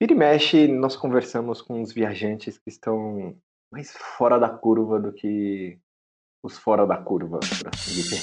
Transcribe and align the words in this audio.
Vira 0.00 0.12
e 0.12 0.16
mexe, 0.16 0.68
nós 0.68 0.94
conversamos 0.94 1.60
com 1.60 1.82
os 1.82 1.92
viajantes 1.92 2.56
que 2.56 2.68
estão 2.68 3.36
mais 3.68 3.90
fora 3.96 4.38
da 4.38 4.48
curva 4.48 5.00
do 5.00 5.12
que 5.12 5.76
os 6.40 6.56
fora 6.56 6.86
da 6.86 6.96
curva, 6.96 7.40
por 7.40 7.68
assim 7.74 7.94
dizer. 7.94 8.20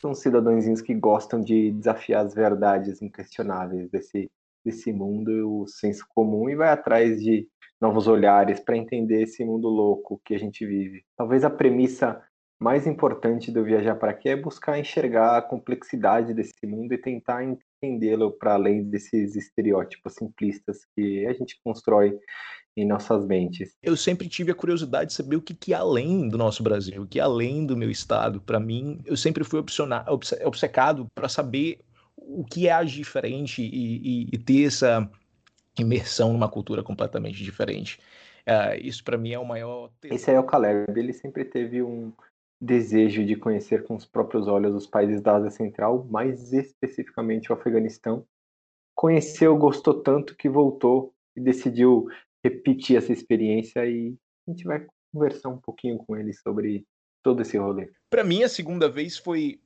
São 0.00 0.14
cidadãozinhos 0.14 0.80
que 0.80 0.94
gostam 0.94 1.40
de 1.40 1.72
desafiar 1.72 2.24
as 2.24 2.34
verdades 2.34 3.02
inquestionáveis 3.02 3.90
desse, 3.90 4.30
desse 4.64 4.92
mundo 4.92 5.62
o 5.62 5.66
senso 5.66 6.06
comum 6.14 6.48
e 6.48 6.54
vai 6.54 6.68
atrás 6.68 7.20
de 7.20 7.48
novos 7.80 8.06
olhares 8.06 8.60
para 8.60 8.76
entender 8.76 9.22
esse 9.22 9.44
mundo 9.44 9.68
louco 9.68 10.20
que 10.24 10.36
a 10.36 10.38
gente 10.38 10.64
vive. 10.64 11.04
Talvez 11.16 11.44
a 11.44 11.50
premissa 11.50 12.22
mais 12.60 12.86
importante 12.86 13.50
do 13.50 13.64
viajar 13.64 13.96
para 13.96 14.12
aqui 14.12 14.28
é 14.28 14.36
buscar 14.36 14.78
enxergar 14.78 15.36
a 15.36 15.42
complexidade 15.42 16.32
desse 16.32 16.64
mundo 16.64 16.92
e 16.92 16.98
tentar 16.98 17.42
entendê-lo 17.82 18.30
para 18.32 18.54
além 18.54 18.84
desses 18.84 19.34
estereótipos 19.34 20.14
simplistas 20.14 20.86
que 20.94 21.26
a 21.26 21.32
gente 21.32 21.58
constrói 21.64 22.18
em 22.76 22.86
nossas 22.86 23.26
mentes. 23.26 23.74
Eu 23.82 23.96
sempre 23.96 24.28
tive 24.28 24.52
a 24.52 24.54
curiosidade 24.54 25.08
de 25.08 25.14
saber 25.14 25.36
o 25.36 25.42
que, 25.42 25.54
que 25.54 25.74
além 25.74 26.28
do 26.28 26.38
nosso 26.38 26.62
Brasil, 26.62 27.02
o 27.02 27.06
que 27.06 27.18
além 27.18 27.66
do 27.66 27.76
meu 27.76 27.90
estado. 27.90 28.40
Para 28.40 28.60
mim, 28.60 29.00
eu 29.04 29.16
sempre 29.16 29.42
fui 29.42 29.62
obcecado 30.44 31.06
para 31.14 31.28
saber 31.28 31.80
o 32.16 32.44
que 32.44 32.68
é 32.68 32.72
agir 32.72 32.98
diferente 32.98 33.62
e, 33.62 34.24
e, 34.24 34.28
e, 34.32 34.38
ter 34.38 34.66
essa 34.66 35.10
imersão 35.78 36.32
numa 36.32 36.48
cultura 36.48 36.82
completamente 36.82 37.42
diferente. 37.42 37.98
Uh, 38.46 38.78
isso 38.80 39.02
para 39.02 39.18
mim 39.18 39.32
é 39.32 39.38
o 39.38 39.44
maior. 39.44 39.90
Esse 40.04 40.30
aí 40.30 40.36
é 40.36 40.40
o 40.40 40.44
Caleb. 40.44 40.86
Ele 40.96 41.12
sempre 41.12 41.44
teve 41.44 41.82
um 41.82 42.12
desejo 42.60 43.24
de 43.24 43.36
conhecer 43.36 43.84
com 43.84 43.94
os 43.94 44.04
próprios 44.04 44.46
olhos 44.46 44.74
os 44.74 44.86
países 44.86 45.20
da 45.20 45.36
Ásia 45.36 45.50
Central, 45.50 46.06
mais 46.10 46.52
especificamente 46.52 47.50
o 47.50 47.54
Afeganistão. 47.54 48.26
Conheceu, 48.94 49.56
gostou 49.56 50.02
tanto 50.02 50.36
que 50.36 50.48
voltou 50.48 51.14
e 51.34 51.40
decidiu 51.40 52.06
repetir 52.44 52.96
essa 52.96 53.12
experiência 53.12 53.86
e 53.86 54.14
a 54.46 54.50
gente 54.50 54.64
vai 54.64 54.86
conversar 55.12 55.48
um 55.48 55.58
pouquinho 55.58 55.98
com 55.98 56.16
ele 56.16 56.32
sobre 56.34 56.86
todo 57.22 57.40
esse 57.42 57.56
rolê. 57.56 57.90
Para 58.10 58.24
mim, 58.24 58.42
a 58.42 58.48
segunda 58.48 58.88
vez 58.88 59.16
foi, 59.16 59.60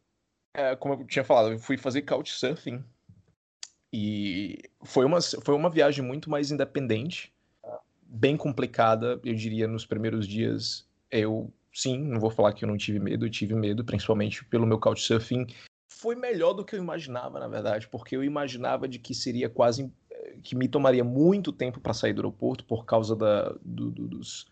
é, 0.55 0.77
como 0.77 0.95
eu 0.95 1.06
tinha 1.06 1.25
falado, 1.25 1.53
eu 1.53 1.59
fui 1.59 1.77
fazer 1.77 2.03
couchsurfing 2.03 2.84
e 3.92 4.59
foi 4.83 5.05
uma, 5.05 5.20
foi 5.20 5.55
uma 5.55 5.70
viagem 5.70 6.05
muito 6.05 6.28
mais 6.28 6.50
independente, 6.50 7.33
bem 8.03 8.37
complicada, 8.37 9.20
eu 9.25 9.34
diria, 9.34 9.67
nos 9.67 9.87
primeiros 9.87 10.27
dias. 10.27 10.87
Eu, 11.11 11.53
sim, 11.75 11.98
não 11.98 12.20
vou 12.20 12.30
falar 12.30 12.53
que 12.53 12.64
eu 12.64 12.69
não 12.69 12.77
tive 12.77 12.98
medo, 12.98 13.27
eu 13.27 13.30
tive 13.30 13.55
medo, 13.55 13.84
principalmente 13.84 14.44
pelo 14.44 14.67
meu 14.67 14.78
couchsurfing. 14.78 15.47
Foi 15.91 16.14
melhor 16.14 16.53
do 16.55 16.64
que 16.64 16.77
eu 16.77 16.78
imaginava, 16.78 17.39
na 17.39 17.48
verdade, 17.48 17.89
porque 17.89 18.16
eu 18.16 18.25
imaginava 18.25 18.89
de 18.89 18.98
que 18.98 19.14
seria 19.14 19.48
quase 19.48 19.91
que 20.42 20.55
me 20.55 20.69
tomaria 20.69 21.05
muito 21.05 21.53
tempo 21.53 21.81
para 21.81 21.94
sair 21.94 22.12
do 22.12 22.20
aeroporto 22.20 22.64
por 22.64 22.84
causa 22.84 23.16
da, 23.16 23.55
do, 23.62 23.91
do, 23.91 24.08
dos. 24.08 24.42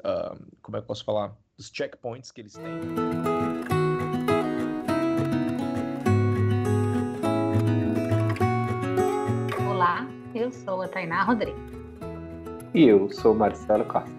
Uh, 0.00 0.36
como 0.60 0.76
é 0.76 0.80
que 0.80 0.84
eu 0.84 0.86
posso 0.86 1.04
falar? 1.04 1.36
Dos 1.56 1.70
checkpoints 1.72 2.30
que 2.30 2.40
eles 2.40 2.54
têm. 2.54 2.64
Olá, 9.68 10.08
eu 10.34 10.50
sou 10.50 10.82
a 10.82 10.88
Tainá 10.88 11.22
Rodrigues. 11.24 11.60
E 12.74 12.84
eu 12.84 13.10
sou 13.10 13.34
Marcelo 13.34 13.84
Castro. 13.84 14.12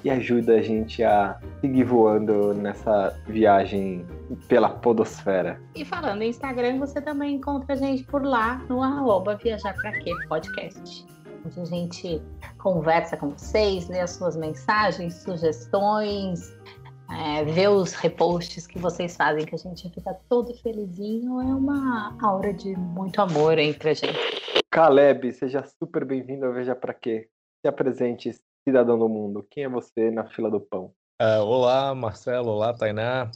e 0.04 0.10
ajuda 0.10 0.54
a 0.54 0.62
gente 0.62 1.02
a 1.02 1.38
seguir 1.60 1.84
voando 1.84 2.54
nessa 2.54 3.18
viagem 3.26 4.06
pela 4.46 4.70
podosfera. 4.70 5.60
E 5.74 5.84
falando 5.84 6.22
em 6.22 6.30
Instagram, 6.30 6.78
você 6.78 7.00
também 7.00 7.34
encontra 7.34 7.74
a 7.74 7.76
gente 7.76 8.04
por 8.04 8.22
lá 8.22 8.58
no 8.68 8.82
arroba 8.82 9.36
Viajar 9.36 9.74
Pra 9.74 9.92
Quê 9.92 10.12
podcast. 10.28 11.06
Onde 11.44 11.60
a 11.60 11.64
gente 11.64 12.22
conversa 12.58 13.16
com 13.16 13.30
vocês, 13.30 13.88
lê 13.88 14.00
as 14.00 14.10
suas 14.10 14.36
mensagens, 14.36 15.14
sugestões, 15.14 16.52
é, 17.10 17.44
ver 17.44 17.68
os 17.68 17.94
reposts 17.94 18.66
que 18.66 18.78
vocês 18.78 19.16
fazem, 19.16 19.46
que 19.46 19.54
a 19.54 19.58
gente 19.58 19.88
fica 19.90 20.14
todo 20.28 20.52
felizinho, 20.58 21.40
é 21.40 21.54
uma 21.54 22.16
aura 22.20 22.52
de 22.52 22.76
muito 22.76 23.20
amor 23.20 23.58
entre 23.58 23.90
a 23.90 23.94
gente. 23.94 24.18
Caleb, 24.70 25.32
seja 25.32 25.64
super 25.82 26.04
bem-vindo 26.04 26.44
ao 26.44 26.52
Veja 26.52 26.74
Pra 26.74 26.92
Quê. 26.92 27.28
Se 27.60 27.68
apresente, 27.68 28.30
cidadão 28.66 28.98
do 28.98 29.08
mundo. 29.08 29.46
Quem 29.50 29.64
é 29.64 29.68
você 29.68 30.10
na 30.10 30.24
fila 30.24 30.50
do 30.50 30.60
pão? 30.60 30.92
Uh, 31.20 31.42
olá, 31.44 31.94
Marcelo. 31.94 32.50
Olá, 32.50 32.72
Tainá. 32.72 33.30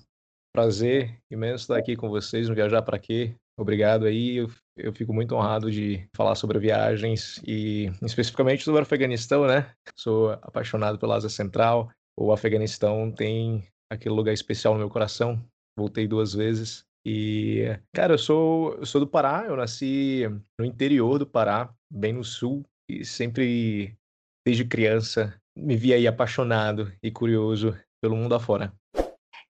Prazer 0.54 1.18
imenso 1.30 1.64
estar 1.64 1.76
aqui 1.76 1.96
com 1.96 2.08
vocês 2.08 2.48
no 2.48 2.54
Viajar 2.54 2.82
Pra 2.82 2.98
Quê. 2.98 3.34
Obrigado 3.58 4.06
aí. 4.06 4.36
Eu, 4.36 4.48
eu, 4.76 4.92
fico 4.92 5.12
muito 5.12 5.34
honrado 5.34 5.70
de 5.70 6.06
falar 6.14 6.34
sobre 6.34 6.58
viagens 6.58 7.40
e 7.46 7.90
especificamente 8.02 8.64
sobre 8.64 8.80
o 8.80 8.82
Afeganistão, 8.82 9.46
né? 9.46 9.72
Sou 9.96 10.30
apaixonado 10.30 10.98
pela 10.98 11.16
Ásia 11.16 11.28
Central 11.28 11.90
o 12.16 12.32
Afeganistão 12.32 13.10
tem 13.10 13.66
aquele 13.90 14.14
lugar 14.14 14.32
especial 14.32 14.74
no 14.74 14.80
meu 14.80 14.90
coração. 14.90 15.42
Voltei 15.76 16.06
duas 16.06 16.34
vezes. 16.34 16.84
E, 17.06 17.64
cara, 17.94 18.14
eu 18.14 18.18
sou, 18.18 18.74
eu 18.74 18.86
sou 18.86 19.00
do 19.00 19.06
Pará, 19.06 19.44
eu 19.46 19.56
nasci 19.56 20.22
no 20.58 20.64
interior 20.64 21.18
do 21.18 21.26
Pará, 21.26 21.74
bem 21.90 22.12
no 22.12 22.22
sul, 22.22 22.64
e 22.88 23.04
sempre, 23.04 23.96
desde 24.44 24.64
criança, 24.64 25.38
me 25.56 25.76
vi 25.76 25.92
aí 25.92 26.06
apaixonado 26.06 26.92
e 27.02 27.10
curioso 27.10 27.76
pelo 28.00 28.16
mundo 28.16 28.34
afora. 28.34 28.72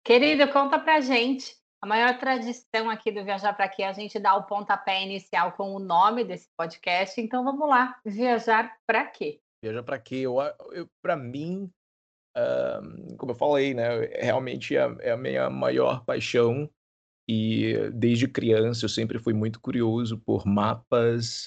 Querido, 0.05 0.49
conta 0.53 0.79
pra 0.79 1.01
gente. 1.01 1.57
A 1.81 1.87
maior 1.87 2.17
tradição 2.17 2.89
aqui 2.89 3.11
do 3.11 3.25
Viajar 3.25 3.53
para 3.55 3.69
Quê 3.69 3.83
é 3.83 3.89
a 3.89 3.93
gente 3.93 4.19
dar 4.19 4.37
o 4.37 4.45
pontapé 4.45 5.03
inicial 5.03 5.53
com 5.53 5.75
o 5.75 5.81
nome 5.81 6.23
desse 6.23 6.49
podcast. 6.57 7.21
Então 7.21 7.43
vamos 7.43 7.69
lá, 7.69 7.99
Viajar 8.05 8.77
para 8.87 9.05
quê? 9.07 9.41
Viajar 9.65 9.83
para 9.83 9.99
quê? 9.99 10.17
Eu, 10.17 10.37
eu, 10.73 10.89
para 11.03 11.17
mim, 11.17 11.69
como 13.19 13.33
eu 13.33 13.37
falei, 13.37 13.75
né, 13.75 14.07
realmente 14.21 14.77
é, 14.77 14.97
é, 15.01 15.11
a 15.11 15.17
minha 15.17 15.51
maior 15.51 16.05
paixão 16.05 16.71
e 17.29 17.91
desde 17.95 18.27
criança 18.27 18.85
eu 18.85 18.89
sempre 18.89 19.19
fui 19.19 19.33
muito 19.33 19.61
curioso 19.61 20.19
por 20.19 20.47
mapas, 20.47 21.47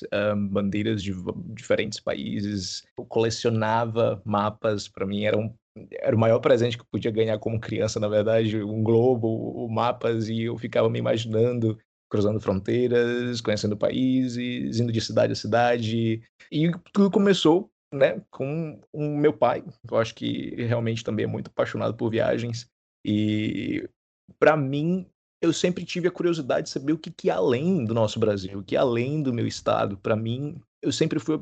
bandeiras 0.49 1.03
de 1.03 1.13
diferentes 1.53 1.99
países. 1.99 2.83
Eu 2.97 3.05
colecionava 3.05 4.21
mapas, 4.25 4.87
para 4.87 5.05
mim 5.05 5.25
era, 5.25 5.37
um, 5.37 5.53
era 5.91 6.15
o 6.15 6.19
maior 6.19 6.39
presente 6.39 6.77
que 6.77 6.83
eu 6.83 6.87
podia 6.91 7.11
ganhar 7.11 7.37
como 7.39 7.59
criança, 7.59 7.99
na 7.99 8.07
verdade, 8.07 8.61
um 8.63 8.81
globo, 8.83 9.67
mapas, 9.69 10.29
e 10.29 10.43
eu 10.43 10.57
ficava 10.57 10.89
me 10.89 10.99
imaginando 10.99 11.77
cruzando 12.09 12.39
fronteiras, 12.39 13.41
conhecendo 13.41 13.75
países, 13.75 14.79
indo 14.79 14.91
de 14.91 15.01
cidade 15.01 15.33
a 15.33 15.35
cidade. 15.35 16.21
E 16.51 16.71
tudo 16.93 17.11
começou 17.11 17.69
né, 17.93 18.21
com 18.29 18.79
o 18.93 19.17
meu 19.17 19.33
pai. 19.33 19.63
Eu 19.89 19.97
acho 19.97 20.13
que 20.15 20.55
realmente 20.55 21.03
também 21.03 21.25
é 21.25 21.27
muito 21.27 21.49
apaixonado 21.49 21.95
por 21.95 22.09
viagens. 22.09 22.69
E 23.03 23.87
para 24.39 24.55
mim, 24.55 25.07
eu 25.45 25.53
sempre 25.53 25.85
tive 25.85 26.07
a 26.07 26.11
curiosidade 26.11 26.63
de 26.63 26.69
saber 26.71 26.93
o 26.93 26.97
que, 26.97 27.11
que 27.11 27.29
é 27.29 27.33
além 27.33 27.85
do 27.85 27.93
nosso 27.93 28.19
Brasil, 28.19 28.59
o 28.59 28.63
que 28.63 28.75
é 28.75 28.79
além 28.79 29.21
do 29.21 29.33
meu 29.33 29.47
estado. 29.47 29.97
Para 29.97 30.15
mim, 30.15 30.59
eu 30.81 30.91
sempre 30.91 31.19
fui 31.19 31.35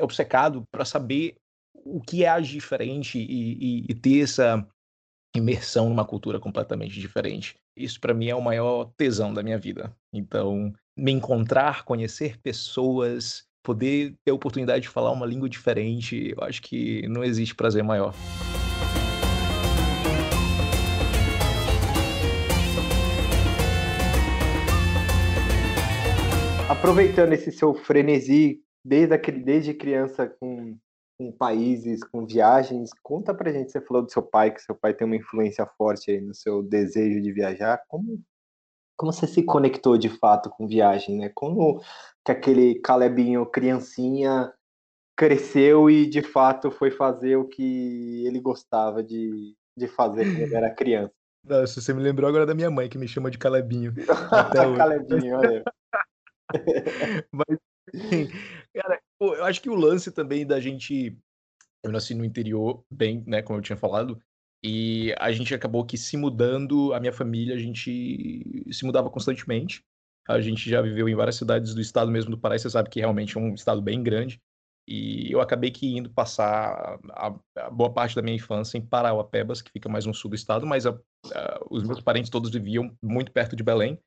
obcecado 0.00 0.64
para 0.70 0.84
saber 0.84 1.36
o 1.74 2.00
que 2.00 2.24
é 2.24 2.40
diferente 2.40 3.18
e, 3.18 3.82
e, 3.82 3.86
e 3.88 3.94
ter 3.94 4.22
essa 4.22 4.66
imersão 5.36 5.88
numa 5.88 6.04
cultura 6.04 6.40
completamente 6.40 6.98
diferente. 6.98 7.56
Isso 7.76 8.00
para 8.00 8.14
mim 8.14 8.28
é 8.28 8.34
o 8.34 8.42
maior 8.42 8.90
tesão 8.96 9.34
da 9.34 9.42
minha 9.42 9.58
vida. 9.58 9.94
Então, 10.12 10.72
me 10.96 11.12
encontrar, 11.12 11.84
conhecer 11.84 12.38
pessoas, 12.38 13.44
poder 13.62 14.14
ter 14.24 14.30
a 14.30 14.34
oportunidade 14.34 14.82
de 14.82 14.88
falar 14.88 15.12
uma 15.12 15.26
língua 15.26 15.48
diferente, 15.48 16.34
eu 16.36 16.42
acho 16.44 16.62
que 16.62 17.06
não 17.08 17.22
existe 17.22 17.54
prazer 17.54 17.84
maior. 17.84 18.14
Aproveitando 26.86 27.32
esse 27.32 27.50
seu 27.50 27.74
frenesi 27.74 28.60
desde, 28.84 29.12
aquele, 29.12 29.42
desde 29.42 29.74
criança 29.74 30.28
com, 30.38 30.78
com 31.18 31.32
países, 31.32 32.04
com 32.04 32.24
viagens, 32.24 32.90
conta 33.02 33.34
pra 33.34 33.50
gente, 33.50 33.72
você 33.72 33.80
falou 33.80 34.04
do 34.04 34.12
seu 34.12 34.22
pai, 34.22 34.54
que 34.54 34.62
seu 34.62 34.72
pai 34.72 34.94
tem 34.94 35.04
uma 35.04 35.16
influência 35.16 35.66
forte 35.76 36.12
aí 36.12 36.20
no 36.20 36.32
seu 36.32 36.62
desejo 36.62 37.20
de 37.20 37.32
viajar, 37.32 37.82
como, 37.88 38.22
como 38.96 39.12
você 39.12 39.26
se 39.26 39.42
conectou 39.42 39.98
de 39.98 40.08
fato 40.08 40.48
com 40.48 40.68
viagem, 40.68 41.18
né? 41.18 41.28
Como 41.34 41.82
que 42.24 42.30
aquele 42.30 42.76
Calebinho 42.76 43.44
criancinha 43.46 44.52
cresceu 45.16 45.90
e 45.90 46.08
de 46.08 46.22
fato 46.22 46.70
foi 46.70 46.92
fazer 46.92 47.34
o 47.34 47.48
que 47.48 48.24
ele 48.24 48.38
gostava 48.38 49.02
de, 49.02 49.56
de 49.76 49.88
fazer 49.88 50.24
quando 50.24 50.38
ele 50.40 50.54
era 50.54 50.72
criança. 50.72 51.12
Nossa, 51.44 51.80
você 51.80 51.92
me 51.92 52.00
lembrou 52.00 52.28
agora 52.28 52.46
da 52.46 52.54
minha 52.54 52.70
mãe, 52.70 52.88
que 52.88 52.98
me 52.98 53.08
chama 53.08 53.28
de 53.28 53.38
Calebinho. 53.38 53.92
Calebinho, 54.78 55.36
olha. 55.36 55.64
Mas, 57.32 57.58
assim, 57.94 58.28
cara, 58.74 59.00
eu 59.20 59.44
acho 59.44 59.60
que 59.62 59.70
o 59.70 59.74
lance 59.74 60.10
também 60.12 60.46
da 60.46 60.60
gente. 60.60 61.16
Eu 61.82 61.92
nasci 61.92 62.14
no 62.14 62.24
interior, 62.24 62.84
bem, 62.90 63.22
né, 63.26 63.42
como 63.42 63.58
eu 63.58 63.62
tinha 63.62 63.76
falado, 63.76 64.20
e 64.62 65.14
a 65.18 65.30
gente 65.30 65.54
acabou 65.54 65.84
que 65.84 65.96
se 65.96 66.16
mudando, 66.16 66.92
a 66.92 66.98
minha 66.98 67.12
família, 67.12 67.54
a 67.54 67.58
gente 67.58 68.64
se 68.72 68.84
mudava 68.84 69.10
constantemente. 69.10 69.84
A 70.28 70.40
gente 70.40 70.68
já 70.68 70.82
viveu 70.82 71.08
em 71.08 71.14
várias 71.14 71.36
cidades 71.36 71.72
do 71.72 71.80
estado 71.80 72.10
mesmo 72.10 72.32
do 72.32 72.38
Pará, 72.38 72.58
você 72.58 72.68
sabe 72.68 72.90
que 72.90 72.98
realmente 72.98 73.36
é 73.36 73.40
um 73.40 73.54
estado 73.54 73.80
bem 73.80 74.02
grande. 74.02 74.40
E 74.88 75.30
eu 75.32 75.40
acabei 75.40 75.70
que 75.70 75.96
indo 75.96 76.10
passar 76.10 76.98
a, 77.10 77.34
a 77.56 77.70
boa 77.70 77.92
parte 77.92 78.14
da 78.14 78.22
minha 78.22 78.36
infância 78.36 78.78
em 78.78 78.84
Parauapebas, 78.84 79.62
que 79.62 79.70
fica 79.70 79.88
mais 79.88 80.06
no 80.06 80.14
sul 80.14 80.30
do 80.30 80.36
estado, 80.36 80.66
mas 80.66 80.86
a, 80.86 80.90
a, 81.32 81.60
os 81.70 81.82
meus 81.84 82.00
parentes 82.00 82.30
todos 82.30 82.50
viviam 82.50 82.96
muito 83.02 83.32
perto 83.32 83.56
de 83.56 83.62
Belém. 83.62 84.00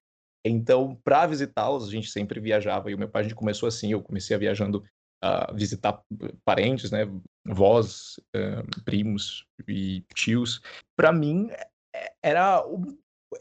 Então, 0.45 0.95
para 1.03 1.27
visitá-los, 1.27 1.87
a 1.87 1.91
gente 1.91 2.09
sempre 2.09 2.39
viajava. 2.39 2.89
E 2.89 2.95
o 2.95 2.97
meu 2.97 3.09
pai, 3.09 3.21
a 3.21 3.23
gente 3.23 3.35
começou 3.35 3.67
assim, 3.67 3.91
eu 3.91 4.01
comecei 4.01 4.37
viajando 4.37 4.83
a 5.21 5.51
visitar 5.51 6.01
parentes, 6.45 6.91
né, 6.91 7.05
vós, 7.45 8.19
uh, 8.35 8.83
primos 8.85 9.45
e 9.67 10.01
tios. 10.15 10.61
Para 10.95 11.11
mim, 11.11 11.49
é, 11.93 12.13
era 12.23 12.63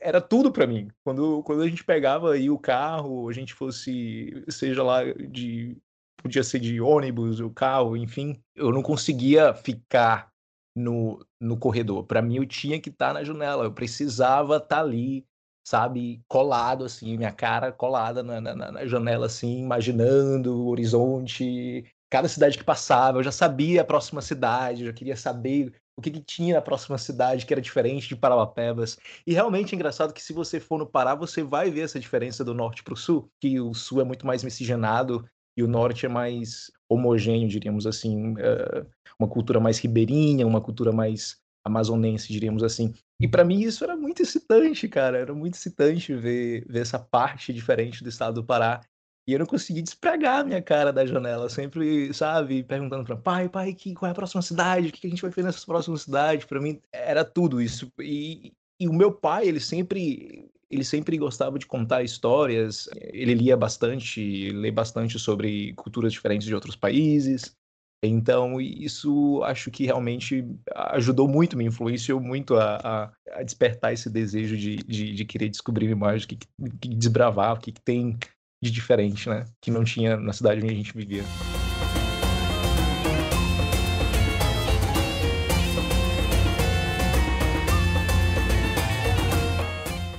era 0.01 0.21
tudo 0.21 0.53
para 0.53 0.67
mim. 0.67 0.91
Quando, 1.03 1.43
quando 1.45 1.63
a 1.63 1.69
gente 1.69 1.85
pegava 1.85 2.33
aí 2.33 2.51
o 2.51 2.59
carro, 2.59 3.29
a 3.29 3.33
gente 3.33 3.55
fosse, 3.55 4.45
seja 4.49 4.83
lá 4.83 5.03
de 5.05 5.77
podia 6.23 6.43
ser 6.43 6.59
de 6.59 6.81
ônibus, 6.81 7.41
o 7.41 7.49
carro, 7.49 7.97
enfim, 7.97 8.43
eu 8.55 8.73
não 8.73 8.83
conseguia 8.83 9.55
ficar 9.55 10.31
no, 10.77 11.25
no 11.41 11.57
corredor. 11.57 12.05
Para 12.05 12.21
mim, 12.21 12.37
eu 12.37 12.47
tinha 12.47 12.81
que 12.81 12.91
estar 12.91 13.09
tá 13.09 13.13
na 13.15 13.25
janela, 13.25 13.65
eu 13.65 13.73
precisava 13.73 14.57
estar 14.57 14.77
tá 14.77 14.81
ali, 14.81 15.25
sabe, 15.69 16.23
colado, 16.27 16.85
assim, 16.85 17.19
minha 17.19 17.31
cara 17.31 17.71
colada 17.71 18.23
na, 18.23 18.41
na, 18.41 18.55
na 18.73 18.87
janela, 18.87 19.27
assim, 19.27 19.61
imaginando 19.61 20.57
o 20.57 20.69
horizonte, 20.69 21.85
cada 22.09 22.27
cidade 22.27 22.57
que 22.57 22.65
passava, 22.65 23.19
eu 23.19 23.23
já 23.23 23.31
sabia 23.31 23.83
a 23.83 23.85
próxima 23.85 24.23
cidade, 24.23 24.81
eu 24.81 24.87
já 24.87 24.93
queria 24.95 25.17
saber 25.17 25.75
o 25.95 26.01
que, 26.01 26.11
que, 26.11 26.21
tinha 26.21 26.55
na 26.55 26.63
próxima 26.63 26.97
cidade 26.97 27.45
que 27.45 27.53
era 27.53 27.61
diferente 27.61 28.09
de 28.09 28.17
Parauapebas. 28.17 28.97
E 29.27 29.35
realmente 29.35 29.75
é 29.75 29.77
engraçado 29.77 30.15
que 30.15 30.23
se 30.23 30.33
você 30.33 30.59
for 30.59 30.79
no 30.79 30.87
Pará, 30.87 31.15
você 31.15 31.43
vai 31.43 31.71
ver 31.71 31.83
essa 31.83 32.01
diferença 32.01 32.43
do 32.43 32.55
norte 32.55 32.83
para 32.83 32.95
o 32.95 32.97
sul, 32.97 33.29
que 33.39 33.61
o 33.61 33.75
sul 33.75 34.01
é 34.01 34.05
muito 34.05 34.27
mais 34.27 34.43
miscigenado 34.43 35.29
e 35.55 35.63
o 35.63 35.69
norte 35.69 36.07
é 36.07 36.09
mais 36.09 36.71
homogêneo, 36.89 37.49
diríamos 37.49 37.87
assim, 37.87 38.33
uh, 38.35 38.87
uma 39.19 39.29
cultura 39.29 39.61
mais 39.61 39.79
ribeirinha, 39.79 40.47
uma 40.47 40.63
cultura 40.63 40.93
mais 40.93 41.37
amazonense, 41.65 42.33
diríamos 42.33 42.63
assim. 42.63 42.95
E 43.21 43.27
para 43.27 43.45
mim 43.45 43.61
isso 43.61 43.85
era 43.85 43.97
muito 43.97 44.23
excitante, 44.23 44.89
cara, 44.89 45.19
era 45.19 45.35
muito 45.35 45.55
excitante 45.55 46.15
ver, 46.15 46.65
ver 46.69 46.81
essa 46.81 46.99
parte 46.99 47.53
diferente 47.53 48.03
do 48.03 48.09
estado 48.09 48.35
do 48.35 48.45
Pará. 48.45 48.81
E 49.27 49.33
eu 49.33 49.39
não 49.39 49.47
consegui 49.47 49.83
despregar 49.83 50.41
a 50.41 50.45
minha 50.45 50.63
cara 50.63 50.91
da 50.91 51.05
janela, 51.05 51.51
sempre, 51.51 52.15
sabe, 52.15 52.63
perguntando 52.63 53.05
para 53.05 53.17
pai, 53.17 53.49
pai, 53.49 53.75
que, 53.75 53.93
qual 53.93 54.09
é 54.09 54.13
a 54.13 54.15
próxima 54.15 54.41
cidade? 54.41 54.89
O 54.89 54.93
que 54.93 55.07
a 55.07 55.11
gente 55.11 55.21
vai 55.21 55.31
fazer 55.31 55.47
nessa 55.47 55.67
próxima 55.67 55.99
cidade? 55.99 56.47
Para 56.47 56.61
mim 56.61 56.81
era 56.91 57.23
tudo 57.25 57.61
isso. 57.61 57.93
E, 58.01 58.55
e 58.81 58.89
o 58.89 58.93
meu 58.95 59.13
pai, 59.13 59.47
ele 59.47 59.61
sempre 59.61 60.49
ele 60.71 60.85
sempre 60.85 61.17
gostava 61.17 61.59
de 61.59 61.67
contar 61.67 62.03
histórias, 62.03 62.89
ele 62.95 63.35
lia 63.35 63.57
bastante, 63.57 64.51
lê 64.51 64.71
bastante 64.71 65.19
sobre 65.19 65.73
culturas 65.75 66.13
diferentes 66.13 66.47
de 66.47 66.55
outros 66.55 66.77
países. 66.77 67.57
Então, 68.03 68.61
isso 68.61 69.43
acho 69.43 69.73
que 69.73 69.85
realmente 69.85 70.45
ajudou 70.93 71.27
muito, 71.27 71.57
me 71.57 71.65
influenciou 71.65 72.21
muito 72.21 72.55
a, 72.55 72.77
a, 72.77 73.13
a 73.33 73.43
despertar 73.43 73.93
esse 73.93 74.09
desejo 74.09 74.57
de, 74.57 74.77
de, 74.77 75.13
de, 75.13 75.25
querer 75.25 75.49
descobrir 75.49 75.93
mais, 75.97 76.25
que, 76.25 76.37
que 76.37 76.89
desbravar, 76.95 77.57
o 77.57 77.61
que, 77.61 77.73
que 77.73 77.81
tem 77.81 78.17
de 78.63 78.71
diferente, 78.71 79.29
né? 79.29 79.45
Que 79.61 79.73
não 79.73 79.83
tinha 79.83 80.17
na 80.17 80.33
cidade 80.33 80.63
onde 80.63 80.73
a 80.73 80.77
gente 80.77 80.97
vivia. 80.97 81.25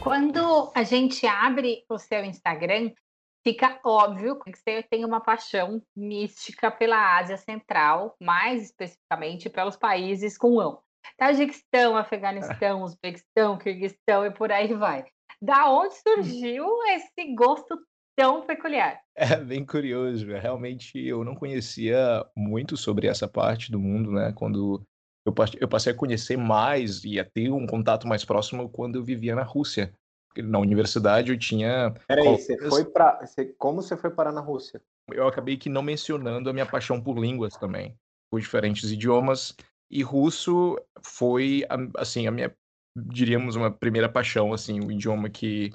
Quando 0.01 0.69
a 0.75 0.83
gente 0.83 1.25
abre 1.25 1.85
o 1.89 1.97
seu 1.97 2.25
Instagram, 2.25 2.91
fica 3.45 3.79
óbvio 3.83 4.39
que 4.39 4.57
você 4.57 4.83
tem 4.83 5.05
uma 5.05 5.21
paixão 5.21 5.81
mística 5.95 6.69
pela 6.69 7.17
Ásia 7.17 7.37
Central, 7.37 8.15
mais 8.21 8.63
especificamente 8.63 9.49
pelos 9.49 9.75
países 9.75 10.37
com 10.37 10.59
ão. 10.59 10.79
Tajiquistão, 11.17 11.97
Afeganistão, 11.97 12.83
Uzbequistão, 12.83 13.57
Kirguistão 13.57 14.25
e 14.25 14.31
por 14.31 14.51
aí 14.51 14.73
vai. 14.73 15.05
Da 15.41 15.71
onde 15.71 15.95
surgiu 15.95 16.65
esse 16.89 17.33
gosto 17.33 17.79
tão 18.17 18.45
peculiar? 18.45 18.99
É 19.15 19.37
bem 19.37 19.65
curioso, 19.65 20.27
realmente 20.27 20.99
eu 20.99 21.23
não 21.23 21.35
conhecia 21.35 22.25
muito 22.35 22.75
sobre 22.75 23.07
essa 23.07 23.27
parte 23.27 23.71
do 23.71 23.79
mundo, 23.79 24.11
né? 24.11 24.33
Quando 24.35 24.83
eu 25.25 25.67
passei 25.67 25.93
a 25.93 25.95
conhecer 25.95 26.37
mais 26.37 27.03
e 27.03 27.19
a 27.19 27.25
ter 27.25 27.51
um 27.51 27.65
contato 27.65 28.07
mais 28.07 28.25
próximo 28.25 28.69
quando 28.69 28.95
eu 28.97 29.03
vivia 29.03 29.35
na 29.35 29.43
Rússia 29.43 29.93
na 30.37 30.59
universidade 30.59 31.31
eu 31.31 31.37
tinha. 31.37 31.93
Peraí, 32.07 32.37
você 32.37 32.57
foi 32.69 32.85
para. 32.85 33.19
Como 33.57 33.81
você 33.81 33.97
foi 33.97 34.09
parar 34.09 34.31
na 34.31 34.41
Rússia? 34.41 34.81
Eu 35.11 35.27
acabei 35.27 35.57
que 35.57 35.69
não 35.69 35.81
mencionando 35.81 36.49
a 36.49 36.53
minha 36.53 36.65
paixão 36.65 37.01
por 37.01 37.17
línguas 37.17 37.55
também, 37.55 37.97
por 38.29 38.39
diferentes 38.39 38.91
idiomas. 38.91 39.55
E 39.89 40.03
russo 40.03 40.77
foi, 41.01 41.65
assim, 41.97 42.27
a 42.27 42.31
minha, 42.31 42.55
diríamos, 42.95 43.55
uma 43.55 43.71
primeira 43.71 44.07
paixão, 44.07 44.53
assim, 44.53 44.79
o 44.79 44.91
idioma 44.91 45.29
que. 45.29 45.71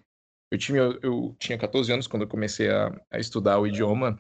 Eu 0.51 0.59
tinha, 0.59 0.99
eu 1.03 1.35
tinha 1.39 1.59
14 1.59 1.93
anos 1.93 2.07
quando 2.07 2.23
eu 2.23 2.29
comecei 2.29 2.71
a, 2.71 2.93
a 3.11 3.19
estudar 3.19 3.59
o 3.59 3.67
idioma. 3.67 4.17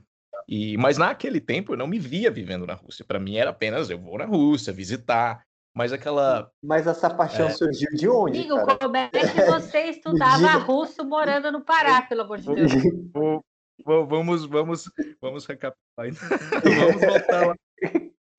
E, 0.48 0.76
mas 0.76 0.98
naquele 0.98 1.40
tempo 1.40 1.72
eu 1.72 1.76
não 1.76 1.86
me 1.86 1.98
via 1.98 2.30
vivendo 2.30 2.66
na 2.66 2.74
Rússia. 2.74 3.04
Para 3.04 3.20
mim 3.20 3.36
era 3.36 3.50
apenas 3.50 3.88
eu 3.88 3.98
vou 3.98 4.18
na 4.18 4.24
Rússia 4.24 4.72
visitar. 4.72 5.44
Mas 5.76 5.92
aquela. 5.92 6.50
Mas 6.62 6.86
essa 6.86 7.10
paixão 7.10 7.48
é... 7.48 7.50
surgiu 7.50 7.90
de 7.94 8.08
onde? 8.08 8.38
Amigo, 8.38 8.56
cara? 8.64 8.78
como 8.78 8.96
é 8.96 9.08
que 9.08 9.42
você 9.42 9.80
estudava 9.90 10.52
russo 10.58 11.04
morando 11.04 11.50
no 11.50 11.64
Pará, 11.64 12.02
pelo 12.02 12.22
amor 12.22 12.38
de 12.38 12.54
Deus? 12.54 12.72
vamos, 13.84 14.46
vamos, 14.46 14.90
vamos 15.20 15.46
recapitular. 15.46 16.08
Então. 16.08 16.28
vamos 16.62 17.00
voltar 17.04 17.46
lá. 17.48 17.54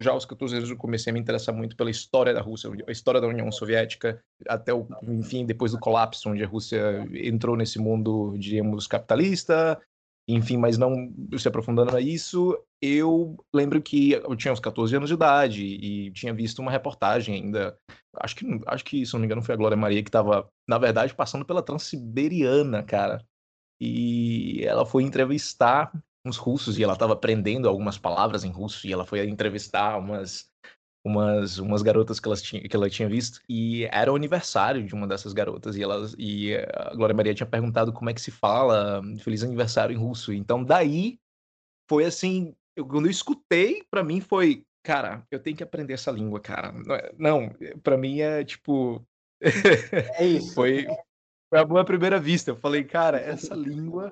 Já 0.02 0.12
aos 0.12 0.26
14 0.26 0.58
anos 0.58 0.70
eu 0.70 0.78
comecei 0.78 1.12
a 1.12 1.14
me 1.14 1.20
interessar 1.20 1.56
muito 1.56 1.76
pela 1.76 1.90
história 1.90 2.34
da 2.34 2.42
Rússia, 2.42 2.70
a 2.88 2.92
história 2.92 3.22
da 3.22 3.28
União 3.28 3.50
Soviética, 3.52 4.22
até 4.48 4.74
o, 4.74 4.86
enfim, 5.04 5.46
depois 5.46 5.72
do 5.72 5.80
colapso, 5.80 6.30
onde 6.30 6.44
a 6.44 6.48
Rússia 6.48 7.08
entrou 7.14 7.56
nesse 7.56 7.80
mundo, 7.80 8.36
diríamos, 8.38 8.88
capitalista, 8.88 9.80
enfim, 10.28 10.58
mas 10.58 10.78
não 10.78 11.14
se 11.38 11.48
aprofundando 11.48 11.96
a 11.96 12.02
isso, 12.02 12.58
eu 12.82 13.38
lembro 13.54 13.82
que 13.82 14.14
eu 14.14 14.36
tinha 14.36 14.52
uns 14.52 14.60
14 14.60 14.96
anos 14.96 15.10
de 15.10 15.16
idade 15.16 15.64
e 15.64 16.12
tinha 16.12 16.34
visto 16.34 16.60
uma 16.60 16.72
reportagem 16.72 17.36
ainda, 17.36 17.78
acho 18.18 18.36
que, 18.36 18.46
acho 18.66 18.84
que 18.84 19.06
se 19.06 19.14
não 19.14 19.20
me 19.20 19.28
engano 19.28 19.44
foi 19.44 19.54
a 19.54 19.58
Glória 19.58 19.78
Maria 19.78 20.02
que 20.02 20.10
estava, 20.10 20.50
na 20.68 20.78
verdade, 20.78 21.14
passando 21.14 21.46
pela 21.46 21.62
Transiberiana, 21.62 22.82
cara. 22.82 23.24
E 23.80 24.64
ela 24.64 24.86
foi 24.86 25.04
entrevistar 25.04 25.92
uns 26.26 26.38
russos 26.38 26.80
e 26.80 26.84
ela 26.84 26.94
estava 26.94 27.14
aprendendo 27.14 27.70
algumas 27.70 27.98
palavras 27.98 28.44
em 28.44 28.50
russo 28.50 28.88
e 28.88 28.94
ela 28.94 29.06
foi 29.06 29.28
entrevistar 29.28 29.98
umas 30.00 30.50
umas, 31.06 31.60
umas 31.60 31.84
garotas 31.84 32.20
que, 32.20 32.28
elas 32.28 32.42
tinha, 32.42 32.62
que 32.62 32.76
ela 32.76 32.90
tinha 32.90 33.08
visto, 33.08 33.40
e 33.48 33.86
era 33.86 34.12
o 34.12 34.16
aniversário 34.16 34.84
de 34.84 34.96
uma 34.96 35.08
dessas 35.08 35.34
garotas, 35.34 35.76
e, 35.76 35.84
elas, 35.84 36.16
e 36.18 36.56
a 36.56 36.96
Glória 36.96 37.16
Maria 37.16 37.36
tinha 37.36 37.46
perguntado 37.46 37.94
como 37.94 38.10
é 38.10 38.14
que 38.14 38.22
se 38.22 38.32
fala 38.32 39.02
Feliz 39.20 39.44
Aniversário 39.44 39.94
em 39.94 40.00
russo. 40.00 40.34
Então, 40.34 40.64
daí, 40.64 41.20
foi 41.88 42.06
assim, 42.06 42.56
eu, 42.76 42.86
quando 42.88 43.06
eu 43.06 43.12
escutei, 43.12 43.84
para 43.90 44.04
mim 44.04 44.20
foi, 44.20 44.66
cara, 44.84 45.24
eu 45.30 45.40
tenho 45.40 45.56
que 45.56 45.64
aprender 45.64 45.94
essa 45.94 46.12
língua, 46.12 46.40
cara. 46.40 46.74
Não, 47.18 47.44
é, 47.62 47.76
para 47.84 47.98
mim 47.98 48.22
é 48.22 48.44
tipo. 48.44 49.06
É 49.40 50.26
isso. 50.26 50.54
foi, 50.56 50.88
foi 51.50 51.60
a 51.60 51.64
boa 51.66 51.86
primeira 51.86 52.20
vista. 52.20 52.50
Eu 52.50 52.56
falei, 52.56 52.84
cara, 52.84 53.20
essa 53.20 53.54
língua 53.54 54.12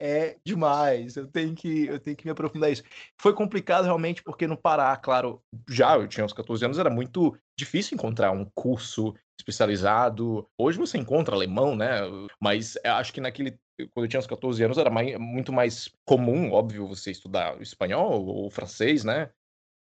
é 0.00 0.36
demais. 0.44 1.16
Eu 1.16 1.26
tenho 1.26 1.54
que 1.54 1.86
eu 1.86 1.98
tenho 1.98 2.16
que 2.16 2.24
me 2.24 2.30
aprofundar 2.30 2.70
isso. 2.70 2.82
Foi 3.20 3.34
complicado 3.34 3.84
realmente 3.84 4.22
porque 4.22 4.46
no 4.46 4.56
Pará, 4.56 4.96
claro, 4.96 5.42
já 5.68 5.96
eu 5.96 6.08
tinha 6.08 6.24
uns 6.24 6.32
14 6.32 6.64
anos, 6.64 6.78
era 6.78 6.90
muito 6.90 7.36
difícil 7.58 7.94
encontrar 7.94 8.30
um 8.32 8.44
curso 8.54 9.14
especializado. 9.38 10.48
Hoje 10.58 10.78
você 10.78 10.98
encontra 10.98 11.34
alemão, 11.34 11.76
né? 11.76 12.00
Mas 12.40 12.76
acho 12.84 13.12
que 13.12 13.20
naquele 13.20 13.58
quando 13.92 14.06
eu 14.06 14.08
tinha 14.08 14.18
uns 14.18 14.26
14 14.26 14.62
anos, 14.64 14.76
era 14.76 14.90
mais, 14.90 15.16
muito 15.18 15.52
mais 15.52 15.88
comum, 16.04 16.50
óbvio, 16.50 16.88
você 16.88 17.12
estudar 17.12 17.60
espanhol 17.60 18.26
ou 18.26 18.50
francês, 18.50 19.04
né? 19.04 19.30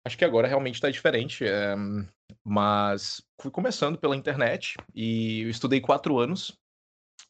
Acho 0.06 0.18
que 0.18 0.26
agora 0.26 0.48
realmente 0.48 0.76
está 0.76 0.90
diferente. 0.90 1.46
É, 1.46 1.76
mas 2.44 3.22
fui 3.40 3.52
começando 3.52 3.98
pela 3.98 4.16
internet 4.16 4.76
e 4.94 5.42
eu 5.42 5.50
estudei 5.50 5.82
quatro 5.82 6.18
anos 6.18 6.58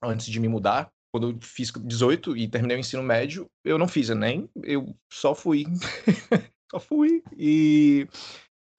antes 0.02 0.28
de 0.28 0.40
me 0.40 0.48
mudar. 0.48 0.90
Quando 1.16 1.30
eu 1.30 1.38
fiz 1.42 1.72
18 1.72 2.36
e 2.36 2.46
terminei 2.46 2.76
o 2.76 2.80
ensino 2.82 3.02
médio, 3.02 3.50
eu 3.64 3.78
não 3.78 3.88
fiz 3.88 4.10
Enem, 4.10 4.50
eu 4.62 4.94
só 5.10 5.34
fui. 5.34 5.64
só 6.70 6.78
fui. 6.78 7.24
E 7.38 8.06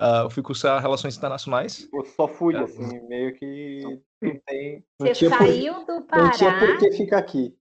uh, 0.02 0.28
fui 0.28 0.42
cursar 0.42 0.82
Relações 0.82 1.16
Internacionais. 1.16 1.88
Eu 1.90 2.04
só 2.04 2.28
fui, 2.28 2.54
uh, 2.54 2.64
assim, 2.64 3.00
meio 3.08 3.34
que 3.34 3.80
não 4.20 4.38
tem. 4.46 4.84
Não 5.00 5.06
Você 5.06 5.30
saiu 5.30 5.76
por, 5.76 5.86
do 5.86 6.02
Pará. 6.02 6.24
Não 6.24 6.30
tinha 6.32 6.58
por 6.58 6.76
que 6.76 6.92
ficar 6.92 7.16
aqui. 7.20 7.56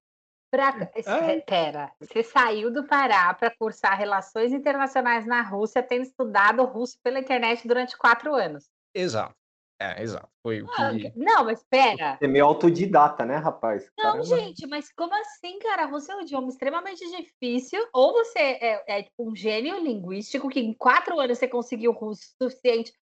Pra, 0.51 0.91
é. 0.93 1.39
Pera, 1.39 1.93
você 1.97 2.21
saiu 2.21 2.69
do 2.69 2.85
Pará 2.85 3.33
para 3.33 3.55
cursar 3.55 3.97
Relações 3.97 4.51
Internacionais 4.51 5.25
na 5.25 5.41
Rússia, 5.41 5.81
tendo 5.81 6.03
estudado 6.03 6.65
russo 6.65 6.99
pela 7.01 7.19
internet 7.19 7.65
durante 7.65 7.97
quatro 7.97 8.35
anos. 8.35 8.69
Exato. 8.93 9.37
É, 9.79 10.01
exato. 10.01 10.29
Foi 10.41 10.61
o 10.61 10.67
que. 10.67 11.11
Não, 11.15 11.43
mas 11.43 11.63
pera. 11.69 12.17
É 12.21 12.27
meio 12.27 12.45
autodidata, 12.45 13.25
né, 13.25 13.35
rapaz? 13.35 13.91
Não, 13.97 14.13
Caramba. 14.13 14.23
gente, 14.23 14.65
mas 14.67 14.91
como 14.93 15.13
assim, 15.13 15.59
cara? 15.59 15.85
Rússia 15.85 16.13
é 16.13 16.15
um 16.15 16.21
idioma 16.21 16.47
extremamente 16.47 17.05
difícil. 17.09 17.85
Ou 17.93 18.13
você 18.13 18.39
é, 18.39 18.99
é 18.99 19.03
tipo, 19.03 19.29
um 19.29 19.35
gênio 19.35 19.77
linguístico 19.83 20.49
que 20.49 20.59
em 20.59 20.73
quatro 20.73 21.19
anos 21.19 21.37
você 21.37 21.47
conseguiu 21.47 21.91
russo 21.91 22.23
suficiente 22.41 22.93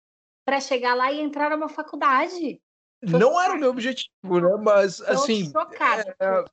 para 0.45 0.59
chegar 0.59 0.95
lá 0.95 1.11
e 1.11 1.21
entrar 1.21 1.51
numa 1.51 1.69
faculdade. 1.69 2.59
Tô 3.01 3.19
não 3.19 3.31
chocada. 3.31 3.45
era 3.45 3.53
o 3.53 3.59
meu 3.59 3.69
objetivo, 3.69 4.39
né? 4.39 4.57
Mas, 4.63 4.97
Tô 4.97 5.11
assim. 5.11 5.51
Chocada. 5.51 6.15
É, 6.19 6.45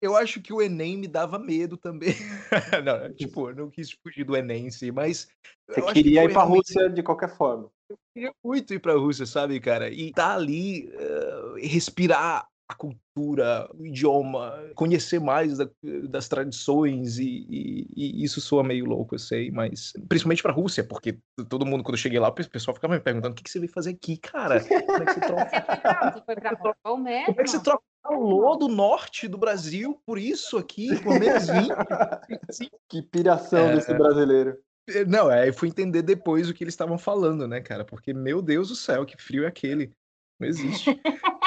eu 0.00 0.16
acho 0.16 0.40
que 0.40 0.52
o 0.52 0.62
Enem 0.62 0.96
me 0.96 1.08
dava 1.08 1.38
medo 1.38 1.76
também. 1.76 2.14
não, 2.84 3.12
tipo, 3.14 3.50
eu 3.50 3.54
não 3.54 3.70
quis 3.70 3.90
fugir 3.90 4.24
do 4.24 4.36
Enem 4.36 4.66
em 4.66 4.70
si, 4.70 4.90
mas. 4.90 5.28
Você 5.68 5.82
queria 5.92 6.24
ir 6.24 6.32
pra 6.32 6.42
realmente... 6.42 6.72
Rússia 6.72 6.90
de 6.90 7.02
qualquer 7.02 7.36
forma. 7.36 7.70
Eu 7.90 7.98
queria 8.14 8.32
muito 8.44 8.74
ir 8.74 8.78
pra 8.78 8.94
Rússia, 8.94 9.26
sabe, 9.26 9.60
cara? 9.60 9.90
E 9.90 10.12
tá 10.12 10.34
ali, 10.34 10.88
uh, 10.88 11.54
respirar 11.56 12.46
a 12.68 12.74
cultura, 12.74 13.66
o 13.74 13.86
idioma, 13.86 14.54
conhecer 14.74 15.18
mais 15.18 15.56
da, 15.56 15.66
das 16.10 16.28
tradições 16.28 17.18
e, 17.18 17.46
e, 17.48 17.88
e, 17.96 18.24
isso 18.24 18.42
soa 18.42 18.62
meio 18.62 18.84
louco, 18.84 19.14
eu 19.14 19.18
sei, 19.18 19.50
mas 19.50 19.94
principalmente 20.06 20.42
para 20.42 20.52
a 20.52 20.54
Rússia, 20.54 20.84
porque 20.84 21.18
todo 21.48 21.64
mundo 21.64 21.82
quando 21.82 21.94
eu 21.94 21.98
cheguei 21.98 22.20
lá, 22.20 22.28
o 22.28 22.32
pessoal 22.32 22.74
ficava 22.74 22.94
me 22.94 23.00
perguntando 23.00 23.32
o 23.32 23.34
que, 23.34 23.42
que 23.42 23.50
você 23.50 23.58
veio 23.58 23.72
fazer 23.72 23.92
aqui, 23.92 24.18
cara? 24.18 24.60
Como 24.60 25.02
é 25.02 25.06
que 25.06 25.14
você 25.14 25.20
troca? 25.26 26.12
Você 26.12 26.22
foi 26.26 26.36
pra, 26.36 26.50
você 26.50 26.74
Como 26.84 27.08
é 27.08 27.32
que 27.34 27.50
você 27.50 27.62
troca 27.62 27.82
o 28.04 28.56
do 28.56 28.68
norte 28.68 29.28
do 29.28 29.38
Brasil 29.38 30.00
por 30.06 30.18
isso 30.18 30.56
aqui, 30.56 30.88
por 31.02 31.18
menos 31.18 31.46
20? 31.48 31.68
que 32.88 33.02
piração 33.02 33.66
é... 33.70 33.74
desse 33.74 33.92
brasileiro. 33.94 34.56
É, 34.88 35.04
não, 35.04 35.30
é, 35.30 35.48
eu 35.48 35.52
fui 35.52 35.68
entender 35.68 36.02
depois 36.02 36.48
o 36.48 36.54
que 36.54 36.64
eles 36.64 36.72
estavam 36.72 36.96
falando, 36.96 37.46
né, 37.46 37.60
cara? 37.60 37.84
Porque, 37.84 38.14
meu 38.14 38.40
Deus 38.40 38.68
do 38.68 38.74
céu, 38.74 39.04
que 39.04 39.20
frio 39.20 39.44
é 39.44 39.46
aquele. 39.46 39.92
Não 40.40 40.48
existe. 40.48 40.90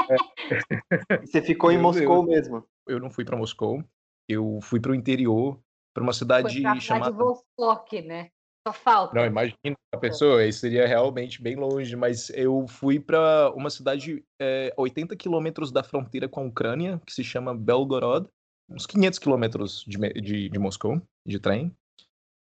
É. 0.10 0.16
Você 1.26 1.42
ficou 1.42 1.72
em 1.72 1.78
Moscou 1.78 2.24
mesmo? 2.24 2.64
Eu 2.88 3.00
não 3.00 3.10
fui 3.10 3.26
para 3.26 3.38
Moscou. 3.38 3.84
Eu 4.28 4.60
fui 4.62 4.80
para 4.80 4.92
o 4.92 4.96
interior, 4.96 5.60
para 5.94 6.04
uma 6.04 6.14
cidade 6.14 6.62
foi 6.62 6.80
chamada. 6.80 7.12
Vostok, 7.12 8.02
né? 8.02 8.30
Só 8.68 8.74
falta. 8.74 9.16
Não, 9.16 9.26
imagina 9.26 9.76
a 9.92 9.98
pessoa, 9.98 10.46
isso 10.46 10.60
seria 10.60 10.86
realmente 10.86 11.42
bem 11.42 11.56
longe, 11.56 11.96
mas 11.96 12.30
eu 12.30 12.68
fui 12.68 13.00
para 13.00 13.52
uma 13.56 13.70
cidade 13.70 14.24
é, 14.40 14.72
80 14.78 15.16
quilômetros 15.16 15.72
da 15.72 15.84
fronteira 15.84 16.30
com 16.30 16.42
a 16.42 16.46
Ucrânia, 16.46 17.02
que 17.06 17.14
se 17.14 17.24
chama 17.24 17.56
Belgorod, 17.56 18.28
uns 18.70 18.86
500 18.86 19.20
quilômetros 19.20 19.84
de, 19.88 19.98
de, 20.22 20.50
de 20.50 20.60
Moscou, 20.60 21.02
de 21.26 21.40
trem. 21.40 21.76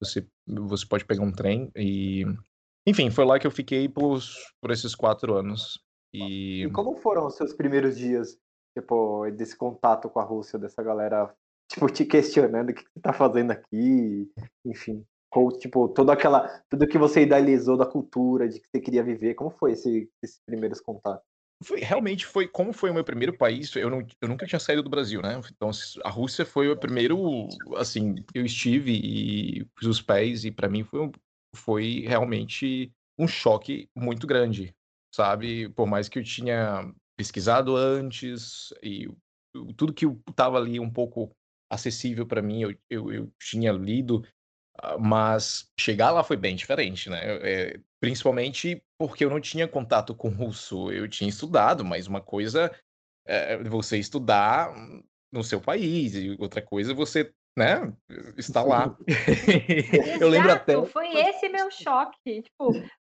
Você, 0.02 0.26
você 0.48 0.86
pode 0.86 1.06
pegar 1.06 1.24
um 1.24 1.32
trem 1.32 1.70
e. 1.76 2.24
Enfim, 2.88 3.10
foi 3.10 3.26
lá 3.26 3.40
que 3.40 3.48
eu 3.48 3.52
fiquei 3.52 3.90
por, 3.90 4.20
por 4.62 4.72
esses 4.72 4.94
quatro 4.94 5.36
anos. 5.36 5.84
E... 6.14 6.64
e 6.64 6.72
como 6.72 6.96
foram 6.96 7.26
os 7.26 7.36
seus 7.36 7.54
primeiros 7.54 7.98
dias, 7.98 8.38
tipo, 8.78 9.30
desse 9.32 9.58
contato 9.58 10.10
com 10.10 10.20
a 10.20 10.24
Rússia, 10.24 10.60
dessa 10.60 10.84
galera, 10.84 11.34
tipo, 11.70 11.90
te 11.90 12.06
questionando 12.06 12.70
o 12.70 12.74
que 12.74 12.84
você 12.84 13.00
tá 13.02 13.12
fazendo 13.12 13.52
aqui, 13.52 14.32
enfim. 14.66 15.04
Ou, 15.34 15.52
tipo, 15.52 15.90
toda 15.90 16.14
aquela, 16.14 16.48
tudo 16.70 16.88
que 16.88 16.98
você 16.98 17.24
idealizou 17.24 17.78
da 17.78 17.86
cultura, 17.86 18.48
de 18.48 18.60
que 18.60 18.68
você 18.70 18.80
queria 18.80 19.04
viver, 19.04 19.36
como 19.36 19.50
foi 19.50 19.74
esse, 19.74 20.10
esses 20.24 20.40
primeiros 20.46 20.80
contatos? 20.80 21.26
Foi, 21.64 21.80
realmente 21.80 22.26
foi, 22.26 22.48
como 22.48 22.74
foi 22.74 22.90
o 22.90 22.94
meu 22.94 23.04
primeiro 23.04 23.38
país, 23.38 23.74
eu, 23.76 23.90
não, 23.90 24.06
eu 24.22 24.28
nunca 24.28 24.46
tinha 24.46 24.60
saído 24.60 24.84
do 24.84 24.90
Brasil, 24.90 25.22
né? 25.22 25.40
Então, 25.52 25.72
a 26.04 26.10
Rússia 26.10 26.46
foi 26.46 26.70
o 26.70 26.78
primeiro, 26.78 27.48
assim, 27.78 28.16
eu 28.34 28.46
estive 28.46 28.92
e 28.92 29.66
pus 29.76 29.88
os 29.88 30.02
pés, 30.02 30.44
e 30.44 30.52
para 30.52 30.70
mim 30.70 30.84
foi, 30.84 31.12
foi 31.56 32.06
realmente 32.06 32.92
um 33.18 33.28
choque 33.28 33.90
muito 33.96 34.28
grande, 34.28 34.76
sabe? 35.14 35.70
Por 35.70 35.88
mais 35.88 36.10
que 36.10 36.20
eu 36.20 36.24
tinha 36.24 36.94
pesquisado 37.18 37.76
antes 37.76 38.74
e 38.84 39.08
tudo 39.78 39.94
que 39.94 40.06
estava 40.30 40.58
ali 40.58 40.80
um 40.80 40.92
pouco 40.92 41.32
acessível 41.72 42.26
para 42.26 42.42
mim, 42.42 42.62
eu, 42.62 42.76
eu, 42.90 43.12
eu, 43.12 43.34
tinha 43.40 43.72
lido, 43.72 44.24
mas 45.00 45.70
chegar 45.80 46.12
lá 46.12 46.24
foi 46.24 46.38
bem 46.38 46.56
diferente, 46.56 47.10
né? 47.10 47.20
É, 47.24 47.80
principalmente 48.00 48.82
porque 48.98 49.26
eu 49.26 49.30
não 49.30 49.40
tinha 49.40 49.68
contato 49.68 50.14
com 50.14 50.30
russo, 50.30 50.92
eu 50.92 51.08
tinha 51.08 51.30
estudado, 51.30 51.84
mas 51.84 52.08
uma 52.08 52.22
coisa 52.22 52.72
é 53.28 53.58
você 53.64 53.98
estudar 53.98 54.74
no 55.32 55.44
seu 55.44 55.60
país, 55.60 56.16
e 56.16 56.36
outra 56.40 56.62
coisa 56.62 56.92
é 56.92 56.96
você 56.96 57.34
né, 57.58 57.94
está 58.38 58.62
lá. 58.62 58.96
eu 60.20 60.28
lembro 60.28 60.52
até. 60.52 60.86
Foi 60.88 61.10
esse 61.16 61.48
meu 61.50 61.72
choque. 61.72 62.42
Tipo, 62.42 62.74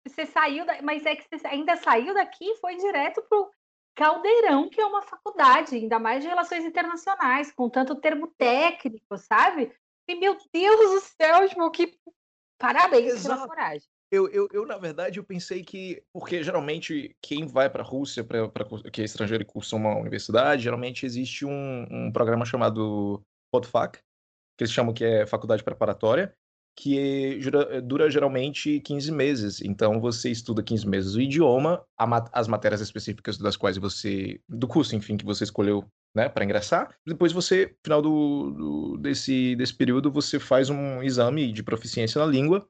você 0.06 0.26
saiu, 0.26 0.66
da... 0.66 0.82
mas 0.82 1.06
é 1.06 1.16
que 1.16 1.26
você 1.32 1.48
ainda 1.48 1.76
saiu 1.78 2.14
daqui 2.14 2.46
e 2.46 2.58
foi 2.58 2.76
direto 2.76 3.24
pro 3.30 3.50
Caldeirão, 3.96 4.70
que 4.70 4.82
é 4.82 4.86
uma 4.86 5.02
faculdade, 5.02 5.76
ainda 5.76 5.98
mais 5.98 6.22
de 6.22 6.28
relações 6.28 6.66
internacionais, 6.66 7.52
com 7.52 7.70
tanto 7.70 7.96
termo 7.96 8.28
técnico, 8.38 9.18
sabe? 9.18 9.72
E 10.08 10.16
meu 10.16 10.38
Deus 10.54 10.80
do 10.80 11.00
céu, 11.02 11.48
tipo, 11.50 11.72
que 11.72 11.98
parabéns 12.60 13.24
pela 13.24 13.48
coragem. 13.48 13.88
Eu, 14.12 14.30
eu, 14.30 14.48
eu, 14.54 14.66
na 14.66 14.78
verdade, 14.78 15.20
eu 15.20 15.24
pensei 15.24 15.64
que. 15.64 16.02
Porque 16.14 16.44
geralmente 16.44 17.16
quem 17.22 17.48
vai 17.48 17.70
para 17.70 17.82
a 17.82 17.86
Rússia, 17.86 18.24
pra, 18.24 18.48
pra, 18.48 18.66
que 18.92 19.02
é 19.02 19.06
estrangeiro 19.06 19.44
e 19.44 19.46
cursa 19.46 19.76
uma 19.76 19.98
universidade, 19.98 20.64
geralmente 20.64 21.06
existe 21.06 21.46
um, 21.46 21.86
um 21.90 22.12
programa 22.12 22.46
chamado 22.46 23.22
PodFac, 23.52 24.00
que 24.58 24.64
eles 24.64 24.72
chamam 24.72 24.94
que 24.94 25.04
é 25.04 25.26
faculdade 25.26 25.64
preparatória, 25.64 26.36
que 26.78 27.40
dura, 27.40 27.82
dura, 27.82 28.12
geralmente 28.12 28.80
15 28.82 29.12
meses. 29.12 29.62
Então 29.62 30.00
você 30.00 30.30
estuda 30.30 30.62
15 30.62 30.88
meses 30.88 31.16
o 31.16 31.22
idioma, 31.22 31.84
as 32.32 32.48
matérias 32.48 32.82
específicas 32.82 33.38
das 33.38 33.58
quais 33.58 33.78
você. 33.78 34.40
do 34.48 34.68
curso, 34.68 34.96
enfim, 34.96 35.18
que 35.18 35.26
você 35.26 35.46
escolheu 35.46 35.84
né, 36.16 36.30
para 36.30 36.46
ingressar. 36.46 36.96
Depois 37.06 37.34
você, 37.34 37.66
no 37.66 37.78
final 37.84 38.02
do, 38.02 38.52
do, 38.52 38.98
desse, 38.98 39.56
desse 39.58 39.74
período, 39.74 40.10
você 40.10 40.40
faz 40.40 40.70
um 40.70 41.04
exame 41.04 41.52
de 41.52 41.62
proficiência 41.62 42.20
na 42.20 42.26
língua, 42.26 42.66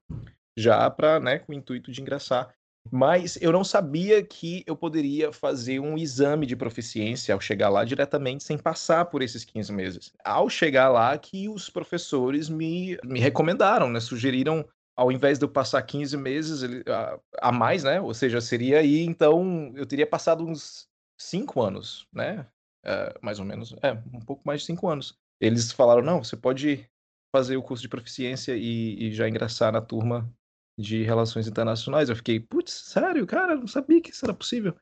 já 0.58 0.90
para, 0.90 1.20
né, 1.20 1.40
com 1.40 1.52
o 1.52 1.56
intuito 1.56 1.92
de 1.92 2.02
ingressar. 2.02 2.54
Mas 2.92 3.38
eu 3.42 3.52
não 3.52 3.64
sabia 3.64 4.24
que 4.24 4.64
eu 4.68 4.76
poderia 4.76 5.32
fazer 5.32 5.80
um 5.80 5.98
exame 5.98 6.46
de 6.46 6.56
proficiência 6.56 7.34
ao 7.34 7.42
chegar 7.42 7.70
lá 7.70 7.84
diretamente 7.84 8.44
sem 8.44 8.58
passar 8.58 9.06
por 9.06 9.22
esses 9.22 9.44
15 9.44 9.74
meses. 9.74 10.12
Ao 10.24 10.50
chegar 10.50 10.90
lá, 10.90 11.18
que 11.18 11.50
os 11.50 11.70
professores 11.70 12.48
me, 12.48 12.98
me 13.04 13.20
recomendaram, 13.20 13.90
né? 13.90 14.00
Sugeriram, 14.00 14.64
ao 14.96 15.12
invés 15.12 15.40
de 15.40 15.46
eu 15.46 15.50
passar 15.50 15.82
15 15.82 16.16
meses 16.16 16.64
a, 16.88 17.20
a 17.42 17.52
mais, 17.52 17.84
né? 17.84 18.00
Ou 18.00 18.14
seja, 18.14 18.40
seria 18.40 18.80
aí, 18.80 19.04
então, 19.04 19.74
eu 19.76 19.86
teria 19.88 20.06
passado 20.06 20.46
uns 20.46 20.88
5 21.18 21.62
anos, 21.64 22.08
né? 22.14 22.46
É, 22.86 23.18
mais 23.22 23.40
ou 23.40 23.46
menos, 23.46 23.74
é, 23.82 23.94
um 24.14 24.20
pouco 24.20 24.44
mais 24.46 24.62
de 24.62 24.68
5 24.68 24.88
anos. 24.88 25.18
Eles 25.42 25.72
falaram, 25.72 26.02
não, 26.02 26.24
você 26.24 26.38
pode 26.38 26.88
fazer 27.36 27.58
o 27.58 27.64
curso 27.64 27.82
de 27.82 27.90
proficiência 27.90 28.56
e, 28.56 29.08
e 29.08 29.12
já 29.12 29.28
ingressar 29.28 29.72
na 29.72 29.82
turma 29.82 30.32
de 30.80 31.04
relações 31.04 31.48
internacionais. 31.48 32.10
Eu 32.10 32.16
fiquei, 32.16 32.40
putz, 32.40 32.72
sério, 32.72 33.26
cara, 33.26 33.56
não 33.56 33.68
sabia 33.68 34.02
que 34.02 34.12
isso 34.12 34.26
era 34.26 34.34
possível. 34.34 34.76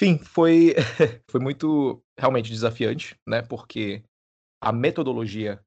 Enfim, 0.00 0.18
foi, 0.18 0.74
foi 1.30 1.40
muito 1.40 2.02
realmente 2.18 2.50
desafiante, 2.50 3.14
né? 3.28 3.42
Porque 3.42 4.02
a 4.62 4.72
metodologia 4.72 5.62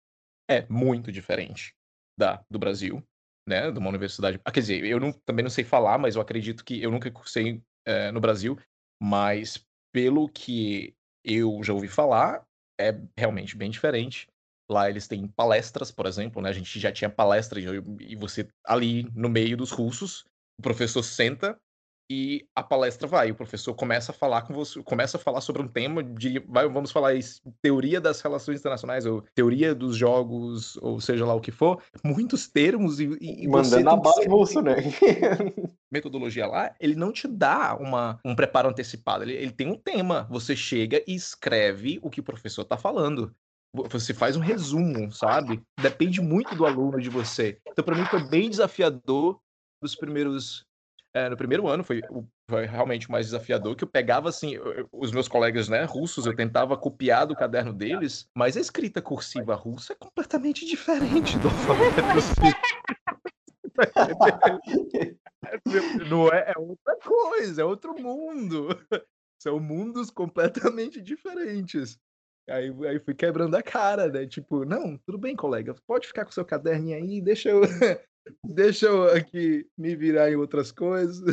é 0.50 0.66
muito 0.68 1.12
diferente 1.12 1.74
da 2.18 2.44
do 2.50 2.58
Brasil, 2.60 3.04
né? 3.48 3.72
De 3.72 3.78
uma 3.80 3.90
universidade. 3.90 4.40
Ah, 4.44 4.52
quer 4.52 4.62
dizer, 4.62 4.84
eu 4.84 5.00
não, 5.00 5.12
também 5.12 5.44
não 5.44 5.50
sei 5.50 5.64
falar, 5.64 5.98
mas 5.98 6.16
eu 6.16 6.22
acredito 6.22 6.66
que 6.66 6.82
eu 6.82 6.92
nunca 6.92 7.12
cursei 7.12 7.62
é, 7.86 8.12
no 8.12 8.20
Brasil, 8.20 8.58
mas 9.02 9.64
pelo 9.94 10.28
que 10.28 10.96
eu 11.24 11.64
já 11.64 11.74
ouvi 11.74 11.88
falar, 11.88 12.44
é 12.80 12.98
realmente 13.18 13.56
bem 13.56 13.70
diferente. 13.70 14.28
Lá 14.70 14.90
eles 14.90 15.08
têm 15.08 15.28
palestras, 15.28 15.92
por 15.92 16.06
exemplo, 16.06 16.42
né? 16.42 16.50
A 16.50 16.54
gente 16.54 16.80
já 16.80 16.92
tinha 16.92 17.10
palestra 17.10 17.60
e 17.60 18.16
você 18.16 18.48
ali 18.66 19.04
no 19.14 19.30
meio 19.30 19.58
dos 19.58 19.72
russos, 19.72 20.26
o 20.58 20.62
professor 20.62 21.04
senta 21.04 21.58
e 22.14 22.48
a 22.56 22.62
palestra 22.62 23.08
vai, 23.08 23.32
o 23.32 23.36
professor 23.36 23.74
começa 23.74 24.12
a 24.12 24.16
falar 24.16 24.44
com 24.44 24.54
você, 24.54 24.84
começa 24.84 25.18
a 25.18 25.20
falar 25.20 25.42
sobre 25.42 25.64
um 25.64 25.68
tema 25.68 26.04
de, 26.04 26.38
vamos 26.48 26.92
falar 26.92 27.16
isso, 27.16 27.42
teoria 27.60 28.00
das 28.00 28.22
relações 28.22 28.60
internacionais, 28.60 29.04
ou 29.08 29.24
teoria 29.34 29.74
dos 29.74 29.98
jogos, 29.98 30.78
ou 30.78 31.02
seja 31.02 31.26
lá 31.26 31.34
o 31.34 31.42
que 31.42 31.52
for, 31.52 31.82
muitos 32.04 32.48
termos 32.48 33.00
e, 33.00 33.10
e 33.20 33.48
Mandando 33.48 33.90
a 33.90 33.96
bala 33.96 34.26
bolso, 34.28 34.62
né? 34.62 34.76
metodologia 35.92 36.46
lá, 36.46 36.76
ele 36.80 36.96
não 36.96 37.12
te 37.12 37.28
dá 37.28 37.76
uma, 37.76 38.20
um 38.24 38.36
preparo 38.36 38.70
antecipado, 38.70 39.24
ele, 39.24 39.34
ele 39.34 39.52
tem 39.52 39.68
um 39.68 39.78
tema, 39.78 40.28
você 40.30 40.56
chega 40.56 41.04
e 41.08 41.16
escreve 41.16 42.00
o 42.04 42.12
que 42.12 42.20
o 42.20 42.24
professor 42.24 42.62
está 42.62 42.78
falando 42.78 43.34
você 43.90 44.14
faz 44.14 44.38
um 44.38 44.40
resumo, 44.40 45.12
sabe? 45.12 45.60
Depende 45.82 46.22
muito 46.22 46.56
do 46.56 46.64
aluno 46.64 47.02
de 47.02 47.10
você. 47.10 47.58
Então, 47.68 47.84
para 47.84 47.96
mim, 47.96 48.06
foi 48.06 48.24
bem 48.30 48.48
desafiador 48.48 49.40
nos 49.82 49.96
primeiros 49.96 50.64
é, 51.14 51.30
no 51.30 51.38
primeiro 51.38 51.68
ano 51.68 51.84
foi, 51.84 52.02
foi, 52.50 52.66
realmente 52.66 53.10
mais 53.10 53.28
desafiador, 53.28 53.76
que 53.76 53.84
eu 53.84 53.88
pegava, 53.88 54.30
assim, 54.30 54.56
eu, 54.56 54.90
os 54.92 55.12
meus 55.12 55.28
colegas, 55.28 55.70
né, 55.70 55.84
russos, 55.84 56.26
eu 56.26 56.36
tentava 56.36 56.76
copiar 56.76 57.28
do 57.28 57.36
caderno 57.36 57.72
deles, 57.72 58.28
mas 58.36 58.58
a 58.58 58.62
escrita 58.62 59.02
cursiva 59.02 59.56
russa 59.56 59.94
é 59.94 59.96
completamente 59.96 60.66
diferente 60.66 61.40
do 61.40 61.50
alfabeto 61.50 62.18
Não 66.10 66.28
é, 66.30 66.54
é 66.56 66.60
outra 66.60 66.96
coisa, 66.98 67.62
é 67.62 67.66
outro 67.66 67.94
mundo. 68.00 68.68
São 69.42 69.60
mundos 69.60 70.10
completamente 70.10 71.02
diferentes. 71.02 71.98
Aí, 72.50 72.70
aí 72.88 73.00
fui 73.00 73.14
quebrando 73.14 73.56
a 73.56 73.64
cara, 73.64 74.10
né? 74.10 74.26
Tipo, 74.26 74.66
não, 74.66 74.98
tudo 74.98 75.18
bem, 75.18 75.36
colega, 75.36 75.76
pode 75.88 76.08
ficar 76.08 76.26
com 76.26 76.32
seu 76.32 76.46
caderninho 76.46 76.98
aí, 76.98 77.22
deixa 77.22 77.50
eu 77.50 77.62
Deixa 78.44 78.86
eu 78.88 79.04
aqui 79.12 79.68
me 79.78 79.96
virar 79.96 80.32
em 80.32 80.36
outras 80.36 80.72
coisas. 80.72 81.24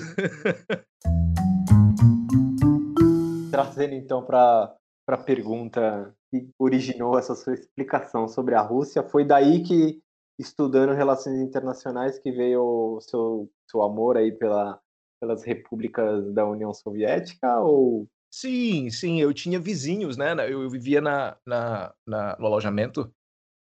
Trazendo 3.50 3.94
então 3.94 4.25
para 4.25 4.75
a 5.09 5.16
pergunta 5.16 6.14
que 6.30 6.49
originou 6.59 7.18
essa 7.18 7.35
sua 7.35 7.54
explicação 7.54 8.28
sobre 8.28 8.54
a 8.54 8.61
Rússia, 8.61 9.02
foi 9.02 9.25
daí 9.25 9.62
que, 9.62 10.00
estudando 10.38 10.94
relações 10.94 11.40
internacionais, 11.40 12.18
que 12.18 12.30
veio 12.30 12.62
o 12.97 13.00
seu, 13.00 13.50
seu 13.70 13.82
amor 13.82 14.16
aí 14.16 14.32
pela, 14.32 14.80
pelas 15.20 15.42
repúblicas 15.44 16.32
da 16.32 16.47
União 16.47 16.73
Soviética? 16.73 17.59
Ou 17.61 18.09
Sim, 18.32 18.88
sim, 18.90 19.20
eu 19.20 19.35
tinha 19.35 19.59
vizinhos, 19.59 20.16
né? 20.16 20.35
Eu 20.49 20.70
vivia 20.70 21.00
na, 21.00 21.37
na, 21.44 21.92
na, 22.06 22.37
no 22.38 22.47
alojamento 22.47 23.12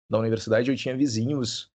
da 0.08 0.18
universidade, 0.18 0.70
eu 0.70 0.76
tinha 0.76 0.96
vizinhos 0.96 1.72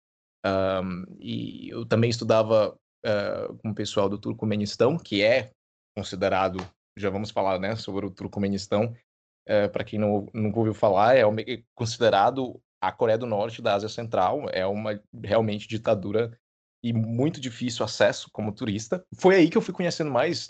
um, 0.45 1.05
e 1.21 1.69
eu 1.71 1.87
também 1.87 2.11
estudava 2.11 2.77
uh, 3.05 3.57
com 3.59 3.71
o 3.71 3.75
pessoal 3.75 4.09
do 4.09 4.19
Turcomenistão, 4.19 4.99
que 4.99 5.23
é 5.23 5.51
considerado, 5.97 6.59
já 6.97 7.11
vamos 7.11 7.31
falar 7.31 7.59
né, 7.59 7.77
sobre 7.77 8.07
o 8.07 8.11
Turcomenistão, 8.11 8.95
uh, 9.49 9.71
para 9.71 9.85
quem 9.85 9.99
não, 9.99 10.27
nunca 10.35 10.59
ouviu 10.59 10.75
falar, 10.75 11.17
é 11.17 11.23
considerado 11.75 12.61
a 12.81 12.91
Coreia 12.91 13.19
do 13.19 13.27
Norte 13.27 13.63
da 13.63 13.75
Ásia 13.75 13.89
Central, 13.89 14.47
é 14.51 14.67
uma 14.67 15.01
realmente 15.23 15.69
ditadura 15.69 16.37
e 16.85 16.93
muito 16.93 17.41
difícil 17.41 17.85
acesso 17.85 18.29
como 18.33 18.53
turista. 18.53 19.05
Foi 19.15 19.37
aí 19.37 19.49
que 19.49 19.57
eu 19.57 19.63
fui 19.63 19.73
conhecendo 19.73 20.11
mais, 20.11 20.49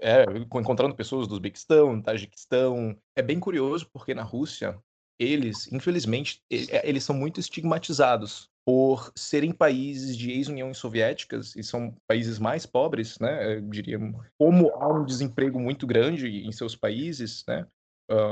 é, 0.00 0.24
encontrando 0.38 0.94
pessoas 0.94 1.26
do 1.26 1.32
Uzbequistão, 1.32 2.00
Tajiquistão. 2.00 2.96
É 3.16 3.22
bem 3.22 3.40
curioso 3.40 3.90
porque 3.92 4.14
na 4.14 4.22
Rússia, 4.22 4.78
eles, 5.18 5.70
infelizmente, 5.72 6.40
eles 6.48 7.02
são 7.02 7.16
muito 7.16 7.40
estigmatizados 7.40 8.48
por 8.66 9.12
serem 9.14 9.52
países 9.52 10.16
de 10.16 10.30
ex-Uniões 10.30 10.78
Soviéticas 10.78 11.54
e 11.54 11.62
são 11.62 11.94
países 12.08 12.38
mais 12.38 12.64
pobres, 12.64 13.18
né? 13.18 13.60
Diria, 13.60 13.98
como 14.38 14.70
há 14.70 14.88
um 14.88 15.04
desemprego 15.04 15.60
muito 15.60 15.86
grande 15.86 16.46
em 16.46 16.52
seus 16.52 16.74
países, 16.74 17.44
né? 17.46 17.66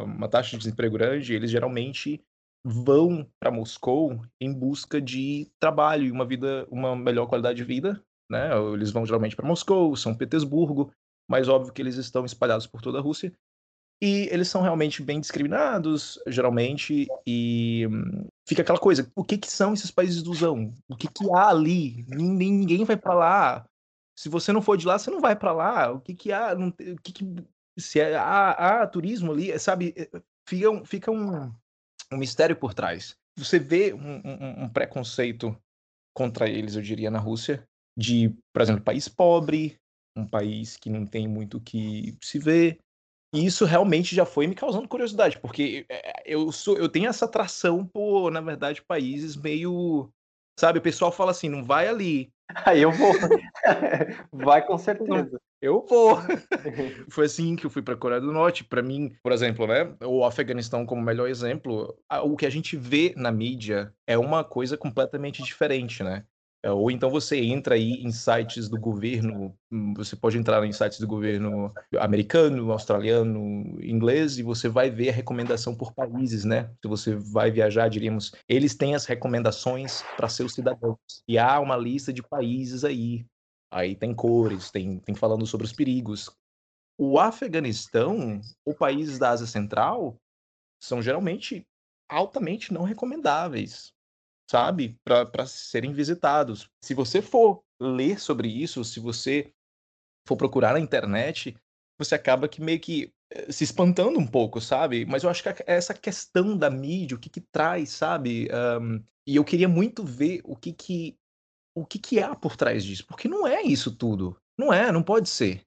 Uma 0.04 0.28
taxa 0.28 0.52
de 0.52 0.58
desemprego 0.58 0.96
grande, 0.96 1.34
eles 1.34 1.50
geralmente 1.50 2.22
vão 2.64 3.26
para 3.40 3.50
Moscou 3.50 4.24
em 4.40 4.52
busca 4.52 5.00
de 5.00 5.50
trabalho 5.60 6.04
e 6.04 6.10
uma 6.10 6.24
vida, 6.24 6.66
uma 6.70 6.96
melhor 6.96 7.26
qualidade 7.26 7.56
de 7.56 7.64
vida, 7.64 8.02
né? 8.30 8.50
Eles 8.72 8.90
vão 8.90 9.04
geralmente 9.04 9.36
para 9.36 9.46
Moscou, 9.46 9.94
São 9.96 10.14
Petersburgo, 10.14 10.90
mas 11.28 11.48
óbvio 11.48 11.72
que 11.72 11.82
eles 11.82 11.96
estão 11.96 12.24
espalhados 12.24 12.66
por 12.66 12.80
toda 12.80 12.98
a 12.98 13.02
Rússia. 13.02 13.32
E 14.02 14.28
eles 14.32 14.48
são 14.48 14.62
realmente 14.62 15.00
bem 15.02 15.20
discriminados, 15.20 16.18
geralmente, 16.26 17.06
e 17.26 17.86
hum, 17.88 18.26
fica 18.46 18.62
aquela 18.62 18.78
coisa, 18.78 19.10
o 19.14 19.24
que 19.24 19.38
que 19.38 19.50
são 19.50 19.72
esses 19.72 19.90
países 19.90 20.22
do 20.22 20.34
Zão? 20.34 20.72
O 20.88 20.96
que 20.96 21.08
que 21.08 21.24
há 21.34 21.48
ali? 21.48 22.04
Ninguém, 22.08 22.52
ninguém 22.52 22.84
vai 22.84 22.96
para 22.96 23.14
lá. 23.14 23.66
Se 24.18 24.28
você 24.28 24.52
não 24.52 24.62
for 24.62 24.76
de 24.76 24.86
lá, 24.86 24.98
você 24.98 25.10
não 25.10 25.20
vai 25.20 25.34
para 25.34 25.52
lá. 25.52 25.92
O 25.92 26.00
que 26.00 26.14
que 26.14 26.32
há? 26.32 26.54
Não, 26.54 26.68
o 26.68 27.00
que 27.02 27.12
que 27.12 27.24
se 27.78 28.00
é, 28.00 28.14
há, 28.14 28.82
há 28.82 28.86
turismo 28.86 29.32
ali, 29.32 29.58
sabe? 29.58 29.94
Eh, 29.96 30.10
fica, 30.48 30.70
um, 30.70 30.84
fica 30.84 31.10
um, 31.10 31.52
um 32.12 32.16
mistério 32.16 32.56
por 32.56 32.74
trás. 32.74 33.16
Você 33.38 33.58
vê 33.58 33.94
um, 33.94 34.20
um, 34.24 34.64
um 34.64 34.68
preconceito 34.68 35.56
contra 36.14 36.48
eles, 36.48 36.76
eu 36.76 36.82
diria, 36.82 37.10
na 37.10 37.18
Rússia, 37.18 37.66
de, 37.96 38.28
por 38.52 38.60
exemplo, 38.60 38.84
país 38.84 39.08
pobre, 39.08 39.78
um 40.16 40.26
país 40.26 40.76
que 40.76 40.90
não 40.90 41.06
tem 41.06 41.26
muito 41.26 41.56
o 41.56 41.60
que 41.60 42.16
se 42.20 42.38
vê, 42.38 42.78
e 43.32 43.46
isso 43.46 43.64
realmente 43.64 44.14
já 44.14 44.26
foi 44.26 44.46
me 44.46 44.54
causando 44.54 44.88
curiosidade, 44.88 45.38
porque 45.38 45.86
eh, 45.88 46.22
eu 46.26 46.52
sou, 46.52 46.76
eu 46.76 46.88
tenho 46.88 47.08
essa 47.08 47.24
atração 47.24 47.86
por, 47.86 48.30
na 48.30 48.40
verdade, 48.40 48.82
países 48.82 49.36
meio. 49.36 50.10
Sabe, 50.58 50.78
o 50.78 50.82
pessoal 50.82 51.10
fala 51.10 51.30
assim, 51.30 51.48
não 51.48 51.64
vai 51.64 51.88
ali. 51.88 52.30
Aí 52.66 52.82
eu 52.82 52.92
vou. 52.92 53.12
vai 54.32 54.64
com 54.66 54.76
certeza. 54.76 55.40
Eu 55.62 55.86
vou. 55.88 56.18
Foi 57.08 57.26
assim 57.26 57.54
que 57.54 57.64
eu 57.64 57.70
fui 57.70 57.82
para 57.82 57.94
a 57.94 57.96
Coreia 57.96 58.20
do 58.20 58.32
Norte. 58.32 58.64
Para 58.64 58.82
mim, 58.82 59.16
por 59.22 59.30
exemplo, 59.30 59.64
né, 59.64 59.94
o 60.04 60.24
Afeganistão 60.24 60.84
como 60.84 61.00
melhor 61.00 61.28
exemplo, 61.28 61.96
o 62.24 62.36
que 62.36 62.44
a 62.44 62.50
gente 62.50 62.76
vê 62.76 63.14
na 63.16 63.30
mídia 63.30 63.94
é 64.04 64.18
uma 64.18 64.42
coisa 64.42 64.76
completamente 64.76 65.40
diferente, 65.40 66.02
né? 66.02 66.24
É, 66.64 66.70
ou 66.70 66.90
então 66.92 67.10
você 67.10 67.40
entra 67.40 67.74
aí 67.74 67.94
em 68.04 68.12
sites 68.12 68.68
do 68.68 68.78
governo, 68.78 69.52
hum, 69.70 69.92
você 69.94 70.14
pode 70.14 70.38
entrar 70.38 70.64
em 70.64 70.72
sites 70.72 71.00
do 71.00 71.08
governo 71.08 71.74
americano, 71.98 72.70
australiano, 72.70 73.82
inglês, 73.82 74.38
e 74.38 74.44
você 74.44 74.68
vai 74.68 74.88
ver 74.88 75.08
a 75.08 75.12
recomendação 75.12 75.74
por 75.74 75.92
países, 75.92 76.44
né? 76.44 76.70
Se 76.80 76.86
você 76.86 77.16
vai 77.16 77.50
viajar, 77.50 77.88
diríamos, 77.88 78.32
eles 78.48 78.76
têm 78.76 78.94
as 78.94 79.06
recomendações 79.06 80.02
para 80.16 80.28
seus 80.28 80.54
cidadãos. 80.54 80.98
E 81.26 81.36
há 81.36 81.58
uma 81.58 81.76
lista 81.76 82.12
de 82.12 82.22
países 82.22 82.84
aí. 82.84 83.26
Aí 83.68 83.96
tem 83.96 84.14
cores, 84.14 84.70
tem, 84.70 85.00
tem 85.00 85.14
falando 85.16 85.46
sobre 85.46 85.66
os 85.66 85.72
perigos. 85.72 86.30
O 86.96 87.18
Afeganistão, 87.18 88.40
ou 88.64 88.74
países 88.74 89.18
da 89.18 89.30
Ásia 89.30 89.46
Central, 89.48 90.16
são 90.80 91.02
geralmente 91.02 91.66
altamente 92.08 92.72
não 92.72 92.84
recomendáveis 92.84 93.92
sabe? 94.50 94.98
Para 95.04 95.46
serem 95.46 95.92
visitados. 95.92 96.68
Se 96.84 96.94
você 96.94 97.22
for 97.22 97.62
ler 97.80 98.20
sobre 98.20 98.48
isso, 98.48 98.84
se 98.84 99.00
você 99.00 99.52
for 100.26 100.36
procurar 100.36 100.72
na 100.72 100.80
internet, 100.80 101.56
você 101.98 102.14
acaba 102.14 102.48
que 102.48 102.60
meio 102.60 102.80
que 102.80 103.12
eh, 103.30 103.50
se 103.50 103.64
espantando 103.64 104.18
um 104.18 104.26
pouco, 104.26 104.60
sabe? 104.60 105.04
Mas 105.04 105.22
eu 105.22 105.30
acho 105.30 105.42
que 105.42 105.64
essa 105.66 105.94
questão 105.94 106.56
da 106.56 106.70
mídia, 106.70 107.16
o 107.16 107.20
que 107.20 107.28
que 107.28 107.40
traz, 107.40 107.90
sabe? 107.90 108.48
Um, 108.80 109.02
e 109.26 109.36
eu 109.36 109.44
queria 109.44 109.68
muito 109.68 110.04
ver 110.04 110.40
o 110.44 110.56
que 110.56 110.72
que 110.72 111.16
o 111.74 111.86
que 111.86 111.98
que 111.98 112.20
há 112.20 112.34
por 112.34 112.54
trás 112.54 112.84
disso, 112.84 113.06
porque 113.06 113.28
não 113.28 113.46
é 113.46 113.62
isso 113.62 113.96
tudo. 113.96 114.36
Não 114.58 114.72
é, 114.72 114.92
não 114.92 115.02
pode 115.02 115.28
ser. 115.28 115.62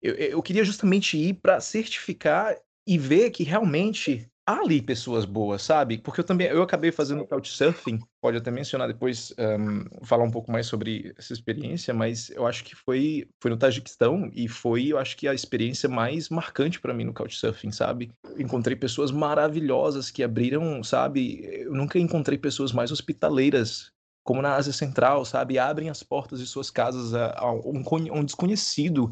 Eu, 0.00 0.14
eu 0.14 0.42
queria 0.42 0.64
justamente 0.64 1.18
ir 1.18 1.34
para 1.34 1.60
certificar 1.60 2.56
e 2.86 2.96
ver 2.96 3.30
que 3.30 3.42
realmente 3.42 4.30
há 4.50 4.60
ali 4.60 4.82
pessoas 4.82 5.24
boas, 5.24 5.62
sabe? 5.62 5.98
Porque 5.98 6.20
eu 6.20 6.24
também 6.24 6.48
eu 6.48 6.62
acabei 6.62 6.90
fazendo 6.90 7.26
couchsurfing, 7.26 8.00
pode 8.20 8.36
até 8.36 8.50
mencionar 8.50 8.88
depois, 8.88 9.32
um, 9.38 10.04
falar 10.04 10.24
um 10.24 10.30
pouco 10.30 10.50
mais 10.50 10.66
sobre 10.66 11.14
essa 11.16 11.32
experiência, 11.32 11.94
mas 11.94 12.30
eu 12.30 12.46
acho 12.46 12.64
que 12.64 12.74
foi 12.74 13.28
foi 13.40 13.50
no 13.50 13.56
Tajiquistão 13.56 14.30
e 14.34 14.48
foi, 14.48 14.88
eu 14.88 14.98
acho 14.98 15.16
que 15.16 15.28
a 15.28 15.34
experiência 15.34 15.88
mais 15.88 16.28
marcante 16.28 16.80
para 16.80 16.92
mim 16.92 17.04
no 17.04 17.14
couchsurfing, 17.14 17.70
sabe? 17.70 18.10
encontrei 18.36 18.76
pessoas 18.76 19.10
maravilhosas 19.10 20.10
que 20.10 20.22
abriram, 20.22 20.82
sabe? 20.82 21.40
Eu 21.44 21.72
nunca 21.74 21.98
encontrei 21.98 22.38
pessoas 22.38 22.72
mais 22.72 22.90
hospitaleiras 22.90 23.92
como 24.24 24.42
na 24.42 24.54
Ásia 24.54 24.72
Central, 24.72 25.24
sabe? 25.24 25.58
Abrem 25.58 25.90
as 25.90 26.02
portas 26.02 26.40
de 26.40 26.46
suas 26.46 26.70
casas 26.70 27.14
a, 27.14 27.38
a 27.38 27.52
um, 27.52 27.82
um 28.12 28.24
desconhecido 28.24 29.10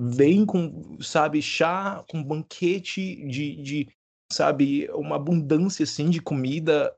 vem 0.00 0.46
com, 0.46 0.96
sabe, 1.00 1.42
chá, 1.42 2.04
com 2.08 2.22
banquete 2.22 3.26
de, 3.26 3.60
de, 3.60 3.88
sabe, 4.32 4.88
uma 4.92 5.16
abundância 5.16 5.84
assim 5.84 6.10
de 6.10 6.20
comida 6.20 6.94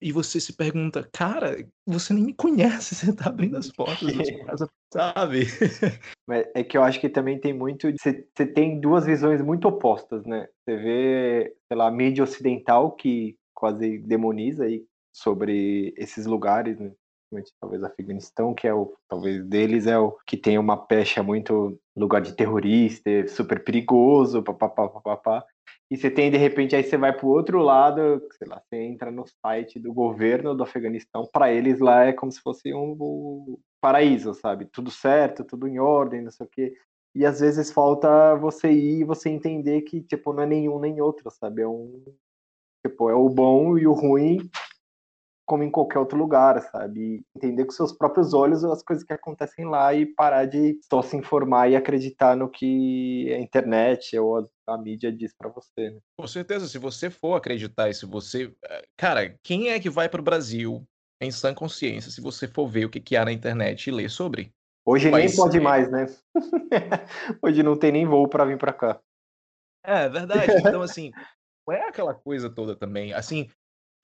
e 0.00 0.12
você 0.12 0.38
se 0.38 0.52
pergunta, 0.52 1.08
cara, 1.12 1.66
você 1.86 2.12
nem 2.12 2.24
me 2.24 2.34
conhece, 2.34 2.94
você 2.94 3.14
tá 3.14 3.28
abrindo 3.28 3.56
as 3.56 3.70
portas 3.70 4.14
da 4.14 4.24
sua 4.24 4.44
casa, 4.46 4.70
sabe? 4.92 5.46
Mas 6.28 6.46
é 6.54 6.62
que 6.62 6.76
eu 6.76 6.82
acho 6.82 7.00
que 7.00 7.08
também 7.08 7.38
tem 7.38 7.52
muito. 7.52 7.88
Você, 7.92 8.12
tem 8.54 8.80
duas 8.80 9.06
visões 9.06 9.40
muito 9.40 9.68
opostas, 9.68 10.24
né? 10.24 10.48
Você 10.64 10.76
vê, 10.76 11.56
sei 11.68 11.76
lá, 11.76 11.86
a 11.88 11.90
mídia 11.90 12.24
ocidental 12.24 12.92
que 12.92 13.36
quase 13.54 13.98
demoniza 13.98 14.64
aí 14.64 14.84
sobre 15.14 15.94
esses 15.96 16.26
lugares, 16.26 16.78
né? 16.78 16.92
talvez 17.60 17.82
Afeganistão, 17.82 18.54
que 18.54 18.66
é 18.66 18.72
o 18.72 18.94
talvez 19.08 19.44
deles 19.44 19.86
é 19.86 19.98
o 19.98 20.16
que 20.26 20.36
tem 20.36 20.58
uma 20.58 20.76
pecha 20.76 21.22
muito 21.22 21.78
lugar 21.96 22.20
de 22.20 22.34
terrorista, 22.34 23.10
é 23.10 23.26
super 23.26 23.62
perigoso, 23.64 24.42
papapá, 24.42 24.88
papapá. 24.88 25.44
E 25.90 25.96
você 25.96 26.10
tem 26.10 26.30
de 26.30 26.36
repente 26.36 26.74
aí 26.74 26.82
você 26.82 26.96
vai 26.96 27.12
para 27.16 27.26
o 27.26 27.30
outro 27.30 27.60
lado, 27.60 28.20
sei 28.38 28.48
lá, 28.48 28.60
você 28.60 28.76
entra 28.76 29.10
no 29.10 29.24
site 29.26 29.78
do 29.78 29.92
governo 29.92 30.54
do 30.54 30.62
Afeganistão, 30.62 31.28
para 31.32 31.52
eles 31.52 31.78
lá 31.80 32.04
é 32.04 32.12
como 32.12 32.32
se 32.32 32.40
fosse 32.40 32.74
um 32.74 33.58
paraíso, 33.80 34.34
sabe? 34.34 34.66
Tudo 34.66 34.90
certo, 34.90 35.44
tudo 35.44 35.68
em 35.68 35.78
ordem, 35.78 36.22
não 36.22 36.30
sei 36.30 36.46
o 36.46 36.50
quê. 36.50 36.74
E 37.14 37.24
às 37.24 37.40
vezes 37.40 37.72
falta 37.72 38.34
você 38.36 38.70
ir 38.70 39.00
e 39.00 39.04
você 39.04 39.30
entender 39.30 39.82
que 39.82 40.02
tipo 40.02 40.32
não 40.32 40.42
é 40.42 40.46
nenhum 40.46 40.78
nem 40.78 41.00
outro, 41.00 41.30
sabe? 41.30 41.62
É 41.62 41.68
um 41.68 42.02
tipo 42.84 43.10
é 43.10 43.14
o 43.14 43.28
bom 43.28 43.78
e 43.78 43.86
o 43.86 43.92
ruim 43.92 44.38
como 45.46 45.62
em 45.62 45.70
qualquer 45.70 46.00
outro 46.00 46.18
lugar, 46.18 46.60
sabe? 46.60 47.24
Entender 47.34 47.64
com 47.64 47.70
seus 47.70 47.92
próprios 47.92 48.34
olhos 48.34 48.64
as 48.64 48.82
coisas 48.82 49.04
que 49.04 49.12
acontecem 49.12 49.64
lá 49.64 49.94
e 49.94 50.04
parar 50.04 50.44
de 50.44 50.78
só 50.90 51.00
se 51.02 51.16
informar 51.16 51.70
e 51.70 51.76
acreditar 51.76 52.36
no 52.36 52.50
que 52.50 53.32
a 53.32 53.38
internet 53.38 54.18
ou 54.18 54.38
a, 54.38 54.48
a 54.66 54.78
mídia 54.78 55.12
diz 55.12 55.32
para 55.32 55.48
você. 55.48 55.90
Né? 55.90 56.00
Com 56.18 56.26
certeza, 56.26 56.66
se 56.66 56.78
você 56.78 57.10
for 57.10 57.34
acreditar 57.34 57.88
e 57.88 57.94
se 57.94 58.06
você. 58.06 58.52
Eh, 58.64 58.88
cara, 58.96 59.38
quem 59.42 59.68
é 59.68 59.80
que 59.80 59.90
vai 59.90 60.08
para 60.08 60.20
o 60.20 60.24
Brasil 60.24 60.86
em 61.20 61.30
sã 61.30 61.54
consciência 61.54 62.10
se 62.10 62.20
você 62.20 62.46
for 62.46 62.66
ver 62.68 62.86
o 62.86 62.90
que, 62.90 63.00
que 63.00 63.16
há 63.16 63.24
na 63.24 63.32
internet 63.32 63.86
e 63.86 63.92
ler 63.92 64.10
sobre? 64.10 64.52
Hoje 64.84 65.10
nem 65.10 65.34
pode 65.34 65.58
mais, 65.58 65.90
né? 65.90 66.06
Hoje 67.42 67.62
não 67.62 67.76
tem 67.76 67.90
nem 67.90 68.06
voo 68.06 68.28
para 68.28 68.44
vir 68.44 68.58
para 68.58 68.72
cá. 68.72 69.00
É, 69.84 70.08
verdade. 70.08 70.52
Então, 70.58 70.82
assim, 70.82 71.10
não 71.66 71.74
é 71.74 71.88
aquela 71.88 72.14
coisa 72.14 72.48
toda 72.48 72.76
também. 72.76 73.12
Assim, 73.12 73.50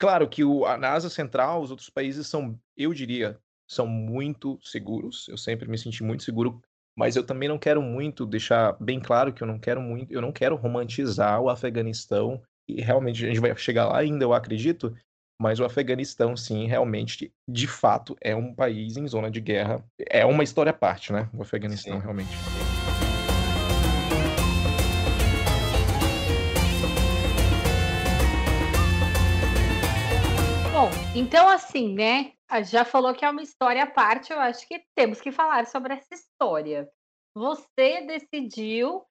Claro 0.02 0.28
que 0.28 0.42
o, 0.42 0.66
a 0.66 0.76
NASA 0.76 1.08
Central, 1.08 1.62
os 1.62 1.70
outros 1.70 1.88
países 1.88 2.26
são, 2.26 2.58
eu 2.76 2.92
diria, 2.92 3.38
são 3.68 3.86
muito 3.86 4.58
seguros. 4.60 5.28
Eu 5.28 5.38
sempre 5.38 5.68
me 5.68 5.78
senti 5.78 6.02
muito 6.02 6.24
seguro, 6.24 6.60
mas 6.96 7.16
eu 7.16 7.24
também 7.24 7.48
não 7.48 7.58
quero 7.58 7.80
muito 7.82 8.26
deixar 8.26 8.76
bem 8.80 9.00
claro 9.00 9.32
que 9.32 9.42
eu 9.42 9.46
não 9.46 9.58
quero 9.58 9.80
muito, 9.80 10.12
eu 10.12 10.20
não 10.20 10.32
quero 10.32 10.56
romantizar 10.56 11.40
o 11.40 11.48
Afeganistão. 11.48 12.42
E 12.68 12.80
realmente 12.80 13.24
a 13.24 13.28
gente 13.28 13.40
vai 13.40 13.56
chegar 13.56 13.86
lá 13.86 13.98
ainda, 13.98 14.24
eu 14.24 14.32
acredito. 14.32 14.94
Mas 15.40 15.58
o 15.58 15.64
Afeganistão, 15.64 16.36
sim, 16.36 16.66
realmente, 16.66 17.32
de 17.48 17.66
fato, 17.66 18.16
é 18.20 18.36
um 18.36 18.54
país 18.54 18.96
em 18.96 19.08
zona 19.08 19.30
de 19.30 19.40
guerra. 19.40 19.84
É 20.08 20.24
uma 20.24 20.44
história 20.44 20.70
à 20.70 20.74
parte, 20.74 21.12
né? 21.12 21.28
O 21.34 21.42
Afeganistão, 21.42 21.94
sim. 21.94 22.00
realmente. 22.00 22.30
Então, 31.14 31.48
assim, 31.48 31.94
né? 31.94 32.32
Já 32.64 32.84
falou 32.84 33.14
que 33.14 33.24
é 33.24 33.30
uma 33.30 33.42
história 33.42 33.82
à 33.82 33.86
parte, 33.86 34.32
eu 34.32 34.40
acho 34.40 34.66
que 34.66 34.82
temos 34.94 35.20
que 35.20 35.30
falar 35.30 35.66
sobre 35.66 35.94
essa 35.94 36.14
história. 36.14 36.88
Você 37.34 38.02
decidiu 38.06 39.02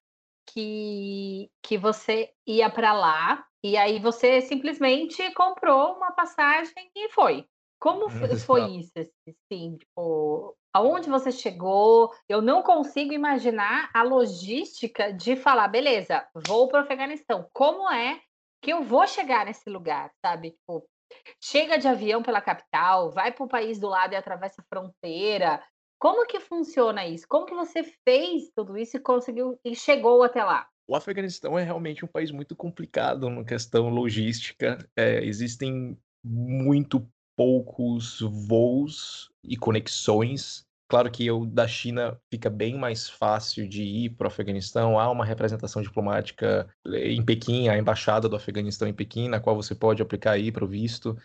que, 0.46 1.50
que 1.62 1.78
você 1.78 2.32
ia 2.46 2.70
para 2.70 2.92
lá, 2.92 3.44
e 3.64 3.76
aí 3.76 4.00
você 4.00 4.40
simplesmente 4.40 5.32
comprou 5.34 5.94
uma 5.94 6.12
passagem 6.12 6.74
e 6.94 7.08
foi. 7.10 7.46
Como 7.80 8.08
foi 8.08 8.62
isso? 8.78 8.92
Assim, 9.28 9.76
tipo, 9.76 10.56
aonde 10.72 11.10
você 11.10 11.32
chegou? 11.32 12.12
Eu 12.28 12.40
não 12.40 12.62
consigo 12.62 13.12
imaginar 13.12 13.90
a 13.92 14.04
logística 14.04 15.12
de 15.12 15.34
falar, 15.34 15.66
beleza, 15.66 16.24
vou 16.46 16.68
para 16.68 16.80
o 16.80 16.82
Afeganistão. 16.84 17.48
Como 17.52 17.90
é 17.90 18.20
que 18.62 18.72
eu 18.72 18.84
vou 18.84 19.04
chegar 19.08 19.46
nesse 19.46 19.68
lugar, 19.68 20.12
sabe? 20.24 20.52
Tipo, 20.52 20.84
chega 21.40 21.78
de 21.78 21.88
avião 21.88 22.22
pela 22.22 22.40
capital, 22.40 23.10
vai 23.10 23.32
para 23.32 23.44
o 23.44 23.48
país 23.48 23.78
do 23.78 23.88
lado 23.88 24.12
e 24.12 24.16
atravessa 24.16 24.62
a 24.62 24.64
fronteira. 24.64 25.62
Como 25.98 26.26
que 26.26 26.40
funciona 26.40 27.06
isso? 27.06 27.26
Como 27.28 27.46
que 27.46 27.54
você 27.54 27.84
fez 28.04 28.50
tudo 28.54 28.76
isso 28.76 28.96
e 28.96 29.00
conseguiu 29.00 29.58
e 29.64 29.74
chegou 29.74 30.22
até 30.22 30.42
lá? 30.42 30.66
O 30.88 30.96
Afeganistão 30.96 31.58
é 31.58 31.62
realmente 31.62 32.04
um 32.04 32.08
país 32.08 32.30
muito 32.30 32.56
complicado 32.56 33.30
na 33.30 33.44
questão 33.44 33.88
logística. 33.88 34.78
É, 34.96 35.24
existem 35.24 35.96
muito 36.24 37.08
poucos 37.36 38.20
voos 38.20 39.30
e 39.42 39.56
conexões 39.56 40.66
Claro 40.92 41.10
que 41.10 41.30
o 41.30 41.46
da 41.46 41.66
China 41.66 42.20
fica 42.30 42.50
bem 42.50 42.76
mais 42.76 43.08
fácil 43.08 43.66
de 43.66 43.82
ir 43.82 44.10
para 44.10 44.26
o 44.26 44.28
Afeganistão. 44.28 45.00
Há 45.00 45.10
uma 45.10 45.24
representação 45.24 45.80
diplomática 45.80 46.68
em 46.86 47.24
Pequim, 47.24 47.68
a 47.68 47.78
embaixada 47.78 48.28
do 48.28 48.36
Afeganistão 48.36 48.86
em 48.86 48.92
Pequim, 48.92 49.26
na 49.26 49.40
qual 49.40 49.56
você 49.56 49.74
pode 49.74 50.02
aplicar 50.02 50.32
aí 50.32 50.52
para 50.52 50.66
o 50.66 50.68
visto. 50.68 51.16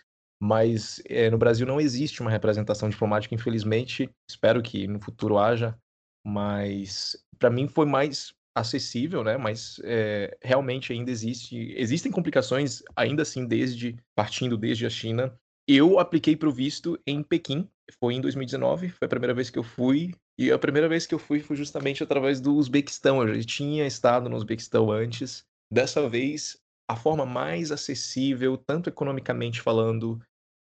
Mas 0.41 1.01
é, 1.05 1.29
no 1.29 1.37
Brasil 1.37 1.67
não 1.67 1.81
existe 1.81 2.21
uma 2.21 2.31
representação 2.31 2.87
diplomática, 2.87 3.35
infelizmente. 3.35 4.09
Espero 4.31 4.63
que 4.63 4.87
no 4.87 5.01
futuro 5.01 5.37
haja. 5.37 5.77
Mas 6.25 7.21
para 7.37 7.49
mim 7.49 7.67
foi 7.67 7.85
mais 7.85 8.33
acessível, 8.55 9.21
né? 9.21 9.35
Mas 9.35 9.81
é, 9.83 10.37
realmente 10.41 10.93
ainda 10.93 11.11
existe, 11.11 11.73
existem 11.75 12.09
complicações 12.09 12.83
ainda 12.95 13.23
assim 13.23 13.45
desde 13.45 13.97
partindo 14.15 14.55
desde 14.55 14.85
a 14.85 14.89
China 14.89 15.37
eu 15.67 15.99
apliquei 15.99 16.33
para 16.33 16.47
o 16.47 16.51
visto 16.51 16.97
em 17.05 17.21
Pequim, 17.21 17.69
foi 17.99 18.15
em 18.15 18.21
2019, 18.21 18.89
foi 18.89 19.05
a 19.05 19.09
primeira 19.09 19.33
vez 19.33 19.49
que 19.49 19.57
eu 19.57 19.63
fui, 19.63 20.13
e 20.37 20.51
a 20.51 20.59
primeira 20.59 20.87
vez 20.87 21.05
que 21.05 21.15
eu 21.15 21.19
fui 21.19 21.39
foi 21.39 21.55
justamente 21.55 22.03
através 22.03 22.39
do 22.39 22.55
Uzbequistão. 22.55 23.21
Eu 23.21 23.35
já 23.35 23.43
tinha 23.43 23.87
estado 23.87 24.29
no 24.29 24.35
Uzbequistão 24.35 24.91
antes. 24.91 25.43
Dessa 25.71 26.07
vez, 26.07 26.57
a 26.89 26.95
forma 26.95 27.25
mais 27.25 27.71
acessível, 27.71 28.57
tanto 28.57 28.89
economicamente 28.89 29.61
falando, 29.61 30.21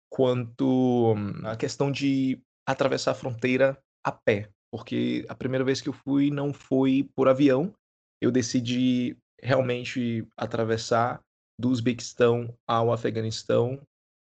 quanto 0.09 1.13
hum, 1.15 1.45
a 1.45 1.55
questão 1.55 1.91
de 1.91 2.41
atravessar 2.67 3.11
a 3.11 3.15
fronteira 3.15 3.77
a 4.03 4.11
pé. 4.11 4.49
Porque 4.71 5.25
a 5.27 5.35
primeira 5.35 5.63
vez 5.63 5.81
que 5.81 5.89
eu 5.89 5.93
fui 5.93 6.29
não 6.29 6.53
foi 6.53 7.09
por 7.15 7.27
avião, 7.27 7.73
eu 8.21 8.31
decidi 8.31 9.17
realmente 9.41 10.27
atravessar 10.37 11.21
do 11.59 11.69
Uzbequistão 11.69 12.53
ao 12.67 12.91
Afeganistão 12.91 13.81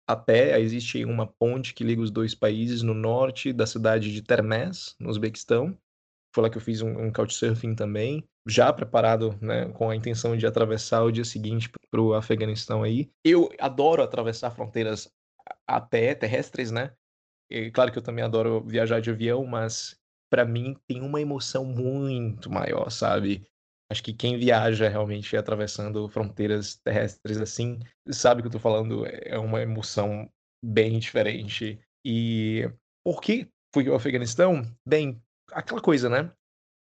a 0.07 0.17
pé. 0.17 0.61
Existe 0.61 1.05
uma 1.05 1.27
ponte 1.27 1.75
que 1.75 1.85
liga 1.85 2.03
os 2.03 2.11
dois 2.11 2.35
países 2.35 2.83
no 2.83 2.95
norte 2.95 3.53
da 3.53 3.67
cidade 3.67 4.13
de 4.13 4.23
Termez, 4.23 4.95
no 4.99 5.11
Uzbequistão. 5.11 5.77
Foi 6.35 6.43
lá 6.43 6.51
que 6.51 6.59
eu 6.59 6.63
fiz 6.63 6.83
um, 6.83 6.91
um 6.99 7.13
couchsurfing 7.13 7.75
também, 7.75 8.25
já 8.47 8.73
preparado 8.73 9.39
né, 9.41 9.69
com 9.69 9.89
a 9.89 9.95
intenção 9.95 10.37
de 10.37 10.47
atravessar 10.47 11.03
o 11.05 11.13
dia 11.13 11.25
seguinte 11.25 11.71
para 11.91 12.01
o 12.01 12.13
Afeganistão 12.13 12.83
aí. 12.83 13.09
Eu 13.25 13.49
adoro 13.61 14.03
atravessar 14.03 14.51
fronteiras 14.51 15.09
a 15.67 15.81
pé, 15.81 16.15
terrestres, 16.15 16.71
né? 16.73 16.93
E, 17.51 17.71
claro 17.71 17.93
que 17.93 17.99
eu 17.99 18.03
também 18.03 18.25
adoro 18.25 18.65
viajar 18.67 19.01
de 19.01 19.11
avião, 19.11 19.47
mas 19.47 19.97
para 20.29 20.45
mim 20.45 20.75
tem 20.89 21.03
uma 21.03 21.21
emoção 21.21 21.65
muito 21.65 22.51
maior, 22.51 22.91
sabe? 22.91 23.47
Acho 23.95 24.03
que 24.03 24.13
quem 24.13 24.37
viaja 24.37 24.89
realmente 24.89 25.37
atravessando 25.37 26.09
fronteiras 26.09 26.81
terrestres 26.85 27.39
assim, 27.39 27.79
sabe 28.11 28.43
que 28.43 28.49
eu 28.49 28.51
tô 28.51 28.59
falando, 28.59 29.07
é 29.07 29.39
uma 29.39 29.63
emoção 29.63 30.29
bem 30.61 30.99
diferente. 30.99 31.81
E 32.05 32.69
por 33.05 33.21
que 33.21 33.49
fui 33.73 33.89
ao 33.89 33.95
Afeganistão? 33.95 34.63
Bem, 34.85 35.23
aquela 35.53 35.81
coisa, 35.81 36.09
né? 36.09 36.33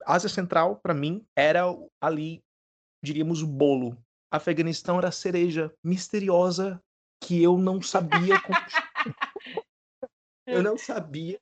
Ásia 0.03 0.27
Central, 0.27 0.77
para 0.77 0.95
mim, 0.95 1.23
era 1.37 1.65
ali, 2.01 2.41
diríamos, 3.05 3.43
o 3.43 3.47
bolo. 3.47 3.95
Afeganistão 4.33 4.97
era 4.97 5.09
a 5.09 5.11
cereja 5.11 5.71
misteriosa 5.85 6.81
que 7.23 7.43
eu 7.43 7.59
não 7.59 7.79
sabia 7.79 8.41
como... 8.41 8.57
eu 10.47 10.63
não 10.63 10.79
sabia 10.79 11.39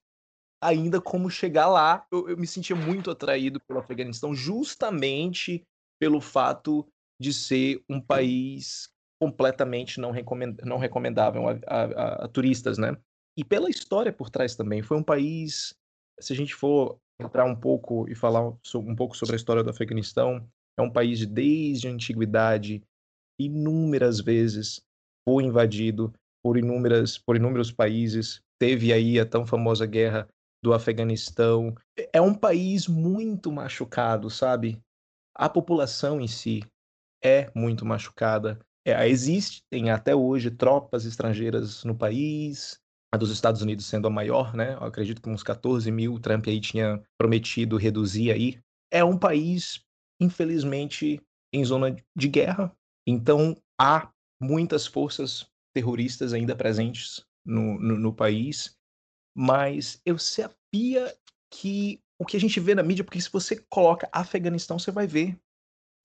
ainda 0.62 1.02
como 1.02 1.30
chegar 1.30 1.68
lá. 1.68 2.06
Eu, 2.12 2.30
eu 2.30 2.38
me 2.38 2.46
sentia 2.46 2.76
muito 2.76 3.10
atraído 3.10 3.60
pelo 3.68 3.80
Afeganistão, 3.80 4.34
justamente 4.36 5.64
pelo 6.00 6.22
fato 6.22 6.88
de 7.20 7.34
ser 7.34 7.84
um 7.90 8.00
país 8.00 8.90
completamente 9.22 10.00
não, 10.00 10.12
recomend, 10.12 10.58
não 10.64 10.78
recomendável 10.78 11.48
a, 11.48 11.60
a, 11.68 12.26
a, 12.26 12.28
turistas, 12.28 12.78
né? 12.78 12.98
E 13.38 13.44
pela 13.44 13.70
história 13.70 14.12
por 14.12 14.30
trás 14.30 14.56
também. 14.56 14.82
Foi 14.82 14.98
um 14.98 15.04
país, 15.04 15.76
se 16.20 16.34
a 16.34 16.36
gente 16.36 16.56
for 16.56 16.98
entrar 17.20 17.46
um 17.46 17.56
pouco 17.56 18.10
e 18.10 18.16
falar 18.16 18.42
um 18.76 18.96
pouco 18.96 19.16
sobre 19.16 19.36
a 19.36 19.38
história 19.38 19.64
do 19.64 19.70
Afeganistão, 19.70 20.48
é 20.78 20.82
um 20.82 20.92
país 20.92 21.26
desde 21.28 21.88
a 21.88 21.92
antiguidade, 21.92 22.82
inúmeras 23.40 24.20
vezes 24.20 24.82
foi 25.24 25.44
invadido 25.44 26.12
por 26.44 26.58
inúmeras 26.58 27.18
por 27.18 27.36
inúmeros 27.36 27.72
países. 27.72 28.42
Teve 28.60 28.92
aí 28.92 29.20
a 29.20 29.26
tão 29.26 29.46
famosa 29.46 29.86
guerra 29.86 30.28
do 30.64 30.74
Afeganistão. 30.74 31.76
É 32.14 32.22
um 32.22 32.34
país 32.34 32.88
muito 32.88 33.52
machucado, 33.52 34.30
sabe? 34.30 34.80
A 35.36 35.50
população 35.50 36.22
em 36.22 36.28
si 36.28 36.62
é 37.24 37.52
muito 37.56 37.86
machucada. 37.86 38.60
É, 38.86 39.08
existem 39.08 39.92
até 39.92 40.16
hoje 40.16 40.52
tropas 40.52 41.06
estrangeiras 41.06 41.84
no 41.84 41.96
país, 41.96 42.80
a 43.14 43.18
dos 43.18 43.30
Estados 43.30 43.62
Unidos 43.62 43.86
sendo 43.86 44.08
a 44.08 44.12
maior, 44.12 44.56
né? 44.56 44.74
Eu 44.74 44.84
acredito 44.84 45.22
que 45.22 45.30
uns 45.30 45.44
14 45.44 45.92
mil 45.92 46.20
Trump 46.20 46.48
aí 46.48 46.60
tinha 46.60 47.02
prometido 47.18 47.78
reduzir 47.78 48.32
aí. 48.32 48.60
É 48.92 49.04
um 49.04 49.18
país, 49.18 49.84
infelizmente, 50.20 51.22
em 51.54 51.64
zona 51.64 51.96
de 52.16 52.28
guerra. 52.28 52.72
Então 53.06 53.56
há 53.80 54.10
muitas 54.42 54.88
forças 54.88 55.46
terroristas 55.74 56.34
ainda 56.34 56.56
presentes 56.56 57.24
no, 57.46 57.80
no, 57.80 57.98
no 57.98 58.14
país 58.14 58.76
mas 59.36 60.02
eu 60.06 60.18
sabia 60.18 61.14
que 61.52 62.00
o 62.20 62.26
que 62.26 62.38
a 62.38 62.40
gente 62.40 62.60
vê 62.60 62.76
na 62.76 62.84
mídia, 62.84 63.04
porque 63.04 63.20
se 63.20 63.32
você 63.32 63.64
coloca 63.70 64.10
Afeganistão, 64.12 64.78
você 64.78 64.92
vai 64.92 65.08
ver 65.08 65.38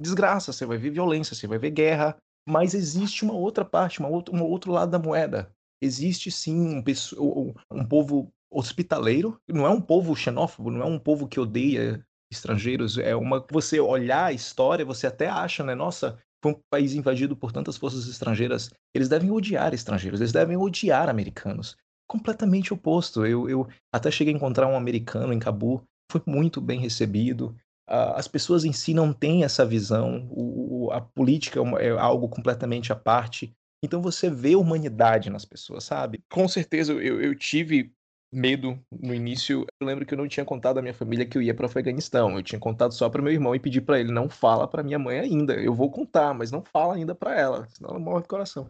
desgraça, 0.00 0.52
você 0.52 0.66
vai 0.66 0.78
ver 0.78 0.90
violência, 0.90 1.34
você 1.34 1.46
vai 1.46 1.58
ver 1.58 1.70
guerra, 1.70 2.16
mas 2.48 2.74
existe 2.74 3.24
uma 3.24 3.34
outra 3.34 3.64
parte, 3.64 4.00
uma 4.00 4.08
um 4.08 4.42
outro 4.42 4.72
lado 4.72 4.90
da 4.90 4.98
moeda. 4.98 5.50
Existe 5.82 6.30
sim 6.30 6.58
um, 6.58 6.84
um, 7.18 7.54
um 7.70 7.84
povo 7.84 8.32
hospitaleiro, 8.50 9.38
não 9.48 9.66
é 9.66 9.70
um 9.70 9.80
povo 9.80 10.14
xenófobo, 10.14 10.70
não 10.70 10.80
é 10.80 10.84
um 10.84 10.98
povo 10.98 11.28
que 11.28 11.40
odeia 11.40 12.04
estrangeiros, 12.30 12.98
é 12.98 13.14
uma 13.14 13.44
você 13.50 13.80
olhar 13.80 14.26
a 14.26 14.32
história, 14.32 14.84
você 14.84 15.06
até 15.06 15.28
acha, 15.28 15.62
né, 15.62 15.74
nossa, 15.74 16.18
foi 16.42 16.52
um 16.52 16.60
país 16.70 16.94
invadido 16.94 17.36
por 17.36 17.52
tantas 17.52 17.76
forças 17.76 18.06
estrangeiras, 18.06 18.70
eles 18.94 19.08
devem 19.08 19.30
odiar 19.30 19.74
estrangeiros, 19.74 20.20
eles 20.20 20.32
devem 20.32 20.56
odiar 20.56 21.08
americanos. 21.08 21.76
Completamente 22.08 22.72
oposto. 22.72 23.26
Eu, 23.26 23.48
eu 23.48 23.68
até 23.92 24.10
cheguei 24.10 24.32
a 24.32 24.36
encontrar 24.36 24.68
um 24.68 24.76
americano 24.76 25.32
em 25.32 25.38
Cabu, 25.38 25.82
foi 26.10 26.22
muito 26.26 26.60
bem 26.60 26.80
recebido. 26.80 27.56
As 27.88 28.26
pessoas 28.26 28.64
em 28.64 28.72
si 28.72 28.92
não 28.92 29.12
têm 29.12 29.44
essa 29.44 29.64
visão, 29.64 30.26
o, 30.30 30.90
a 30.92 31.00
política 31.00 31.60
é, 31.78 31.86
é 31.86 31.90
algo 31.90 32.28
completamente 32.28 32.92
à 32.92 32.96
parte. 32.96 33.54
Então 33.84 34.02
você 34.02 34.28
vê 34.28 34.56
humanidade 34.56 35.30
nas 35.30 35.44
pessoas, 35.44 35.84
sabe? 35.84 36.20
Com 36.28 36.48
certeza 36.48 36.92
eu, 36.92 37.20
eu 37.20 37.34
tive 37.34 37.92
medo 38.32 38.78
no 38.90 39.14
início. 39.14 39.64
Eu 39.80 39.86
lembro 39.86 40.04
que 40.04 40.14
eu 40.14 40.18
não 40.18 40.28
tinha 40.28 40.44
contado 40.44 40.78
à 40.78 40.82
minha 40.82 40.94
família 40.94 41.26
que 41.26 41.38
eu 41.38 41.42
ia 41.42 41.54
para 41.54 41.64
o 41.64 41.66
Afeganistão. 41.66 42.36
Eu 42.36 42.42
tinha 42.42 42.58
contado 42.58 42.92
só 42.92 43.08
para 43.08 43.22
meu 43.22 43.32
irmão 43.32 43.54
e 43.54 43.60
pedi 43.60 43.80
para 43.80 44.00
ele 44.00 44.12
não 44.12 44.28
fala 44.28 44.66
para 44.66 44.82
minha 44.82 44.98
mãe 44.98 45.20
ainda. 45.20 45.54
Eu 45.54 45.74
vou 45.74 45.90
contar, 45.90 46.34
mas 46.34 46.50
não 46.50 46.62
fala 46.62 46.94
ainda 46.94 47.14
para 47.14 47.38
ela, 47.38 47.68
senão 47.70 47.90
ela 47.90 47.98
morre 47.98 48.22
de 48.22 48.28
coração. 48.28 48.68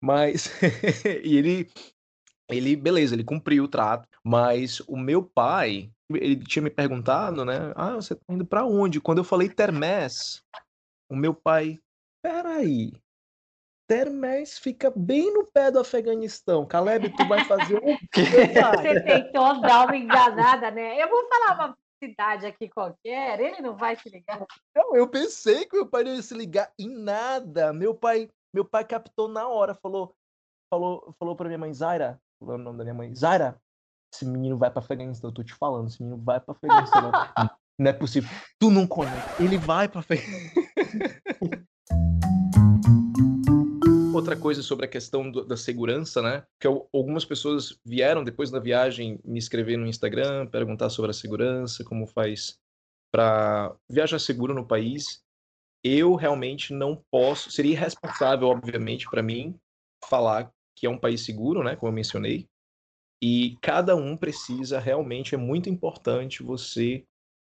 Mas 0.00 0.50
e 1.22 1.36
ele 1.36 1.68
ele, 2.48 2.76
beleza, 2.76 3.14
ele 3.14 3.24
cumpriu 3.24 3.64
o 3.64 3.68
trato, 3.68 4.08
mas 4.22 4.80
o 4.80 4.96
meu 4.96 5.22
pai, 5.22 5.90
ele 6.10 6.36
tinha 6.44 6.62
me 6.62 6.70
perguntado, 6.70 7.44
né? 7.44 7.72
Ah, 7.74 7.94
você 7.94 8.14
tá 8.14 8.22
indo 8.28 8.44
para 8.44 8.64
onde? 8.64 9.00
Quando 9.00 9.18
eu 9.18 9.24
falei 9.24 9.48
Termés, 9.48 10.42
o 11.08 11.16
meu 11.16 11.34
pai, 11.34 11.78
peraí, 12.22 12.92
Termés 13.86 14.58
fica 14.58 14.90
bem 14.94 15.32
no 15.32 15.46
pé 15.46 15.70
do 15.70 15.78
Afeganistão. 15.78 16.66
Caleb, 16.66 17.10
tu 17.10 17.26
vai 17.28 17.44
fazer 17.44 17.76
o 17.76 17.98
quê? 18.10 18.22
Você 18.80 19.00
tentou 19.02 19.60
dar 19.60 19.86
uma 19.86 19.96
enganada, 19.96 20.70
né? 20.70 21.02
Eu 21.02 21.08
vou 21.08 21.28
falar 21.28 21.54
uma 21.54 21.78
cidade 22.02 22.46
aqui 22.46 22.68
qualquer, 22.68 23.40
ele 23.40 23.60
não 23.60 23.76
vai 23.76 23.96
se 23.96 24.08
ligar. 24.08 24.44
Não, 24.74 24.96
eu 24.96 25.08
pensei 25.08 25.66
que 25.66 25.76
meu 25.76 25.86
pai 25.86 26.04
não 26.04 26.14
ia 26.14 26.22
se 26.22 26.34
ligar 26.34 26.72
em 26.78 26.88
nada. 26.88 27.72
Meu 27.72 27.94
pai, 27.94 28.28
meu 28.52 28.64
pai 28.64 28.84
captou 28.84 29.28
na 29.28 29.46
hora, 29.48 29.74
falou, 29.74 30.14
falou, 30.72 31.14
falou 31.18 31.36
para 31.36 31.46
minha 31.46 31.58
mãe 31.58 31.72
Zaira, 31.72 32.20
o 32.52 32.58
nome 32.58 32.78
da 32.78 32.84
minha 32.84 32.94
mãe, 32.94 33.14
Zaira, 33.14 33.56
esse 34.14 34.24
menino 34.24 34.56
vai 34.56 34.70
para 34.70 34.80
Afeganistão, 34.80 35.30
eu 35.30 35.34
tô 35.34 35.42
te 35.42 35.54
falando, 35.54 35.88
esse 35.88 36.02
menino 36.02 36.22
vai 36.22 36.40
para 36.40 36.52
Afeganistão. 36.52 37.10
não 37.78 37.90
é 37.90 37.92
possível. 37.92 38.30
Tu 38.58 38.70
não 38.70 38.86
conhece. 38.86 39.42
Ele 39.42 39.58
vai 39.58 39.88
para 39.88 40.00
Afeganistão. 40.00 40.64
outra 44.24 44.36
coisa 44.36 44.62
sobre 44.62 44.86
a 44.86 44.88
questão 44.88 45.30
do, 45.30 45.44
da 45.44 45.56
segurança, 45.56 46.22
né? 46.22 46.44
Que 46.58 46.66
algumas 46.66 47.24
pessoas 47.24 47.78
vieram 47.84 48.24
depois 48.24 48.50
da 48.50 48.58
viagem 48.58 49.20
me 49.22 49.38
escrever 49.38 49.76
no 49.76 49.86
Instagram, 49.86 50.46
perguntar 50.46 50.88
sobre 50.88 51.10
a 51.10 51.14
segurança, 51.14 51.84
como 51.84 52.06
faz 52.06 52.58
para 53.12 53.76
viajar 53.90 54.18
seguro 54.18 54.54
no 54.54 54.66
país. 54.66 55.22
Eu 55.84 56.14
realmente 56.14 56.72
não 56.72 57.02
posso, 57.10 57.50
seria 57.50 57.72
irresponsável, 57.72 58.48
obviamente, 58.48 59.06
para 59.10 59.22
mim 59.22 59.54
falar 60.08 60.50
que 60.76 60.86
é 60.86 60.90
um 60.90 60.98
país 60.98 61.24
seguro, 61.24 61.62
né? 61.62 61.76
Como 61.76 61.90
eu 61.90 61.94
mencionei. 61.94 62.48
E 63.22 63.56
cada 63.62 63.96
um 63.96 64.16
precisa 64.16 64.78
realmente, 64.78 65.34
é 65.34 65.38
muito 65.38 65.68
importante 65.68 66.42
você 66.42 67.04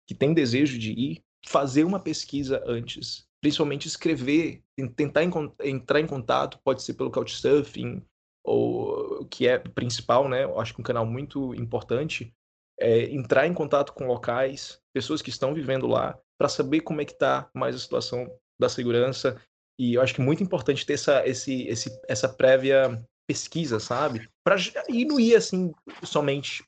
que 0.07 0.15
tem 0.15 0.35
desejo 0.35 0.79
de 0.79 0.93
ir, 0.93 1.25
fazer 1.47 1.85
uma 1.85 2.01
pesquisa 2.01 2.63
antes 2.67 3.31
principalmente 3.41 3.89
escrever, 3.89 4.63
tentar 4.95 5.23
entrar 5.63 6.01
em 6.01 6.07
contato, 6.07 6.61
pode 6.63 6.83
ser 6.83 6.95
pelo 6.95 7.11
Couchsurfing, 7.11 8.03
ou 8.45 9.25
que 9.27 9.47
é 9.47 9.59
principal, 9.59 10.29
né? 10.29 10.45
Eu 10.45 10.61
acho 10.61 10.75
que 10.75 10.81
um 10.81 10.85
canal 10.85 11.07
muito 11.07 11.55
importante 11.55 12.35
é 12.79 13.05
entrar 13.11 13.47
em 13.47 13.55
contato 13.55 13.93
com 13.93 14.07
locais, 14.07 14.81
pessoas 14.93 15.21
que 15.23 15.31
estão 15.31 15.55
vivendo 15.55 15.87
lá, 15.87 16.19
para 16.39 16.49
saber 16.49 16.81
como 16.81 17.01
é 17.01 17.05
que 17.05 17.13
está 17.13 17.51
mais 17.55 17.75
a 17.75 17.79
situação 17.79 18.31
da 18.59 18.69
segurança. 18.69 19.41
E 19.81 19.95
eu 19.95 20.03
acho 20.03 20.15
que 20.15 20.21
é 20.21 20.25
muito 20.25 20.43
importante 20.43 20.85
ter 20.85 20.93
essa, 20.93 21.27
esse, 21.27 21.63
esse, 21.63 21.99
essa 22.07 22.29
prévia 22.29 23.03
pesquisa, 23.27 23.81
sabe? 23.81 24.29
Para 24.45 24.57
ir 24.91 25.07
não 25.07 25.19
ir 25.19 25.35
assim 25.35 25.73
somente 26.03 26.63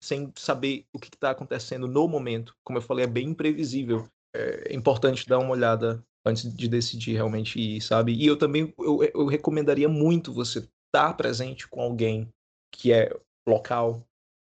sem 0.00 0.32
saber 0.38 0.84
o 0.94 0.98
que 1.00 1.08
está 1.08 1.32
acontecendo 1.32 1.88
no 1.88 2.06
momento. 2.06 2.54
Como 2.64 2.78
eu 2.78 2.82
falei, 2.82 3.04
é 3.04 3.08
bem 3.08 3.30
imprevisível. 3.30 4.06
É 4.32 4.72
importante 4.72 5.28
dar 5.28 5.40
uma 5.40 5.50
olhada 5.50 6.00
antes 6.24 6.54
de 6.54 6.68
decidir 6.68 7.14
realmente 7.14 7.58
ir, 7.58 7.80
sabe? 7.80 8.14
E 8.14 8.24
eu 8.24 8.38
também 8.38 8.72
eu, 8.78 9.02
eu 9.12 9.26
recomendaria 9.26 9.88
muito 9.88 10.32
você 10.32 10.60
estar 10.86 11.14
presente 11.14 11.66
com 11.66 11.80
alguém 11.80 12.28
que 12.72 12.92
é 12.92 13.12
local. 13.48 14.06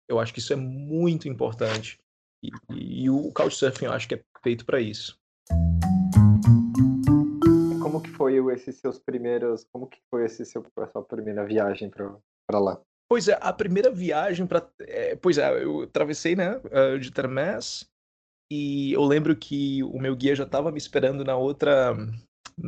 Eu 0.09 0.18
acho 0.18 0.33
que 0.33 0.38
isso 0.38 0.55
é 0.55 0.57
muito 0.57 1.29
importante. 1.29 1.99
E, 2.42 2.49
e 2.71 3.11
o 3.11 3.31
Couchsurfing 3.33 3.85
eu 3.85 3.92
acho 3.92 4.09
que 4.09 4.14
é 4.14 4.23
feito 4.42 4.64
para 4.64 4.81
isso. 4.81 5.18
Esses 8.50 8.76
seus 8.76 8.98
primeiros, 8.98 9.64
como 9.72 9.87
que 9.87 9.98
foi 10.11 10.24
esse 10.24 10.44
seu 10.44 10.64
a 10.76 10.87
sua 10.87 11.02
primeira 11.02 11.44
viagem 11.44 11.90
para 11.90 12.58
lá? 12.58 12.80
Pois 13.11 13.28
é, 13.28 13.38
a 13.40 13.52
primeira 13.52 13.90
viagem 13.90 14.46
para, 14.46 14.68
é, 14.80 15.16
pois 15.16 15.38
é, 15.38 15.64
eu 15.64 15.82
atravessei, 15.82 16.37
né, 16.37 16.61
de 17.00 17.11
Termés 17.11 17.88
e 18.50 18.92
eu 18.92 19.02
lembro 19.02 19.37
que 19.37 19.82
o 19.82 19.98
meu 19.98 20.16
guia 20.16 20.34
já 20.34 20.44
estava 20.44 20.72
me 20.72 20.78
esperando 20.78 21.24
na 21.24 21.37
outra, 21.37 21.96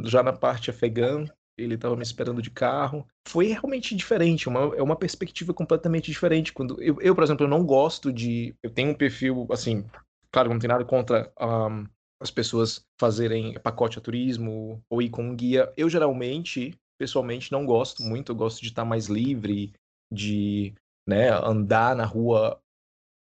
já 0.05 0.23
na 0.23 0.33
parte 0.33 0.71
afegã, 0.71 1.25
ele 1.59 1.75
estava 1.75 1.97
me 1.97 2.03
esperando 2.03 2.43
de 2.43 2.51
carro. 2.51 3.07
Foi 3.27 3.49
realmente 3.49 3.95
diferente, 3.95 4.49
uma, 4.49 4.75
é 4.77 4.83
uma 4.83 4.97
perspectiva 4.97 5.55
completamente 5.55 6.11
diferente. 6.11 6.53
Quando 6.53 6.81
eu, 6.83 7.01
eu, 7.01 7.15
por 7.15 7.25
exemplo, 7.25 7.47
eu 7.47 7.51
não 7.51 7.65
gosto 7.65 8.13
de. 8.13 8.55
Eu 8.63 8.71
tenho 8.71 8.91
um 8.91 8.95
perfil, 8.95 9.47
assim, 9.51 9.85
claro, 10.31 10.51
não 10.51 10.59
tem 10.59 10.69
nada 10.69 10.85
contra 10.85 11.33
um, 11.41 11.87
as 12.21 12.31
pessoas 12.31 12.85
fazerem 13.01 13.55
pacote 13.61 13.99
a 13.99 14.03
turismo 14.03 14.83
ou 14.91 15.01
ir 15.01 15.09
com 15.11 15.25
um 15.25 15.35
guia. 15.35 15.73
Eu 15.77 15.89
geralmente, 15.89 16.75
pessoalmente, 16.99 17.51
não 17.51 17.65
gosto 17.65 18.03
muito. 18.03 18.33
Eu 18.33 18.37
gosto 18.37 18.61
de 18.61 18.69
estar 18.69 18.85
mais 18.85 19.07
livre, 19.07 19.73
de 20.13 20.75
né, 21.09 21.31
andar 21.31 21.97
na 21.97 22.05
rua 22.05 22.61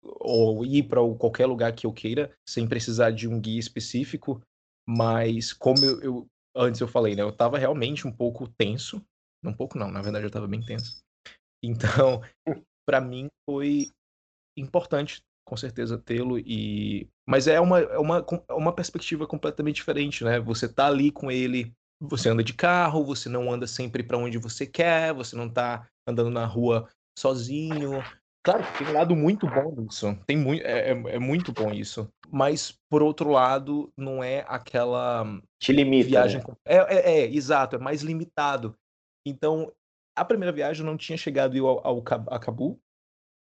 ou 0.03 0.65
ir 0.65 0.83
para 0.83 0.99
qualquer 1.17 1.45
lugar 1.45 1.73
que 1.73 1.85
eu 1.85 1.93
queira, 1.93 2.35
sem 2.47 2.67
precisar 2.67 3.11
de 3.11 3.27
um 3.27 3.39
guia 3.39 3.59
específico. 3.59 4.41
Mas 4.87 5.53
como 5.53 5.83
eu, 5.85 6.01
eu 6.01 6.27
antes 6.55 6.81
eu 6.81 6.87
falei, 6.87 7.15
né, 7.15 7.21
eu 7.21 7.29
estava 7.29 7.57
realmente 7.57 8.05
um 8.05 8.11
pouco 8.11 8.47
tenso, 8.57 9.01
um 9.43 9.53
pouco 9.53 9.77
não, 9.77 9.89
na 9.89 10.01
verdade 10.01 10.25
eu 10.25 10.29
estava 10.29 10.47
bem 10.47 10.61
tenso. 10.61 10.99
Então, 11.63 12.23
para 12.87 12.99
mim 12.99 13.27
foi 13.47 13.91
importante, 14.57 15.21
com 15.45 15.55
certeza 15.55 15.95
tê-lo 15.95 16.39
e 16.39 17.07
mas 17.31 17.47
é 17.47 17.59
uma, 17.59 17.79
é 17.79 17.97
uma 17.97 18.25
é 18.49 18.53
uma 18.53 18.73
perspectiva 18.73 19.25
completamente 19.25 19.77
diferente, 19.77 20.23
né? 20.23 20.39
Você 20.41 20.67
tá 20.67 20.87
ali 20.87 21.11
com 21.11 21.31
ele, 21.31 21.73
você 21.99 22.29
anda 22.29 22.43
de 22.43 22.53
carro, 22.53 23.05
você 23.05 23.29
não 23.29 23.51
anda 23.51 23.65
sempre 23.65 24.03
para 24.03 24.17
onde 24.17 24.37
você 24.37 24.65
quer, 24.65 25.13
você 25.13 25.35
não 25.35 25.49
tá 25.49 25.87
andando 26.05 26.29
na 26.29 26.45
rua 26.45 26.89
sozinho, 27.17 28.03
Claro, 28.43 28.63
tem 28.75 28.87
um 28.87 28.93
lado 28.93 29.15
muito 29.15 29.47
bom 29.47 29.71
nisso. 29.77 30.17
Tem 30.25 30.35
muito, 30.35 30.65
é, 30.65 30.89
é, 30.89 30.91
é, 30.91 31.19
muito 31.19 31.53
bom 31.53 31.71
isso. 31.71 32.11
Mas, 32.31 32.75
por 32.89 33.03
outro 33.03 33.29
lado, 33.29 33.91
não 33.95 34.23
é 34.23 34.43
aquela. 34.47 35.23
Te 35.59 35.71
limita. 35.71 36.09
Viagem. 36.09 36.41
Né? 36.41 36.55
É, 36.65 36.77
é, 36.77 37.19
é, 37.19 37.25
exato, 37.27 37.75
é 37.75 37.79
mais 37.79 38.01
limitado. 38.01 38.75
Então, 39.25 39.71
a 40.15 40.25
primeira 40.25 40.51
viagem 40.51 40.83
não 40.83 40.97
tinha 40.97 41.17
chegado 41.17 41.55
ao, 41.67 41.85
ao, 41.85 42.03
a 42.27 42.39
Cabu. 42.39 42.79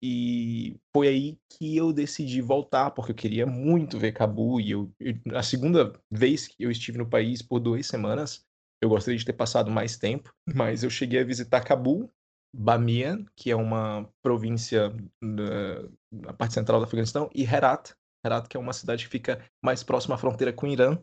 E 0.05 0.75
foi 0.91 1.07
aí 1.07 1.37
que 1.49 1.77
eu 1.77 1.93
decidi 1.93 2.41
voltar, 2.41 2.91
porque 2.91 3.13
eu 3.13 3.15
queria 3.15 3.45
muito 3.45 3.97
ver 3.97 4.11
Cabu. 4.11 4.59
E 4.59 4.71
eu, 4.71 4.91
eu, 4.99 5.15
a 5.33 5.41
segunda 5.41 5.93
vez 6.11 6.45
que 6.45 6.61
eu 6.61 6.69
estive 6.69 6.97
no 6.97 7.09
país 7.09 7.41
por 7.41 7.61
duas 7.61 7.87
semanas, 7.87 8.45
eu 8.81 8.89
gostaria 8.89 9.17
de 9.17 9.23
ter 9.23 9.31
passado 9.31 9.71
mais 9.71 9.97
tempo, 9.97 10.29
mas 10.53 10.83
eu 10.83 10.89
cheguei 10.89 11.21
a 11.21 11.23
visitar 11.23 11.61
Cabu 11.61 12.11
Bamiyan, 12.53 13.25
que 13.33 13.49
é 13.49 13.55
uma 13.55 14.05
província 14.21 14.93
na, 15.21 15.87
na, 16.11 16.33
parte 16.33 16.53
central 16.53 16.79
do 16.79 16.85
Afeganistão, 16.85 17.29
e 17.33 17.43
Herat, 17.43 17.93
Herat, 18.25 18.49
que 18.49 18.57
é 18.57 18.59
uma 18.59 18.73
cidade 18.73 19.05
que 19.05 19.09
fica 19.09 19.41
mais 19.63 19.83
próxima 19.83 20.15
à 20.15 20.17
fronteira 20.17 20.51
com 20.51 20.67
o 20.67 20.69
Irã. 20.69 20.97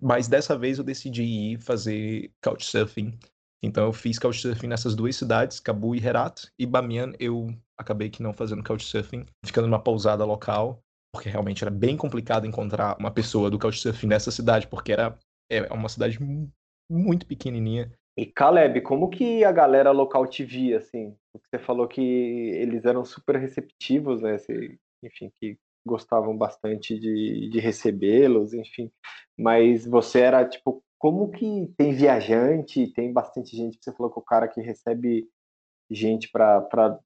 Mas 0.00 0.26
dessa 0.26 0.56
vez 0.56 0.78
eu 0.78 0.84
decidi 0.84 1.22
ir 1.22 1.60
fazer 1.60 2.32
couchsurfing. 2.42 3.18
Então 3.62 3.84
eu 3.86 3.92
fiz 3.92 4.18
couchsurfing 4.18 4.68
nessas 4.68 4.94
duas 4.94 5.16
cidades, 5.16 5.58
Cabu 5.58 5.94
e 5.94 6.04
Herat, 6.04 6.48
e 6.58 6.64
Bamiyan 6.64 7.12
eu 7.18 7.48
acabei 7.76 8.08
que 8.08 8.22
não 8.22 8.32
fazendo 8.32 8.62
couchsurfing, 8.62 9.26
ficando 9.44 9.66
numa 9.66 9.82
pousada 9.82 10.24
local, 10.24 10.80
porque 11.12 11.28
realmente 11.28 11.64
era 11.64 11.70
bem 11.70 11.96
complicado 11.96 12.46
encontrar 12.46 12.96
uma 12.98 13.10
pessoa 13.10 13.50
do 13.50 13.58
couchsurfing 13.58 14.06
nessa 14.06 14.30
cidade, 14.30 14.66
porque 14.66 14.92
era 14.92 15.18
é 15.50 15.72
uma 15.72 15.88
cidade 15.88 16.18
muito 16.90 17.26
pequenininha 17.26 17.90
E 18.16 18.26
Caleb, 18.26 18.82
como 18.82 19.08
que 19.08 19.44
a 19.44 19.52
galera 19.52 19.90
local 19.90 20.26
te 20.26 20.44
via, 20.44 20.78
assim? 20.78 21.16
Você 21.32 21.58
falou 21.58 21.88
que 21.88 22.00
eles 22.00 22.84
eram 22.84 23.04
super 23.04 23.36
receptivos, 23.36 24.20
né? 24.20 24.36
Você, 24.36 24.78
enfim, 25.02 25.30
que 25.40 25.56
gostavam 25.86 26.36
bastante 26.36 26.98
de, 26.98 27.48
de 27.48 27.60
recebê-los, 27.60 28.52
enfim. 28.52 28.90
Mas 29.38 29.86
você 29.86 30.20
era, 30.20 30.44
tipo, 30.44 30.82
como 30.98 31.30
que 31.30 31.72
tem 31.76 31.92
viajante, 31.92 32.92
tem 32.92 33.12
bastante 33.12 33.56
gente, 33.56 33.78
você 33.80 33.92
falou 33.92 34.12
que 34.12 34.18
o 34.18 34.22
cara 34.22 34.48
que 34.48 34.60
recebe 34.60 35.28
gente 35.90 36.30
para 36.30 36.98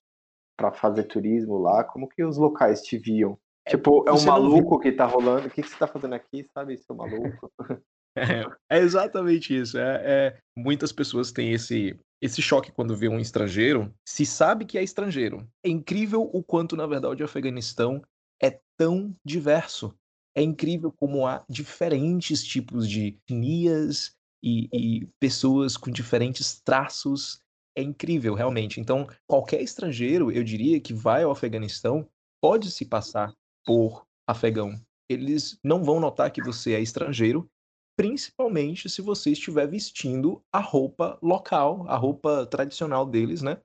fazer 0.74 1.05
turismo 1.05 1.59
lá, 1.59 1.85
como 1.85 2.09
que 2.09 2.24
os 2.24 2.37
locais 2.37 2.83
te 2.83 2.98
viam? 2.98 3.38
É, 3.66 3.70
tipo, 3.70 4.09
é 4.09 4.12
um 4.12 4.24
maluco 4.24 4.81
que 4.81 4.90
tá 4.90 5.05
rolando, 5.07 5.46
o 5.46 5.50
que, 5.50 5.62
que 5.62 5.68
você 5.68 5.76
tá 5.76 5.87
fazendo 5.87 6.14
aqui, 6.14 6.44
sabe, 6.52 6.78
seu 6.78 6.94
maluco? 6.94 7.50
É, 8.14 8.76
é 8.76 8.78
exatamente 8.78 9.57
isso. 9.57 9.78
É, 9.78 10.02
é, 10.05 10.38
muitas 10.55 10.92
pessoas 10.92 11.33
têm 11.33 11.52
esse, 11.52 11.98
esse 12.20 12.42
choque 12.42 12.70
quando 12.70 12.94
vê 12.94 13.09
um 13.09 13.18
estrangeiro, 13.18 13.90
se 14.07 14.26
sabe 14.26 14.66
que 14.66 14.76
é 14.76 14.83
estrangeiro. 14.83 15.48
É 15.64 15.70
incrível 15.70 16.28
o 16.31 16.42
quanto, 16.42 16.76
na 16.76 16.87
verdade, 16.87 17.22
o 17.22 17.24
Afeganistão 17.24 18.02
é 18.38 18.61
tão 18.76 19.16
diverso. 19.24 19.94
É 20.35 20.42
incrível 20.42 20.92
como 20.92 21.27
há 21.27 21.45
diferentes 21.49 22.42
tipos 22.42 22.88
de 22.88 23.09
etnias 23.09 24.16
e, 24.42 24.68
e 24.73 25.07
pessoas 25.21 25.77
com 25.77 25.90
diferentes 25.90 26.61
traços. 26.61 27.40
É 27.77 27.83
incrível, 27.83 28.35
realmente. 28.35 28.81
Então, 28.81 29.07
qualquer 29.27 29.62
estrangeiro, 29.62 30.31
eu 30.31 30.42
diria, 30.42 30.81
que 30.81 30.92
vai 30.95 31.23
ao 31.23 31.31
Afeganistão, 31.31 32.09
pode 32.40 32.71
se 32.71 32.85
passar 32.85 33.35
por 33.64 34.07
afegão. 34.27 34.75
Eles 35.09 35.59
não 35.62 35.83
vão 35.83 36.01
notar 36.01 36.31
que 36.31 36.42
você 36.42 36.75
é 36.75 36.81
estrangeiro 36.81 37.49
principalmente 37.97 38.88
se 38.88 39.03
você 39.03 39.31
estiver 39.31 39.66
vestindo 39.66 40.42
a 40.53 40.61
roupa 40.61 41.18
local, 41.23 41.87
a 41.88 41.97
roupa 41.97 42.47
tradicional 42.47 43.07
deles, 43.07 43.42
né? 43.42 43.59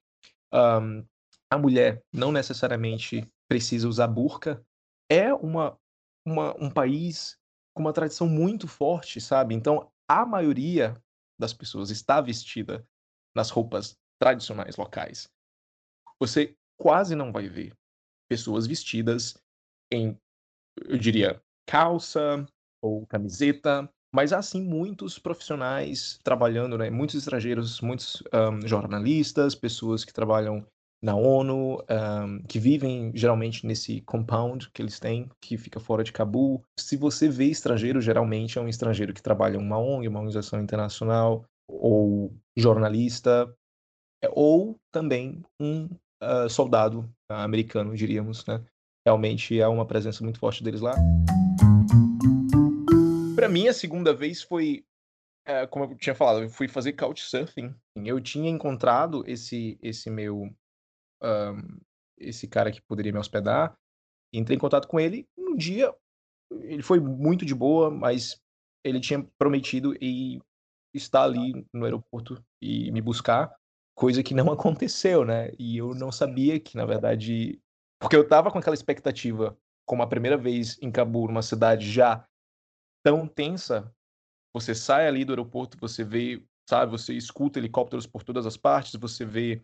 Um, 0.53 1.06
a 1.49 1.58
mulher 1.58 2.03
não 2.13 2.32
necessariamente 2.32 3.25
precisa 3.47 3.88
usar 3.88 4.08
burca. 4.08 4.63
É 5.10 5.34
uma, 5.34 5.77
uma, 6.31 6.55
um 6.61 6.69
país 6.69 7.37
com 7.75 7.81
uma 7.81 7.93
tradição 7.93 8.27
muito 8.27 8.67
forte, 8.67 9.21
sabe? 9.21 9.53
Então, 9.55 9.91
a 10.07 10.25
maioria 10.25 11.01
das 11.39 11.53
pessoas 11.53 11.89
está 11.89 12.19
vestida 12.21 12.85
nas 13.35 13.49
roupas 13.49 13.97
tradicionais 14.19 14.75
locais. 14.77 15.29
Você 16.19 16.55
quase 16.79 17.15
não 17.15 17.31
vai 17.31 17.47
ver 17.47 17.73
pessoas 18.27 18.65
vestidas 18.65 19.41
em, 19.91 20.19
eu 20.85 20.97
diria, 20.97 21.41
calça 21.65 22.45
ou 22.81 23.05
camiseta 23.05 23.89
mas 24.13 24.31
há 24.33 24.41
sim 24.41 24.63
muitos 24.63 25.19
profissionais 25.19 26.19
trabalhando, 26.23 26.77
né? 26.77 26.89
Muitos 26.89 27.15
estrangeiros, 27.15 27.81
muitos 27.81 28.23
um, 28.33 28.65
jornalistas, 28.67 29.53
pessoas 29.53 30.05
que 30.05 30.13
trabalham 30.13 30.65
na 31.01 31.15
ONU, 31.15 31.83
um, 31.89 32.43
que 32.47 32.60
vivem 32.60 33.12
geralmente 33.13 33.65
nesse 33.65 34.01
compound 34.01 34.69
que 34.71 34.81
eles 34.81 34.99
têm, 34.99 35.29
que 35.39 35.57
fica 35.57 35.79
fora 35.79 36.03
de 36.03 36.12
Cabul. 36.12 36.63
Se 36.79 36.97
você 36.97 37.29
vê 37.29 37.45
estrangeiro, 37.45 38.01
geralmente 38.01 38.57
é 38.57 38.62
um 38.62 38.67
estrangeiro 38.67 39.13
que 39.13 39.21
trabalha 39.21 39.57
em 39.57 39.62
uma 39.62 39.77
ONG, 39.77 40.07
uma 40.07 40.19
organização 40.19 40.60
internacional, 40.60 41.45
ou 41.67 42.33
jornalista, 42.55 43.53
é, 44.23 44.29
ou 44.31 44.79
também 44.91 45.43
um 45.60 45.86
uh, 46.23 46.49
soldado 46.49 47.01
uh, 47.31 47.36
americano, 47.36 47.95
diríamos, 47.95 48.45
né? 48.45 48.63
Realmente 49.05 49.60
é 49.60 49.67
uma 49.67 49.86
presença 49.86 50.23
muito 50.23 50.39
forte 50.39 50.63
deles 50.63 50.81
lá. 50.81 50.95
Para 53.36 53.47
mim, 53.47 53.67
a 53.67 53.73
segunda 53.73 54.13
vez 54.13 54.41
foi, 54.41 54.83
é, 55.45 55.65
como 55.67 55.86
eu 55.86 55.95
tinha 55.95 56.15
falado, 56.15 56.43
eu 56.43 56.49
fui 56.49 56.67
fazer 56.67 56.93
couchsurfing. 56.93 57.73
Eu 58.03 58.19
tinha 58.19 58.49
encontrado 58.49 59.23
esse, 59.25 59.77
esse 59.81 60.10
meu, 60.10 60.53
um, 61.21 61.80
esse 62.17 62.47
cara 62.47 62.71
que 62.71 62.82
poderia 62.82 63.12
me 63.12 63.19
hospedar. 63.19 63.75
Entrei 64.34 64.56
em 64.56 64.60
contato 64.60 64.88
com 64.88 64.99
ele. 64.99 65.27
Um 65.38 65.56
dia, 65.56 65.93
ele 66.51 66.82
foi 66.82 66.99
muito 66.99 67.45
de 67.45 67.56
boa, 67.56 67.89
mas 67.89 68.41
ele 68.84 68.99
tinha 68.99 69.25
prometido 69.38 69.95
e 70.01 70.41
estar 70.93 71.23
ali 71.23 71.65
no 71.73 71.86
aeroporto 71.86 72.43
e 72.62 72.91
me 72.91 73.01
buscar, 73.01 73.53
coisa 73.95 74.23
que 74.23 74.34
não 74.34 74.51
aconteceu, 74.51 75.25
né? 75.25 75.51
E 75.60 75.77
eu 75.77 75.93
não 75.93 76.12
sabia 76.12 76.60
que, 76.60 76.75
na 76.75 76.86
verdade, 76.86 77.60
porque 77.99 78.15
eu 78.15 78.27
tava 78.27 78.51
com 78.51 78.58
aquela 78.58 78.75
expectativa, 78.75 79.58
como 79.86 80.03
a 80.03 80.08
primeira 80.08 80.38
vez 80.38 80.77
em 80.82 80.91
Cabul, 80.91 81.30
uma 81.30 81.41
cidade 81.41 81.89
já 81.91 82.25
tão 83.03 83.27
tensa, 83.27 83.93
você 84.53 84.73
sai 84.73 85.08
ali 85.08 85.23
do 85.23 85.32
aeroporto, 85.32 85.77
você 85.80 86.03
vê, 86.03 86.43
sabe, 86.67 86.91
você 86.91 87.13
escuta 87.13 87.60
helicópteros 87.60 88.08
por 88.08 88.23
todas 88.23 88.45
as 88.45 88.58
partes, 88.58 88.99
você 88.99 89.23
vê 89.23 89.63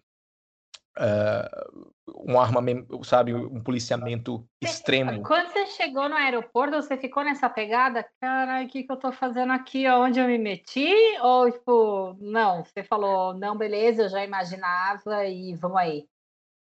uh, 0.97 1.93
um 2.25 2.39
armamento, 2.39 3.03
sabe, 3.03 3.33
um 3.33 3.61
policiamento 3.61 4.47
extremo. 4.61 5.23
Quando 5.23 5.51
você 5.51 5.65
chegou 5.67 6.07
no 6.09 6.15
aeroporto, 6.15 6.75
você 6.75 6.97
ficou 6.97 7.23
nessa 7.23 7.49
pegada, 7.49 8.05
cara, 8.19 8.63
o 8.63 8.67
que, 8.67 8.83
que 8.83 8.91
eu 8.91 8.97
tô 8.97 9.11
fazendo 9.11 9.53
aqui? 9.53 9.87
Onde 9.89 10.19
eu 10.19 10.27
me 10.27 10.37
meti? 10.37 10.93
Ou, 11.21 11.51
tipo, 11.51 12.15
não, 12.19 12.63
você 12.63 12.83
falou, 12.83 13.33
não, 13.33 13.57
beleza, 13.57 14.03
eu 14.03 14.09
já 14.09 14.23
imaginava 14.23 15.25
e 15.25 15.55
vamos 15.55 15.77
aí. 15.77 16.07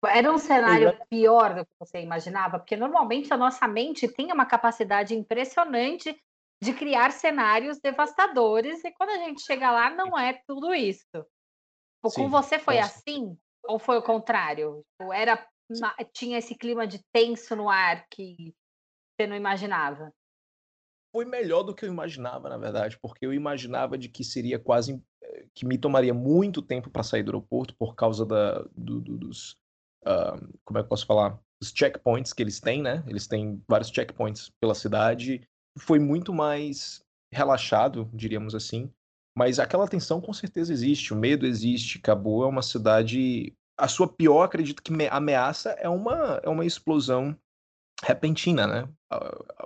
Era 0.07 0.31
um 0.31 0.37
cenário 0.37 0.95
pior 1.09 1.55
do 1.55 1.65
que 1.65 1.71
você 1.79 1.99
imaginava, 1.99 2.59
porque 2.59 2.75
normalmente 2.75 3.33
a 3.33 3.37
nossa 3.37 3.67
mente 3.67 4.07
tem 4.07 4.31
uma 4.31 4.45
capacidade 4.45 5.15
impressionante 5.15 6.15
de 6.61 6.73
criar 6.73 7.11
cenários 7.11 7.79
devastadores, 7.79 8.83
e 8.83 8.91
quando 8.91 9.09
a 9.09 9.17
gente 9.17 9.41
chega 9.41 9.71
lá, 9.71 9.89
não 9.89 10.17
é 10.17 10.39
tudo 10.47 10.73
isso. 10.73 11.25
Com 12.01 12.09
Sim, 12.09 12.27
você 12.27 12.59
foi 12.59 12.77
assim? 12.77 13.37
Ou 13.67 13.79
foi 13.79 13.97
o 13.97 14.03
contrário? 14.03 14.83
Era, 15.13 15.47
tinha 16.13 16.37
esse 16.37 16.55
clima 16.55 16.87
de 16.87 17.03
tenso 17.11 17.55
no 17.55 17.69
ar 17.69 18.05
que 18.09 18.53
você 19.15 19.27
não 19.27 19.35
imaginava? 19.35 20.13
Foi 21.11 21.25
melhor 21.25 21.63
do 21.63 21.73
que 21.73 21.85
eu 21.85 21.89
imaginava, 21.89 22.49
na 22.49 22.57
verdade, 22.57 22.99
porque 23.01 23.25
eu 23.25 23.33
imaginava 23.33 23.97
de 23.97 24.09
que 24.09 24.23
seria 24.23 24.59
quase 24.59 25.01
eh, 25.23 25.45
que 25.53 25.65
me 25.65 25.77
tomaria 25.77 26.13
muito 26.13 26.61
tempo 26.61 26.89
para 26.89 27.03
sair 27.03 27.23
do 27.23 27.29
aeroporto 27.29 27.73
por 27.75 27.95
causa 27.95 28.25
da, 28.25 28.59
do, 28.75 28.99
do, 28.99 29.17
dos 29.17 29.53
uh, 30.05 30.37
como 30.65 30.77
é 30.77 30.81
que 30.81 30.85
eu 30.85 30.89
posso 30.89 31.05
falar? 31.05 31.39
Os 31.61 31.71
checkpoints 31.71 32.33
que 32.33 32.43
eles 32.43 32.59
têm, 32.59 32.81
né? 32.81 33.01
Eles 33.07 33.27
têm 33.27 33.63
vários 33.67 33.89
checkpoints 33.89 34.51
pela 34.59 34.75
cidade 34.75 35.47
foi 35.77 35.99
muito 35.99 36.33
mais 36.33 37.03
relaxado, 37.31 38.09
diríamos 38.13 38.55
assim. 38.55 38.91
Mas 39.37 39.59
aquela 39.59 39.87
tensão 39.87 40.21
com 40.21 40.31
certeza 40.31 40.71
existe, 40.71 41.13
o 41.13 41.17
medo 41.17 41.45
existe. 41.45 41.99
Cabo 41.99 42.43
é 42.43 42.47
uma 42.47 42.61
cidade. 42.61 43.53
A 43.77 43.87
sua 43.87 44.07
pior, 44.07 44.43
acredito 44.43 44.81
que 44.81 44.93
ameaça 45.09 45.71
é 45.71 45.89
uma, 45.89 46.39
é 46.43 46.49
uma 46.49 46.65
explosão 46.65 47.37
repentina, 48.03 48.65
né? 48.65 48.89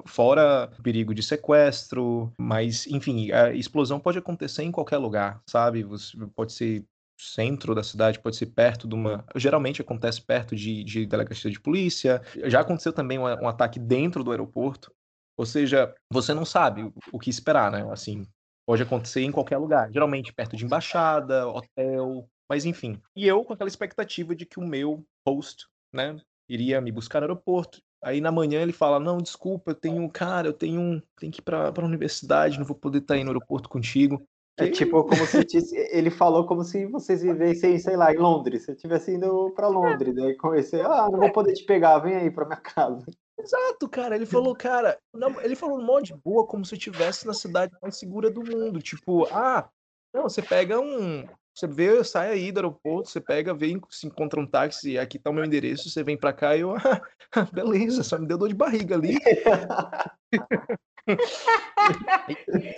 Fora 0.05 0.71
o 0.77 0.81
perigo 0.81 1.13
de 1.13 1.21
sequestro, 1.21 2.31
mas, 2.39 2.87
enfim, 2.87 3.31
a 3.31 3.53
explosão 3.53 3.99
pode 3.99 4.17
acontecer 4.17 4.63
em 4.63 4.71
qualquer 4.71 4.97
lugar, 4.97 5.41
sabe? 5.47 5.83
Você 5.83 6.17
pode 6.35 6.53
ser 6.53 6.85
centro 7.19 7.75
da 7.75 7.83
cidade, 7.83 8.19
pode 8.19 8.37
ser 8.37 8.47
perto 8.47 8.87
de 8.87 8.95
uma. 8.95 9.25
Geralmente 9.35 9.81
acontece 9.81 10.21
perto 10.21 10.55
de, 10.55 10.83
de 10.83 11.05
delegacia 11.05 11.51
de 11.51 11.59
polícia. 11.59 12.21
Já 12.45 12.61
aconteceu 12.61 12.93
também 12.93 13.19
um, 13.19 13.23
um 13.23 13.47
ataque 13.47 13.79
dentro 13.79 14.23
do 14.23 14.31
aeroporto. 14.31 14.91
Ou 15.37 15.45
seja, 15.45 15.93
você 16.11 16.33
não 16.33 16.45
sabe 16.45 16.91
o 17.11 17.19
que 17.19 17.29
esperar, 17.29 17.71
né? 17.71 17.87
Assim, 17.91 18.25
pode 18.69 18.83
acontecer 18.83 19.21
em 19.21 19.31
qualquer 19.31 19.57
lugar. 19.57 19.91
Geralmente 19.91 20.31
perto 20.31 20.55
de 20.55 20.63
embaixada, 20.63 21.47
hotel, 21.47 22.29
mas 22.47 22.65
enfim. 22.65 23.01
E 23.15 23.27
eu 23.27 23.43
com 23.43 23.51
aquela 23.51 23.67
expectativa 23.67 24.35
de 24.35 24.45
que 24.45 24.59
o 24.59 24.63
meu 24.63 25.03
host, 25.27 25.65
né, 25.91 26.15
iria 26.47 26.79
me 26.79 26.91
buscar 26.91 27.19
no 27.19 27.23
aeroporto. 27.23 27.81
Aí 28.03 28.21
na 28.21 28.31
manhã 28.31 28.61
ele 28.61 28.71
fala: 28.71 28.99
"Não, 28.99 29.17
desculpa, 29.17 29.71
eu 29.71 29.75
tenho, 29.75 30.07
cara, 30.11 30.49
eu 30.49 30.53
tenho, 30.53 30.79
um, 30.79 31.01
tenho 31.19 31.31
que 31.31 31.39
ir 31.39 31.43
para 31.43 31.73
a 31.75 31.83
universidade, 31.83 32.59
não 32.59 32.65
vou 32.65 32.77
poder 32.77 32.99
estar 32.99 33.15
aí 33.15 33.23
no 33.23 33.31
aeroporto 33.31 33.67
contigo". 33.67 34.21
É 34.55 34.67
tipo 34.67 35.03
como 35.03 35.25
se 35.25 35.47
ele 35.91 36.11
falou 36.11 36.45
como 36.45 36.63
se 36.63 36.85
vocês 36.85 37.23
vivessem, 37.23 37.79
sei 37.79 37.97
lá, 37.97 38.13
em 38.13 38.17
Londres. 38.17 38.65
Se 38.65 38.71
eu 38.71 38.75
tivesse 38.75 39.15
indo 39.15 39.51
para 39.55 39.67
Londres, 39.67 40.13
daí 40.13 40.35
comecei, 40.35 40.81
ah, 40.81 41.07
não 41.11 41.17
vou 41.17 41.31
poder 41.31 41.53
te 41.53 41.65
pegar, 41.65 41.97
vem 41.99 42.15
aí 42.15 42.29
para 42.29 42.45
minha 42.45 42.61
casa. 42.61 43.03
Exato, 43.39 43.87
cara. 43.89 44.15
Ele 44.15 44.25
falou, 44.25 44.55
cara, 44.55 44.99
não, 45.13 45.39
ele 45.41 45.55
falou 45.55 45.79
um 45.79 45.85
monte 45.85 46.07
de 46.07 46.15
boa, 46.21 46.45
como 46.45 46.65
se 46.65 46.75
estivesse 46.75 47.25
na 47.25 47.33
cidade 47.33 47.73
mais 47.81 47.97
segura 47.97 48.29
do 48.29 48.43
mundo. 48.43 48.81
Tipo, 48.81 49.25
ah, 49.33 49.69
não, 50.13 50.23
você 50.23 50.41
pega 50.41 50.79
um. 50.79 51.25
Você 51.55 51.67
vê, 51.67 52.03
sai 52.03 52.31
aí 52.31 52.51
do 52.51 52.59
aeroporto, 52.59 53.09
você 53.09 53.19
pega, 53.19 53.53
vem, 53.53 53.81
se 53.89 54.07
encontra 54.07 54.39
um 54.39 54.47
táxi, 54.47 54.97
aqui 54.97 55.19
tá 55.19 55.29
o 55.29 55.33
meu 55.33 55.43
endereço, 55.43 55.89
você 55.89 56.03
vem 56.03 56.15
pra 56.15 56.31
cá 56.31 56.55
e 56.55 56.61
eu, 56.61 56.73
ah, 56.73 57.01
beleza, 57.51 58.01
só 58.01 58.17
me 58.17 58.25
deu 58.27 58.37
dor 58.37 58.47
de 58.47 58.55
barriga 58.55 58.95
ali. 58.95 59.17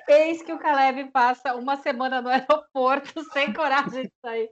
Eis 0.08 0.42
que 0.42 0.54
o 0.54 0.58
Caleb 0.58 1.12
passa 1.12 1.54
uma 1.56 1.78
semana 1.78 2.22
no 2.22 2.30
aeroporto 2.30 3.24
sem 3.34 3.54
coragem 3.54 4.04
de 4.04 4.14
sair. 4.24 4.50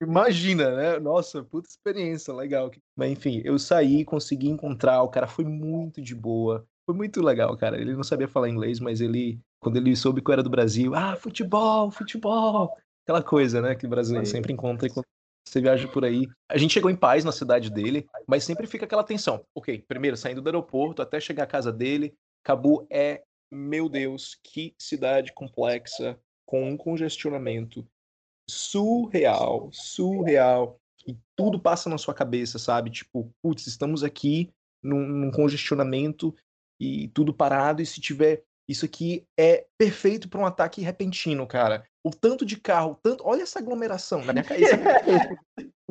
Imagina, 0.00 0.74
né? 0.76 0.98
Nossa, 0.98 1.42
puta 1.42 1.68
experiência, 1.68 2.32
legal. 2.34 2.70
Mas 2.94 3.12
enfim, 3.12 3.40
eu 3.44 3.58
saí, 3.58 4.04
consegui 4.04 4.48
encontrar, 4.48 5.02
o 5.02 5.08
cara 5.08 5.26
foi 5.26 5.44
muito 5.44 6.02
de 6.02 6.14
boa. 6.14 6.66
Foi 6.84 6.94
muito 6.94 7.22
legal, 7.22 7.56
cara. 7.56 7.80
Ele 7.80 7.94
não 7.94 8.04
sabia 8.04 8.28
falar 8.28 8.48
inglês, 8.48 8.78
mas 8.78 9.00
ele, 9.00 9.40
quando 9.58 9.76
ele 9.76 9.96
soube 9.96 10.22
que 10.22 10.30
eu 10.30 10.34
era 10.34 10.42
do 10.42 10.50
Brasil, 10.50 10.94
ah, 10.94 11.16
futebol, 11.16 11.90
futebol. 11.90 12.76
aquela 13.02 13.22
coisa, 13.22 13.60
né, 13.60 13.74
que 13.74 13.86
o 13.86 13.88
brasileiro 13.88 14.26
sempre 14.26 14.52
encontra 14.52 14.88
quando 14.88 15.06
você 15.46 15.60
viaja 15.60 15.88
por 15.88 16.04
aí. 16.04 16.26
A 16.48 16.58
gente 16.58 16.74
chegou 16.74 16.90
em 16.90 16.96
paz 16.96 17.24
na 17.24 17.32
cidade 17.32 17.70
dele, 17.70 18.06
mas 18.26 18.44
sempre 18.44 18.66
fica 18.66 18.84
aquela 18.84 19.04
tensão. 19.04 19.44
Ok, 19.54 19.84
primeiro, 19.88 20.16
saindo 20.16 20.42
do 20.42 20.48
aeroporto 20.48 21.00
até 21.00 21.18
chegar 21.20 21.44
à 21.44 21.46
casa 21.46 21.72
dele, 21.72 22.14
Cabu 22.44 22.86
é, 22.90 23.22
meu 23.50 23.88
Deus, 23.88 24.38
que 24.42 24.74
cidade 24.78 25.32
complexa, 25.32 26.18
com 26.44 26.68
um 26.68 26.76
congestionamento 26.76 27.86
surreal, 28.48 29.70
surreal. 29.72 30.78
E 31.06 31.16
tudo 31.36 31.58
passa 31.60 31.88
na 31.88 31.98
sua 31.98 32.14
cabeça, 32.14 32.58
sabe? 32.58 32.90
Tipo, 32.90 33.32
putz, 33.42 33.66
estamos 33.66 34.02
aqui 34.02 34.52
num, 34.82 35.06
num 35.06 35.30
congestionamento 35.30 36.34
e 36.80 37.08
tudo 37.08 37.32
parado, 37.32 37.82
e 37.82 37.86
se 37.86 38.00
tiver. 38.00 38.42
Isso 38.68 38.84
aqui 38.84 39.24
é 39.38 39.64
perfeito 39.78 40.28
para 40.28 40.40
um 40.40 40.46
ataque 40.46 40.80
repentino, 40.80 41.46
cara. 41.46 41.86
O 42.04 42.10
tanto 42.10 42.44
de 42.44 42.56
carro, 42.56 42.98
tanto. 43.00 43.22
Olha 43.24 43.42
essa 43.42 43.60
aglomeração 43.60 44.24
na 44.24 44.32
minha 44.32 44.44
cabeça. 44.44 44.76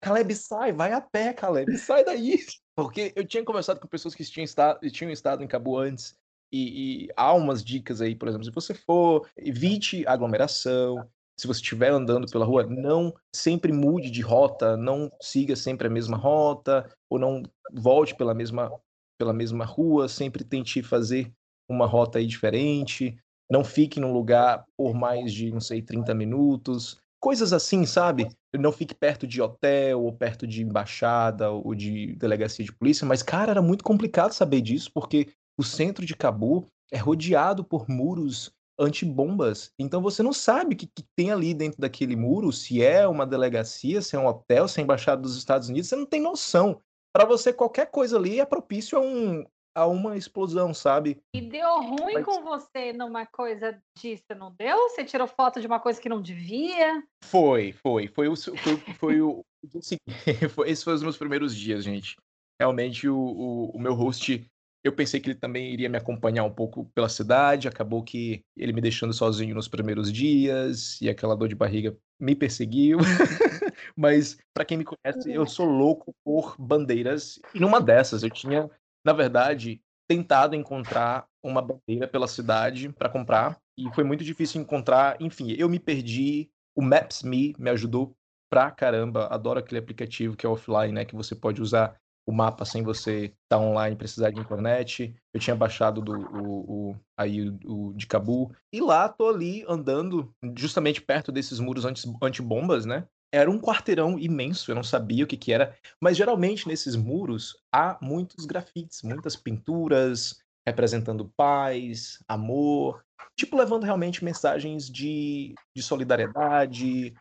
Caleb, 0.00 0.34
sai, 0.34 0.72
vai 0.72 0.92
a 0.92 1.00
pé, 1.00 1.32
Caleb, 1.32 1.76
sai 1.76 2.04
daí. 2.04 2.38
Porque 2.76 3.12
eu 3.16 3.26
tinha 3.26 3.44
conversado 3.44 3.80
com 3.80 3.88
pessoas 3.88 4.14
que 4.14 4.24
tinham 4.24 4.44
estado, 4.44 4.88
tinham 4.90 5.10
estado 5.10 5.42
em 5.42 5.48
Cabo 5.48 5.76
antes. 5.76 6.14
E, 6.52 7.06
e 7.06 7.08
há 7.16 7.32
umas 7.32 7.64
dicas 7.64 8.00
aí, 8.00 8.14
por 8.14 8.28
exemplo, 8.28 8.44
se 8.44 8.50
você 8.52 8.74
for, 8.74 9.28
evite 9.36 10.06
aglomeração, 10.06 11.08
se 11.38 11.46
você 11.46 11.60
estiver 11.60 11.90
andando 11.90 12.30
pela 12.30 12.44
rua, 12.44 12.64
não 12.64 13.14
sempre 13.34 13.72
mude 13.72 14.10
de 14.10 14.20
rota, 14.20 14.76
não 14.76 15.10
siga 15.20 15.56
sempre 15.56 15.86
a 15.88 15.90
mesma 15.90 16.16
rota, 16.16 16.88
ou 17.10 17.18
não 17.18 17.42
volte 17.72 18.14
pela 18.14 18.34
mesma, 18.34 18.72
pela 19.18 19.32
mesma 19.32 19.64
rua, 19.64 20.08
sempre 20.08 20.44
tente 20.44 20.82
fazer 20.82 21.32
uma 21.68 21.86
rota 21.86 22.18
aí 22.18 22.26
diferente, 22.26 23.16
não 23.50 23.64
fique 23.64 24.00
num 24.00 24.12
lugar 24.12 24.64
por 24.76 24.94
mais 24.94 25.32
de, 25.32 25.50
não 25.50 25.60
sei, 25.60 25.82
30 25.82 26.14
minutos, 26.14 26.98
coisas 27.20 27.52
assim, 27.52 27.86
sabe? 27.86 28.28
Não 28.54 28.70
fique 28.70 28.94
perto 28.94 29.26
de 29.26 29.40
hotel, 29.40 30.02
ou 30.02 30.12
perto 30.12 30.46
de 30.46 30.62
embaixada, 30.62 31.50
ou 31.50 31.74
de 31.74 32.14
delegacia 32.16 32.64
de 32.64 32.72
polícia, 32.72 33.06
mas, 33.06 33.22
cara, 33.22 33.52
era 33.52 33.62
muito 33.62 33.82
complicado 33.82 34.32
saber 34.32 34.60
disso, 34.60 34.90
porque 34.92 35.28
o 35.58 35.62
centro 35.62 36.04
de 36.04 36.14
Cabu 36.14 36.66
é 36.92 36.98
rodeado 36.98 37.64
por 37.64 37.88
muros 37.88 38.52
antibombas. 38.78 39.72
Então 39.78 40.02
você 40.02 40.22
não 40.22 40.32
sabe 40.32 40.74
o 40.74 40.78
que, 40.78 40.86
que, 40.86 41.04
tem 41.16 41.30
ali 41.30 41.54
dentro 41.54 41.80
daquele 41.80 42.16
muro, 42.16 42.52
se 42.52 42.82
é 42.82 43.06
uma 43.06 43.26
delegacia, 43.26 44.02
se 44.02 44.16
é 44.16 44.18
um 44.18 44.26
hotel, 44.26 44.66
se 44.66 44.78
é 44.78 44.82
a 44.82 44.84
embaixada 44.84 45.22
dos 45.22 45.36
Estados 45.36 45.68
Unidos, 45.68 45.88
você 45.88 45.96
não 45.96 46.06
tem 46.06 46.20
noção. 46.20 46.80
Para 47.12 47.24
você, 47.24 47.52
qualquer 47.52 47.90
coisa 47.90 48.16
ali 48.16 48.40
é 48.40 48.44
propício 48.44 48.98
a, 48.98 49.00
um, 49.00 49.44
a 49.76 49.86
uma 49.86 50.16
explosão, 50.16 50.74
sabe? 50.74 51.20
E 51.34 51.40
deu 51.40 51.80
ruim 51.80 52.14
Mas... 52.14 52.24
com 52.24 52.42
você 52.42 52.92
numa 52.92 53.24
coisa 53.26 53.80
disso, 53.96 54.24
não 54.36 54.52
deu? 54.58 54.76
Você 54.88 55.04
tirou 55.04 55.28
foto 55.28 55.60
de 55.60 55.66
uma 55.66 55.78
coisa 55.78 56.00
que 56.00 56.08
não 56.08 56.20
devia? 56.20 57.02
Foi, 57.24 57.72
foi. 57.72 58.08
Foi 58.08 58.28
o. 58.28 58.36
Foi, 58.36 58.76
foi 58.98 59.20
o 59.20 59.44
foi, 60.50 60.70
esses 60.70 60.82
foram 60.82 60.96
os 60.96 61.02
meus 61.02 61.16
primeiros 61.16 61.56
dias, 61.56 61.84
gente. 61.84 62.16
Realmente, 62.60 63.08
o, 63.08 63.16
o, 63.16 63.70
o 63.70 63.78
meu 63.80 63.94
host 63.94 64.44
eu 64.84 64.92
pensei 64.92 65.18
que 65.18 65.30
ele 65.30 65.38
também 65.38 65.72
iria 65.72 65.88
me 65.88 65.96
acompanhar 65.96 66.44
um 66.44 66.52
pouco 66.52 66.84
pela 66.94 67.08
cidade, 67.08 67.66
acabou 67.66 68.02
que 68.02 68.44
ele 68.54 68.72
me 68.72 68.82
deixando 68.82 69.14
sozinho 69.14 69.54
nos 69.54 69.66
primeiros 69.66 70.12
dias 70.12 71.00
e 71.00 71.08
aquela 71.08 71.34
dor 71.34 71.48
de 71.48 71.54
barriga 71.54 71.96
me 72.20 72.34
perseguiu. 72.34 72.98
Mas 73.96 74.36
para 74.52 74.64
quem 74.64 74.76
me 74.76 74.84
conhece, 74.84 75.32
eu 75.32 75.46
sou 75.46 75.64
louco 75.66 76.14
por 76.22 76.54
bandeiras. 76.58 77.40
E 77.54 77.60
numa 77.60 77.80
dessas 77.80 78.22
eu 78.22 78.30
tinha, 78.30 78.70
na 79.02 79.14
verdade, 79.14 79.80
tentado 80.06 80.54
encontrar 80.54 81.26
uma 81.42 81.62
bandeira 81.62 82.06
pela 82.06 82.28
cidade 82.28 82.92
para 82.92 83.08
comprar 83.08 83.58
e 83.78 83.90
foi 83.94 84.04
muito 84.04 84.22
difícil 84.22 84.60
encontrar. 84.60 85.16
Enfim, 85.18 85.52
eu 85.58 85.68
me 85.68 85.78
perdi. 85.78 86.50
O 86.76 86.82
Maps.me 86.82 87.54
me 87.58 87.70
ajudou 87.70 88.14
pra 88.50 88.70
caramba. 88.70 89.28
Adoro 89.28 89.60
aquele 89.60 89.78
aplicativo 89.78 90.36
que 90.36 90.44
é 90.44 90.48
offline, 90.48 90.92
né, 90.92 91.04
que 91.04 91.14
você 91.14 91.34
pode 91.34 91.62
usar 91.62 91.96
o 92.26 92.32
mapa 92.32 92.64
sem 92.64 92.82
você 92.82 93.24
estar 93.24 93.36
tá 93.48 93.58
online, 93.58 93.96
precisar 93.96 94.30
de 94.30 94.40
internet. 94.40 95.14
Eu 95.32 95.40
tinha 95.40 95.54
baixado 95.54 96.00
do, 96.00 96.12
o, 96.12 96.90
o 96.90 96.96
aí 97.16 97.48
o, 97.48 97.58
o, 97.64 97.94
de 97.94 98.06
Cabu. 98.06 98.54
E 98.72 98.80
lá 98.80 99.08
tô 99.08 99.28
ali 99.28 99.64
andando, 99.68 100.34
justamente 100.56 101.02
perto 101.02 101.30
desses 101.30 101.60
muros 101.60 101.84
anti-bombas, 102.22 102.86
né? 102.86 103.06
Era 103.32 103.50
um 103.50 103.60
quarteirão 103.60 104.18
imenso, 104.18 104.70
eu 104.70 104.76
não 104.76 104.84
sabia 104.84 105.24
o 105.24 105.26
que, 105.26 105.36
que 105.36 105.52
era. 105.52 105.76
Mas 106.00 106.16
geralmente 106.16 106.68
nesses 106.68 106.94
muros 106.94 107.56
há 107.72 107.98
muitos 108.00 108.46
grafites, 108.46 109.02
muitas 109.02 109.36
pinturas 109.36 110.38
representando 110.66 111.30
paz, 111.36 112.18
amor, 112.26 113.04
tipo 113.36 113.56
levando 113.56 113.84
realmente 113.84 114.24
mensagens 114.24 114.88
de, 114.88 115.54
de 115.76 115.82
solidariedade, 115.82 117.14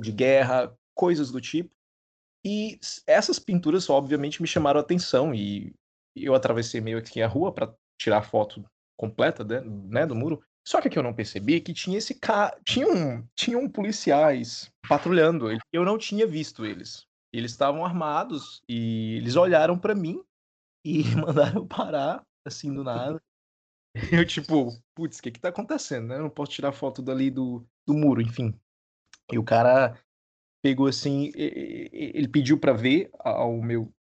de 0.00 0.12
guerra, 0.12 0.72
coisas 0.94 1.30
do 1.30 1.40
tipo. 1.40 1.70
E 2.44 2.78
essas 3.06 3.38
pinturas, 3.38 3.88
obviamente, 3.88 4.42
me 4.42 4.48
chamaram 4.48 4.80
a 4.80 4.82
atenção 4.82 5.34
e 5.34 5.74
eu 6.14 6.34
atravessei 6.34 6.80
meio 6.80 6.98
aqui 6.98 7.22
a 7.22 7.28
rua 7.28 7.52
para 7.52 7.72
tirar 8.00 8.18
a 8.18 8.22
foto 8.22 8.64
completa 8.96 9.44
né, 9.44 9.60
né, 9.60 10.06
do 10.06 10.14
muro. 10.14 10.42
Só 10.66 10.80
que 10.80 10.88
aqui 10.88 10.98
eu 10.98 11.02
não 11.02 11.14
percebi 11.14 11.60
que 11.60 11.72
tinha 11.72 11.98
esse 11.98 12.14
cara. 12.14 12.56
Tinham, 12.64 13.26
tinham 13.34 13.68
policiais 13.68 14.70
patrulhando. 14.88 15.48
Eu 15.72 15.84
não 15.84 15.98
tinha 15.98 16.26
visto 16.26 16.64
eles. 16.64 17.06
Eles 17.32 17.52
estavam 17.52 17.84
armados 17.84 18.62
e 18.68 19.16
eles 19.16 19.36
olharam 19.36 19.78
para 19.78 19.94
mim 19.94 20.22
e 20.84 21.02
mandaram 21.16 21.66
parar, 21.66 22.24
assim, 22.44 22.72
do 22.72 22.84
nada. 22.84 23.20
Eu, 24.12 24.26
tipo, 24.26 24.70
putz, 24.94 25.18
o 25.18 25.22
que 25.22 25.30
que 25.30 25.40
tá 25.40 25.48
acontecendo, 25.48 26.08
né? 26.08 26.16
Eu 26.16 26.22
não 26.22 26.30
posso 26.30 26.52
tirar 26.52 26.72
foto 26.72 27.02
dali 27.02 27.30
do, 27.30 27.66
do 27.86 27.94
muro, 27.94 28.22
enfim. 28.22 28.58
E 29.30 29.38
o 29.38 29.44
cara 29.44 29.98
pegou 30.62 30.86
assim, 30.86 31.32
ele 31.34 32.28
pediu 32.28 32.58
para 32.58 32.72
ver 32.72 33.10
ao 33.18 33.60
meu 33.60 33.92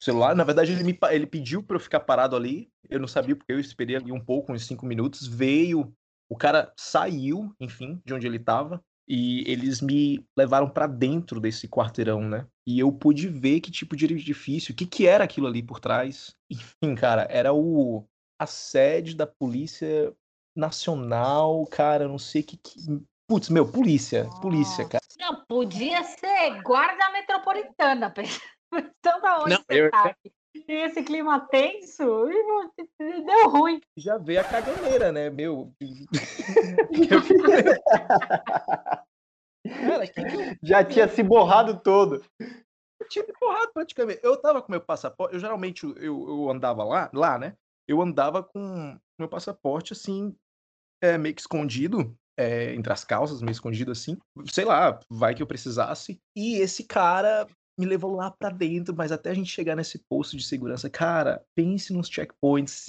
celular. 0.00 0.34
Na 0.36 0.44
verdade, 0.44 0.72
ele, 0.72 0.84
me, 0.84 0.98
ele 1.10 1.26
pediu 1.26 1.62
para 1.62 1.76
eu 1.76 1.80
ficar 1.80 2.00
parado 2.00 2.36
ali. 2.36 2.70
Eu 2.88 3.00
não 3.00 3.08
sabia 3.08 3.34
porque 3.34 3.52
eu 3.52 3.58
esperei 3.58 3.96
ali 3.96 4.12
um 4.12 4.20
pouco, 4.20 4.52
uns 4.52 4.66
cinco 4.66 4.84
minutos. 4.86 5.26
Veio, 5.26 5.92
o 6.28 6.36
cara 6.36 6.72
saiu, 6.76 7.54
enfim, 7.58 8.00
de 8.04 8.14
onde 8.14 8.26
ele 8.26 8.36
estava. 8.36 8.82
E 9.08 9.42
eles 9.50 9.80
me 9.80 10.24
levaram 10.36 10.70
para 10.70 10.86
dentro 10.86 11.40
desse 11.40 11.66
quarteirão, 11.66 12.20
né? 12.20 12.46
E 12.64 12.78
eu 12.78 12.92
pude 12.92 13.28
ver 13.28 13.60
que 13.60 13.70
tipo 13.70 13.96
de 13.96 14.04
edifício, 14.04 14.72
o 14.72 14.76
que, 14.76 14.86
que 14.86 15.06
era 15.06 15.24
aquilo 15.24 15.48
ali 15.48 15.62
por 15.62 15.80
trás. 15.80 16.36
Enfim, 16.50 16.94
cara, 16.94 17.26
era 17.30 17.52
o 17.52 18.06
a 18.38 18.46
sede 18.46 19.14
da 19.14 19.26
Polícia 19.26 20.14
Nacional, 20.56 21.66
cara, 21.66 22.08
não 22.08 22.18
sei 22.18 22.42
que, 22.42 22.56
que 22.56 22.80
Putz, 23.28 23.48
meu, 23.48 23.70
polícia, 23.70 24.28
polícia, 24.42 24.84
cara. 24.84 24.99
Não, 25.20 25.44
podia 25.44 26.02
ser 26.02 26.62
guarda 26.62 27.10
metropolitana, 27.10 28.10
pensando 28.72 29.26
aonde 29.26 29.50
não, 29.50 29.58
você 29.58 29.82
eu... 29.82 29.90
tá. 29.90 30.16
Esse 30.66 31.02
clima 31.02 31.40
tenso, 31.48 32.26
deu 32.98 33.48
ruim. 33.48 33.80
Já 33.96 34.18
veio 34.18 34.40
a 34.40 34.44
caganeira, 34.44 35.12
né, 35.12 35.30
meu? 35.30 35.72
Cara, 39.64 40.06
que 40.06 40.24
que 40.24 40.58
Já 40.62 40.84
tinha 40.84 41.06
se 41.06 41.22
borrado 41.22 41.80
todo. 41.80 42.24
Eu 42.40 43.08
tinha 43.08 43.24
me 43.24 43.32
borrado 43.38 43.72
praticamente. 43.72 44.20
Eu 44.22 44.40
tava 44.40 44.60
com 44.60 44.72
meu 44.72 44.80
passaporte, 44.80 45.34
eu 45.34 45.40
geralmente 45.40 45.84
eu, 45.84 46.28
eu 46.28 46.50
andava 46.50 46.82
lá, 46.82 47.10
lá, 47.12 47.38
né? 47.38 47.56
Eu 47.86 48.00
andava 48.00 48.42
com 48.42 48.98
meu 49.18 49.28
passaporte 49.28 49.92
assim, 49.92 50.34
é, 51.02 51.16
meio 51.16 51.34
que 51.34 51.40
escondido, 51.40 52.16
é, 52.40 52.74
entre 52.74 52.90
as 52.90 53.04
calças, 53.04 53.42
meio 53.42 53.52
escondido 53.52 53.92
assim. 53.92 54.16
Sei 54.50 54.64
lá, 54.64 54.98
vai 55.10 55.34
que 55.34 55.42
eu 55.42 55.46
precisasse. 55.46 56.18
E 56.34 56.56
esse 56.56 56.84
cara 56.84 57.46
me 57.78 57.84
levou 57.84 58.14
lá 58.14 58.30
para 58.30 58.50
dentro, 58.50 58.94
mas 58.96 59.12
até 59.12 59.30
a 59.30 59.34
gente 59.34 59.50
chegar 59.50 59.76
nesse 59.76 59.98
posto 60.08 60.36
de 60.36 60.42
segurança, 60.42 60.88
cara, 60.88 61.42
pense 61.54 61.92
nos 61.92 62.08
checkpoints. 62.08 62.86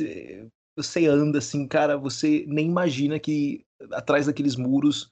Você 0.77 1.05
anda 1.05 1.39
assim, 1.39 1.67
cara, 1.67 1.97
você 1.97 2.45
nem 2.47 2.67
imagina 2.67 3.19
que 3.19 3.65
atrás 3.91 4.25
daqueles 4.25 4.55
muros, 4.55 5.09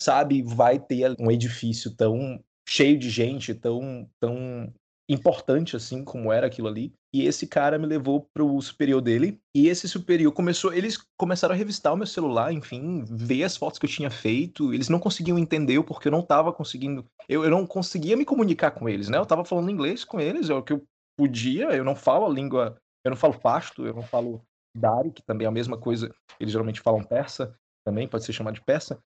sabe, 0.00 0.42
vai 0.42 0.78
ter 0.78 1.14
um 1.20 1.30
edifício 1.30 1.94
tão 1.94 2.42
cheio 2.66 2.98
de 2.98 3.10
gente, 3.10 3.54
tão, 3.54 4.08
tão 4.18 4.72
importante 5.08 5.76
assim 5.76 6.02
como 6.02 6.32
era 6.32 6.46
aquilo 6.46 6.68
ali. 6.68 6.94
E 7.14 7.26
esse 7.26 7.46
cara 7.46 7.78
me 7.78 7.86
levou 7.86 8.26
pro 8.34 8.60
superior 8.62 9.00
dele. 9.00 9.38
E 9.54 9.68
esse 9.68 9.86
superior 9.86 10.32
começou. 10.32 10.72
Eles 10.72 10.98
começaram 11.18 11.54
a 11.54 11.58
revistar 11.58 11.92
o 11.92 11.96
meu 11.96 12.06
celular, 12.06 12.52
enfim, 12.52 13.04
ver 13.04 13.44
as 13.44 13.56
fotos 13.56 13.78
que 13.78 13.84
eu 13.84 13.90
tinha 13.90 14.10
feito. 14.10 14.72
Eles 14.72 14.88
não 14.88 14.98
conseguiam 14.98 15.38
entender 15.38 15.78
o 15.78 15.84
porque 15.84 16.08
eu 16.08 16.12
não 16.12 16.22
tava 16.22 16.52
conseguindo. 16.52 17.04
Eu, 17.28 17.44
eu 17.44 17.50
não 17.50 17.66
conseguia 17.66 18.16
me 18.16 18.24
comunicar 18.24 18.70
com 18.70 18.88
eles, 18.88 19.08
né? 19.08 19.18
Eu 19.18 19.26
tava 19.26 19.44
falando 19.44 19.70
inglês 19.70 20.04
com 20.04 20.18
eles, 20.18 20.48
é 20.48 20.54
o 20.54 20.62
que 20.62 20.72
eu 20.72 20.82
podia. 21.18 21.66
Eu 21.76 21.84
não 21.84 21.94
falo 21.94 22.24
a 22.24 22.30
língua. 22.30 22.78
Eu 23.04 23.10
não 23.10 23.16
falo 23.16 23.38
pasto, 23.38 23.84
eu 23.84 23.94
não 23.94 24.02
falo 24.02 24.42
dari, 24.74 25.10
que 25.10 25.22
também 25.22 25.44
é 25.44 25.48
a 25.48 25.52
mesma 25.52 25.76
coisa. 25.76 26.14
Eles 26.40 26.52
geralmente 26.52 26.80
falam 26.80 27.02
persa 27.02 27.54
também, 27.84 28.08
pode 28.08 28.24
ser 28.24 28.32
chamado 28.32 28.54
de 28.54 28.64
persa. 28.64 28.98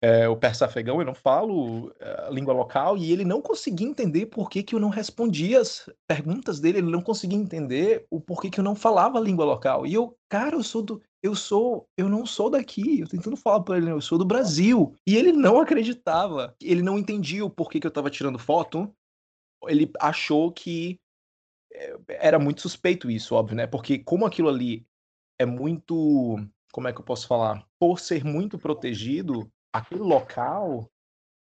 É, 0.00 0.28
o 0.28 0.36
persa 0.36 0.66
afegão, 0.66 1.00
eu 1.00 1.06
não 1.06 1.14
falo 1.14 1.92
é, 1.98 2.26
a 2.26 2.30
língua 2.30 2.54
local, 2.54 2.96
e 2.96 3.10
ele 3.10 3.24
não 3.24 3.42
conseguia 3.42 3.86
entender 3.86 4.26
por 4.26 4.48
que, 4.48 4.62
que 4.62 4.74
eu 4.74 4.80
não 4.80 4.90
respondia 4.90 5.60
as 5.60 5.88
perguntas 6.06 6.60
dele, 6.60 6.78
ele 6.78 6.90
não 6.90 7.00
conseguia 7.00 7.38
entender 7.38 8.06
o 8.10 8.20
porquê 8.20 8.48
que 8.48 8.60
eu 8.60 8.64
não 8.64 8.76
falava 8.76 9.18
a 9.18 9.20
língua 9.20 9.44
local. 9.44 9.86
E 9.86 9.94
eu, 9.94 10.16
cara, 10.28 10.54
eu 10.54 10.62
sou 10.62 10.82
do. 10.82 11.02
Eu 11.20 11.34
sou. 11.34 11.88
Eu 11.96 12.08
não 12.08 12.24
sou 12.24 12.48
daqui. 12.48 13.00
Eu 13.00 13.08
tentando 13.08 13.36
falar 13.36 13.60
pra 13.60 13.76
ele, 13.76 13.90
eu 13.90 14.00
sou 14.00 14.18
do 14.18 14.24
Brasil. 14.24 14.94
E 15.06 15.16
ele 15.16 15.32
não 15.32 15.60
acreditava. 15.60 16.54
Ele 16.62 16.82
não 16.82 16.96
entendia 16.96 17.44
o 17.44 17.50
porquê 17.50 17.80
que 17.80 17.86
eu 17.86 17.90
tava 17.90 18.10
tirando 18.10 18.38
foto. 18.38 18.92
Ele 19.66 19.90
achou 19.98 20.52
que 20.52 21.00
é, 21.72 21.96
era 22.08 22.38
muito 22.38 22.60
suspeito 22.60 23.10
isso, 23.10 23.34
óbvio, 23.34 23.56
né? 23.56 23.66
Porque 23.66 23.98
como 23.98 24.24
aquilo 24.24 24.48
ali 24.48 24.86
é 25.40 25.44
muito. 25.44 26.36
Como 26.72 26.86
é 26.86 26.92
que 26.92 27.00
eu 27.00 27.04
posso 27.04 27.26
falar? 27.26 27.66
Por 27.80 27.98
ser 27.98 28.24
muito 28.24 28.58
protegido, 28.58 29.50
aquele 29.72 30.02
local 30.02 30.90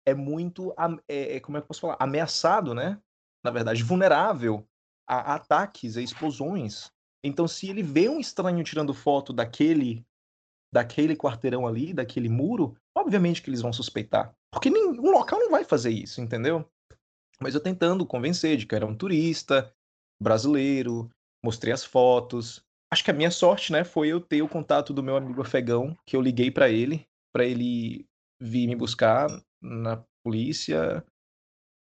é 0.07 0.15
muito, 0.15 0.75
é, 1.09 1.37
é, 1.37 1.41
como 1.41 1.57
é 1.57 1.61
que 1.61 1.65
eu 1.65 1.69
posso 1.69 1.81
falar, 1.81 1.97
ameaçado, 2.01 2.75
né? 2.75 3.01
Na 3.45 3.51
verdade, 3.51 3.83
vulnerável 3.83 4.67
a, 5.09 5.35
ataques, 5.35 5.97
a 5.97 6.03
explosões. 6.03 6.91
Então, 7.25 7.47
se 7.47 7.69
ele 7.69 7.83
vê 7.83 8.09
um 8.09 8.21
estranho 8.21 8.63
tirando 8.65 8.95
foto 8.95 9.33
daquele 9.33 10.05
daquele 10.73 11.17
quarteirão 11.17 11.67
ali, 11.67 11.93
daquele 11.93 12.29
muro, 12.29 12.77
obviamente 12.97 13.43
que 13.43 13.51
eles 13.51 13.61
vão 13.61 13.73
suspeitar. 13.73 14.33
Porque 14.53 14.71
nenhum 14.71 15.11
local 15.11 15.39
não 15.41 15.51
vai 15.51 15.65
fazer 15.65 15.91
isso, 15.91 16.21
entendeu? 16.21 16.65
Mas 17.41 17.55
eu 17.55 17.61
tentando 17.61 18.07
convencer 18.07 18.57
de 18.57 18.67
que 18.67 18.75
era 18.75 18.87
um 18.87 18.95
turista 18.95 19.75
brasileiro, 20.23 21.11
mostrei 21.45 21.73
as 21.73 21.85
fotos. 21.85 22.63
Acho 22.93 23.05
que 23.05 23.11
a 23.11 23.15
minha 23.15 23.31
sorte, 23.31 23.73
né, 23.73 23.83
foi 23.83 24.09
eu 24.09 24.21
ter 24.21 24.43
o 24.43 24.49
contato 24.49 24.93
do 24.93 25.03
meu 25.03 25.17
amigo 25.17 25.43
afegão, 25.43 25.97
que 26.07 26.17
eu 26.17 26.21
liguei 26.21 26.51
para 26.51 26.69
ele, 26.69 27.07
para 27.33 27.45
ele 27.45 28.07
vir 28.41 28.67
me 28.67 28.75
buscar 28.75 29.29
na 29.63 30.03
polícia. 30.25 31.05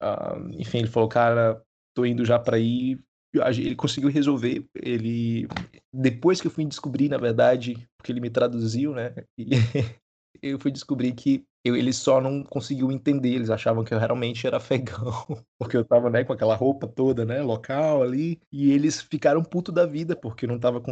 Uh, 0.03 0.51
enfim, 0.59 0.79
ele 0.79 0.89
falou, 0.89 1.09
cara, 1.09 1.63
tô 1.95 2.05
indo 2.05 2.25
já 2.25 2.39
para 2.39 2.59
ir. 2.59 2.99
Ele 3.35 3.77
conseguiu 3.77 4.11
resolver. 4.11 4.65
Ele 4.75 5.47
depois 5.93 6.41
que 6.41 6.47
eu 6.47 6.51
fui 6.51 6.65
descobrir, 6.65 7.09
na 7.09 7.19
verdade, 7.19 7.89
porque 7.99 8.13
ele 8.13 8.21
me 8.21 8.31
traduziu, 8.31 8.93
né? 8.93 9.15
Eu 10.43 10.61
fui 10.61 10.71
descobrir 10.71 11.15
que 11.15 11.43
eu, 11.65 11.75
ele 11.75 11.95
só 11.95 12.21
não 12.21 12.45
conseguiu 12.45 12.93
entender. 12.93 13.31
Eles 13.31 13.49
achavam 13.49 13.83
que 13.83 13.95
eu 13.95 13.99
realmente 13.99 14.47
era 14.47 14.59
afegão, 14.59 15.25
porque 15.59 15.79
eu 15.79 15.85
tava, 15.85 16.11
né, 16.11 16.25
com 16.25 16.33
aquela 16.35 16.55
roupa 16.55 16.87
toda, 16.87 17.25
né, 17.25 17.41
local 17.41 18.03
ali. 18.03 18.39
E 18.53 18.71
eles 18.71 19.01
ficaram 19.01 19.43
puto 19.43 19.73
da 19.73 19.87
vida 19.87 20.15
porque 20.15 20.45
eu 20.45 20.51
não 20.51 20.61
tava 20.61 20.83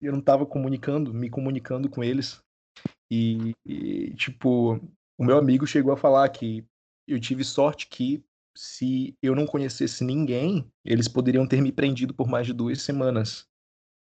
eu 0.00 0.12
não 0.12 0.20
tava 0.20 0.46
comunicando, 0.46 1.12
me 1.12 1.28
comunicando 1.28 1.88
com 1.90 2.04
eles. 2.04 2.40
E, 3.10 3.52
e, 3.66 4.14
tipo, 4.14 4.80
o 5.18 5.24
meu 5.24 5.38
amigo 5.38 5.66
chegou 5.66 5.92
a 5.92 5.96
falar 5.96 6.28
que 6.28 6.64
eu 7.06 7.20
tive 7.20 7.44
sorte 7.44 7.86
que 7.88 8.24
se 8.56 9.16
eu 9.22 9.34
não 9.34 9.46
conhecesse 9.46 10.04
ninguém, 10.04 10.70
eles 10.84 11.08
poderiam 11.08 11.46
ter 11.46 11.60
me 11.60 11.72
prendido 11.72 12.14
por 12.14 12.28
mais 12.28 12.46
de 12.46 12.52
duas 12.52 12.82
semanas. 12.82 13.46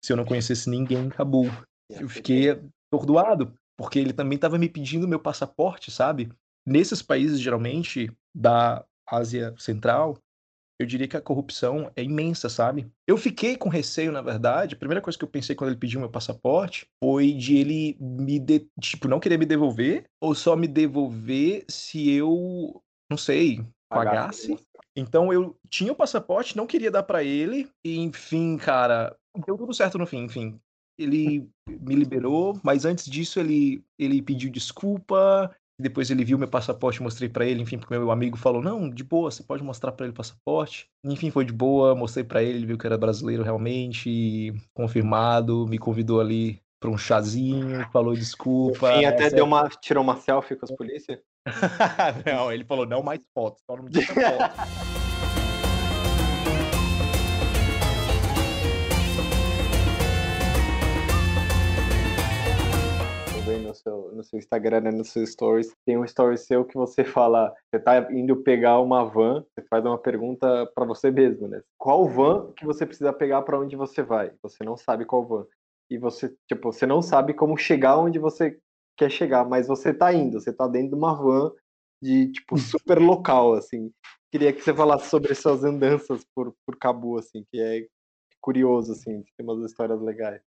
Se 0.04 0.12
eu 0.12 0.16
não 0.16 0.24
conhecesse 0.24 0.70
ninguém 0.70 1.06
em 1.06 1.08
Cabul. 1.08 1.50
Eu 1.90 2.08
fiquei 2.08 2.50
atordoado, 2.90 3.56
porque 3.76 3.98
ele 3.98 4.12
também 4.12 4.36
estava 4.36 4.58
me 4.58 4.68
pedindo 4.68 5.08
meu 5.08 5.20
passaporte, 5.20 5.90
sabe? 5.90 6.32
Nesses 6.64 7.02
países, 7.02 7.40
geralmente, 7.40 8.10
da 8.34 8.84
Ásia 9.06 9.54
Central, 9.58 10.18
eu 10.78 10.86
diria 10.86 11.08
que 11.08 11.16
a 11.16 11.22
corrupção 11.22 11.90
é 11.96 12.02
imensa, 12.02 12.48
sabe? 12.48 12.86
Eu 13.06 13.16
fiquei 13.16 13.56
com 13.56 13.68
receio, 13.68 14.12
na 14.12 14.20
verdade. 14.20 14.74
A 14.74 14.78
primeira 14.78 15.00
coisa 15.00 15.18
que 15.18 15.24
eu 15.24 15.28
pensei 15.28 15.56
quando 15.56 15.70
ele 15.70 15.78
pediu 15.78 16.00
meu 16.00 16.10
passaporte 16.10 16.86
foi 17.02 17.32
de 17.32 17.56
ele 17.56 17.96
me, 17.98 18.38
de... 18.38 18.68
tipo, 18.80 19.08
não 19.08 19.20
querer 19.20 19.38
me 19.38 19.46
devolver 19.46 20.04
ou 20.20 20.34
só 20.34 20.54
me 20.54 20.68
devolver 20.68 21.64
se 21.68 22.10
eu, 22.10 22.82
não 23.10 23.16
sei, 23.16 23.64
pagasse. 23.88 24.58
Então 24.94 25.32
eu 25.32 25.58
tinha 25.68 25.92
o 25.92 25.96
passaporte, 25.96 26.56
não 26.56 26.66
queria 26.66 26.90
dar 26.90 27.02
para 27.02 27.22
ele 27.22 27.70
e 27.84 27.98
enfim, 27.98 28.56
cara, 28.56 29.16
deu 29.46 29.56
tudo 29.56 29.74
certo 29.74 29.98
no 29.98 30.06
fim, 30.06 30.24
enfim. 30.24 30.58
Ele 30.98 31.48
me 31.68 31.94
liberou, 31.94 32.58
mas 32.62 32.86
antes 32.86 33.04
disso 33.04 33.38
ele 33.38 33.84
ele 33.98 34.22
pediu 34.22 34.50
desculpa, 34.50 35.54
depois 35.78 36.10
ele 36.10 36.24
viu 36.24 36.38
meu 36.38 36.48
passaporte, 36.48 37.02
mostrei 37.02 37.28
para 37.28 37.44
ele, 37.44 37.62
enfim, 37.62 37.78
porque 37.78 37.96
meu 37.96 38.10
amigo 38.10 38.36
falou: 38.36 38.62
"Não, 38.62 38.88
de 38.88 39.04
boa, 39.04 39.30
você 39.30 39.42
pode 39.42 39.62
mostrar 39.62 39.92
para 39.92 40.06
ele 40.06 40.12
o 40.12 40.16
passaporte". 40.16 40.88
Enfim, 41.04 41.30
foi 41.30 41.44
de 41.44 41.52
boa, 41.52 41.94
mostrei 41.94 42.24
para 42.24 42.42
ele, 42.42 42.58
ele 42.58 42.66
viu 42.66 42.78
que 42.78 42.86
era 42.86 42.98
brasileiro 42.98 43.42
realmente, 43.42 44.52
confirmado, 44.74 45.66
me 45.66 45.78
convidou 45.78 46.20
ali 46.20 46.60
para 46.80 46.90
um 46.90 46.98
chazinho, 46.98 47.86
falou 47.92 48.14
desculpa. 48.14 49.00
E 49.00 49.04
até 49.04 49.30
deu 49.30 49.44
uma, 49.44 49.68
tirou 49.68 50.02
uma 50.02 50.16
selfie 50.16 50.56
com 50.56 50.64
as 50.64 50.72
polícias? 50.72 51.20
não, 52.26 52.50
ele 52.50 52.64
falou: 52.64 52.86
"Não 52.86 53.02
mais 53.02 53.20
fotos, 53.34 53.62
só 53.64 53.76
não 53.76 53.84
me 53.84 53.92
foto". 54.02 54.16
seu, 63.76 64.12
no 64.12 64.24
seu 64.24 64.38
Instagram, 64.38 64.80
né, 64.80 64.90
no 64.90 65.04
seu 65.04 65.24
stories, 65.26 65.72
tem 65.84 65.96
um 65.96 66.04
story 66.04 66.36
seu 66.36 66.64
que 66.64 66.74
você 66.74 67.04
fala, 67.04 67.54
você 67.70 67.80
tá 67.80 68.12
indo 68.12 68.42
pegar 68.42 68.80
uma 68.80 69.04
van, 69.04 69.44
você 69.54 69.64
faz 69.68 69.84
uma 69.84 69.98
pergunta 69.98 70.66
para 70.74 70.84
você 70.84 71.10
mesmo, 71.10 71.46
né? 71.46 71.62
Qual 71.78 72.08
van 72.08 72.52
que 72.56 72.66
você 72.66 72.84
precisa 72.84 73.12
pegar 73.12 73.42
para 73.42 73.60
onde 73.60 73.76
você 73.76 74.02
vai? 74.02 74.32
Você 74.42 74.64
não 74.64 74.76
sabe 74.76 75.04
qual 75.04 75.24
van. 75.24 75.46
E 75.88 75.98
você, 75.98 76.34
tipo, 76.48 76.72
você 76.72 76.86
não 76.86 77.00
sabe 77.00 77.32
como 77.32 77.56
chegar 77.56 77.98
onde 77.98 78.18
você 78.18 78.58
quer 78.96 79.10
chegar, 79.10 79.44
mas 79.44 79.68
você 79.68 79.94
tá 79.94 80.12
indo, 80.12 80.40
você 80.40 80.52
tá 80.52 80.66
dentro 80.66 80.90
de 80.90 80.94
uma 80.96 81.14
van 81.14 81.52
de, 82.02 82.32
tipo, 82.32 82.56
super 82.58 82.98
local, 83.00 83.54
assim. 83.54 83.92
Queria 84.32 84.52
que 84.52 84.60
você 84.60 84.74
falasse 84.74 85.08
sobre 85.08 85.34
suas 85.34 85.62
andanças 85.62 86.24
por, 86.34 86.54
por 86.66 86.76
Cabu, 86.76 87.18
assim, 87.18 87.44
que 87.50 87.60
é 87.60 87.86
curioso, 88.40 88.92
assim, 88.92 89.22
tem 89.36 89.46
umas 89.46 89.70
histórias 89.70 90.00
legais. 90.00 90.42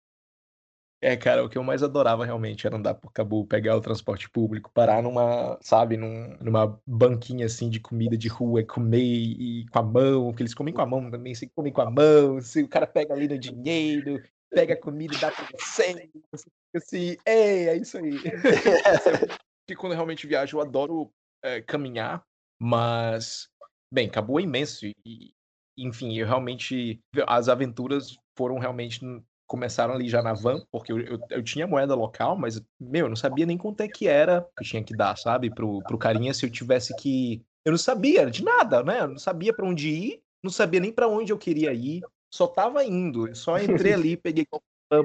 É, 1.06 1.16
cara, 1.16 1.45
o 1.45 1.47
que 1.47 1.56
eu 1.56 1.64
mais 1.64 1.84
adorava 1.84 2.26
realmente 2.26 2.66
era 2.66 2.78
andar 2.78 2.95
por 2.95 3.14
Cabu, 3.14 3.45
pegar 3.45 3.78
o 3.78 3.82
transporte 3.82 4.28
público, 4.28 4.72
parar 4.74 5.03
numa, 5.03 5.56
sabe, 5.62 5.97
num, 5.97 6.36
numa 6.41 6.82
banquinha 6.84 7.45
assim 7.45 7.70
de 7.70 7.80
comida 7.80 8.18
de 8.18 8.28
rua 8.28 8.64
comer 8.64 9.03
e 9.03 9.68
com 9.72 9.78
a 9.78 9.84
mão, 9.84 10.34
que 10.34 10.41
eles 10.41 10.56
comem 10.56 10.74
com 10.74 10.82
a 10.82 10.86
mão 10.88 11.12
também, 11.12 11.36
você 11.36 11.47
come 11.47 11.72
com 11.72 11.82
a 11.82 11.91
mão, 11.91 12.41
se 12.41 12.64
o 12.64 12.68
cara 12.68 12.88
pega 12.88 13.14
ali 13.14 13.28
no 13.28 13.38
dinheiro, 13.38 14.20
pega 14.49 14.74
a 14.74 14.82
comida 14.82 15.14
e 15.14 15.20
dá 15.20 15.30
pra 15.30 15.47
você, 15.56 16.10
assim, 16.76 17.16
é, 17.24 17.66
é 17.66 17.78
isso 17.78 17.99
aí. 17.99 18.18
que 19.68 19.76
quando 19.78 19.91
eu 19.91 19.97
realmente 19.97 20.26
viajo, 20.26 20.58
eu 20.58 20.62
adoro 20.62 21.12
é, 21.43 21.62
caminhar, 21.62 22.24
mas, 22.60 23.47
bem, 23.93 24.10
Cabu 24.10 24.39
é 24.39 24.41
imenso 24.41 24.88
e, 25.06 25.36
enfim, 25.78 26.18
eu 26.18 26.26
realmente, 26.26 26.99
as 27.28 27.47
aventuras 27.47 28.18
foram 28.36 28.58
realmente 28.58 29.06
começaram 29.48 29.93
ali 29.93 30.10
já 30.10 30.22
na 30.22 30.34
van, 30.34 30.62
porque 30.72 30.91
eu, 30.91 31.00
eu, 31.00 31.20
eu, 31.30 31.43
tinha 31.43 31.68
moeda 31.68 31.96
local, 31.96 32.38
mas, 32.38 32.62
meu, 32.80 33.06
eu 33.06 33.10
não 33.10 33.16
sabia 33.16 33.46
nem 33.46 33.58
quanto 33.58 33.82
é 33.82 33.88
que 33.88 34.08
era 34.08 34.48
que 34.58 34.66
tinha 34.66 34.84
que 34.84 34.96
dar, 34.96 35.18
sabe, 35.18 35.50
pro, 35.50 35.82
pro 35.84 35.98
carinha 35.98 36.34
se 36.34 36.46
eu 36.46 36.50
tivesse 36.50 36.96
que. 36.96 37.43
Eu 37.64 37.72
não 37.72 37.78
sabia 37.78 38.30
de 38.30 38.43
nada, 38.43 38.84
né? 38.84 39.02
Eu 39.02 39.08
não 39.10 39.18
sabia 39.18 39.54
para 39.54 39.66
onde 39.66 39.89
ir, 39.89 40.22
não 40.43 40.52
sabia 40.52 40.80
nem 40.80 40.91
para 40.91 41.08
onde 41.08 41.32
eu 41.32 41.38
queria 41.38 41.74
ir, 41.74 42.02
só 42.32 42.48
tava 42.48 42.84
indo. 42.84 43.28
Eu 43.28 43.36
só 43.36 43.58
entrei 43.60 43.93
ali, 43.93 44.18
peguei, 44.18 44.46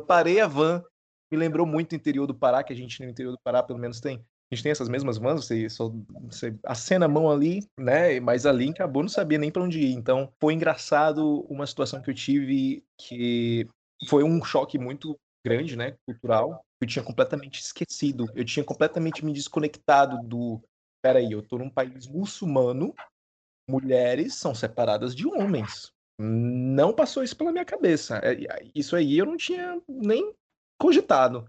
parei 0.07 0.41
a 0.41 0.47
van. 0.47 0.83
Me 1.31 1.39
lembrou 1.39 1.65
muito 1.65 1.93
o 1.93 1.95
interior 1.95 2.27
do 2.27 2.35
Pará, 2.35 2.63
que 2.63 2.73
a 2.73 2.77
gente 2.77 3.03
no 3.03 3.09
interior 3.09 3.33
do 3.33 3.39
Pará 3.39 3.63
pelo 3.63 3.79
menos 3.79 4.01
tem. 4.01 4.17
A 4.51 4.55
gente 4.55 4.65
tem 4.65 4.73
essas 4.73 4.89
mesmas 4.89 5.17
vans, 5.17 5.47
você, 5.47 5.71
só, 5.71 5.93
você 6.25 6.59
acena 6.65 7.07
a 7.07 7.09
mão 7.09 7.31
ali, 7.31 7.61
né? 7.79 8.19
Mas 8.19 8.47
ali 8.47 8.69
acabou, 8.71 9.01
não 9.01 9.09
sabia 9.09 9.39
nem 9.39 9.51
para 9.51 9.63
onde 9.63 9.79
ir. 9.79 9.93
Então, 9.93 10.29
foi 10.41 10.55
engraçado 10.55 11.47
uma 11.49 11.65
situação 11.69 12.03
que 12.03 12.11
eu 12.11 12.15
tive 12.15 12.85
que 12.99 13.69
foi 14.09 14.25
um 14.25 14.43
choque 14.45 14.79
muito 14.79 15.19
grande, 15.45 15.77
né, 15.77 15.97
cultural. 16.07 16.65
Eu 16.81 16.87
tinha 16.87 17.05
completamente 17.05 17.61
esquecido, 17.61 18.27
eu 18.35 18.45
tinha 18.45 18.65
completamente 18.65 19.25
me 19.25 19.33
desconectado 19.33 20.19
do. 20.27 20.63
Peraí, 21.03 21.33
eu 21.33 21.43
tô 21.43 21.59
num 21.59 21.71
país 21.71 22.07
muçulmano, 22.07 22.95
mulheres 23.69 24.35
são 24.35 24.55
separadas 24.55 25.15
de 25.15 25.27
homens. 25.27 25.93
Não 26.19 26.93
passou 26.93 27.23
isso 27.23 27.37
pela 27.37 27.53
minha 27.53 27.65
cabeça. 27.65 28.21
É, 28.23 28.37
isso 28.75 28.95
aí 28.95 29.17
eu 29.17 29.25
não 29.25 29.37
tinha 29.37 29.81
nem 29.89 30.35
cogitado. 30.79 31.49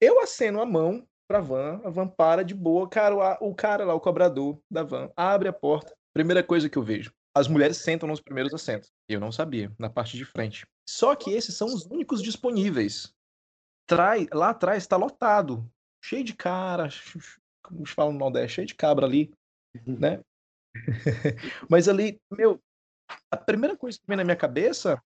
Eu 0.00 0.20
aceno 0.20 0.60
a 0.60 0.66
mão 0.66 1.06
pra 1.28 1.40
van, 1.40 1.80
a 1.84 1.90
van 1.90 2.08
para 2.08 2.44
de 2.44 2.54
boa, 2.54 2.88
cara, 2.88 3.38
o 3.40 3.54
cara 3.54 3.84
lá, 3.84 3.94
o 3.94 4.00
cobrador 4.00 4.60
da 4.70 4.82
van, 4.82 5.10
abre 5.16 5.48
a 5.48 5.52
porta. 5.52 5.94
Primeira 6.12 6.42
coisa 6.42 6.68
que 6.68 6.76
eu 6.76 6.82
vejo, 6.82 7.12
as 7.34 7.48
mulheres 7.48 7.78
sentam 7.78 8.08
nos 8.08 8.20
primeiros 8.20 8.54
assentos. 8.54 8.92
Eu 9.08 9.18
não 9.18 9.32
sabia, 9.32 9.72
na 9.78 9.90
parte 9.90 10.16
de 10.16 10.24
frente. 10.24 10.66
Só 10.88 11.16
que 11.16 11.32
esses 11.32 11.56
são 11.56 11.66
os 11.66 11.84
únicos 11.86 12.22
disponíveis. 12.22 13.12
Trai, 13.86 14.26
lá 14.32 14.50
atrás 14.50 14.82
está 14.82 14.96
lotado, 14.96 15.68
cheio 16.02 16.24
de 16.24 16.34
cara, 16.34 16.88
como 17.62 17.86
se 17.86 17.94
fala 17.94 18.12
no 18.12 18.18
Nordeste, 18.18 18.56
cheio 18.56 18.66
de 18.66 18.74
cabra 18.74 19.04
ali, 19.04 19.32
uhum. 19.86 19.98
né? 19.98 20.20
Mas 21.68 21.88
ali, 21.88 22.18
meu, 22.30 22.60
a 23.30 23.36
primeira 23.36 23.76
coisa 23.76 23.98
que 23.98 24.06
vem 24.06 24.16
na 24.16 24.24
minha 24.24 24.36
cabeça 24.36 25.02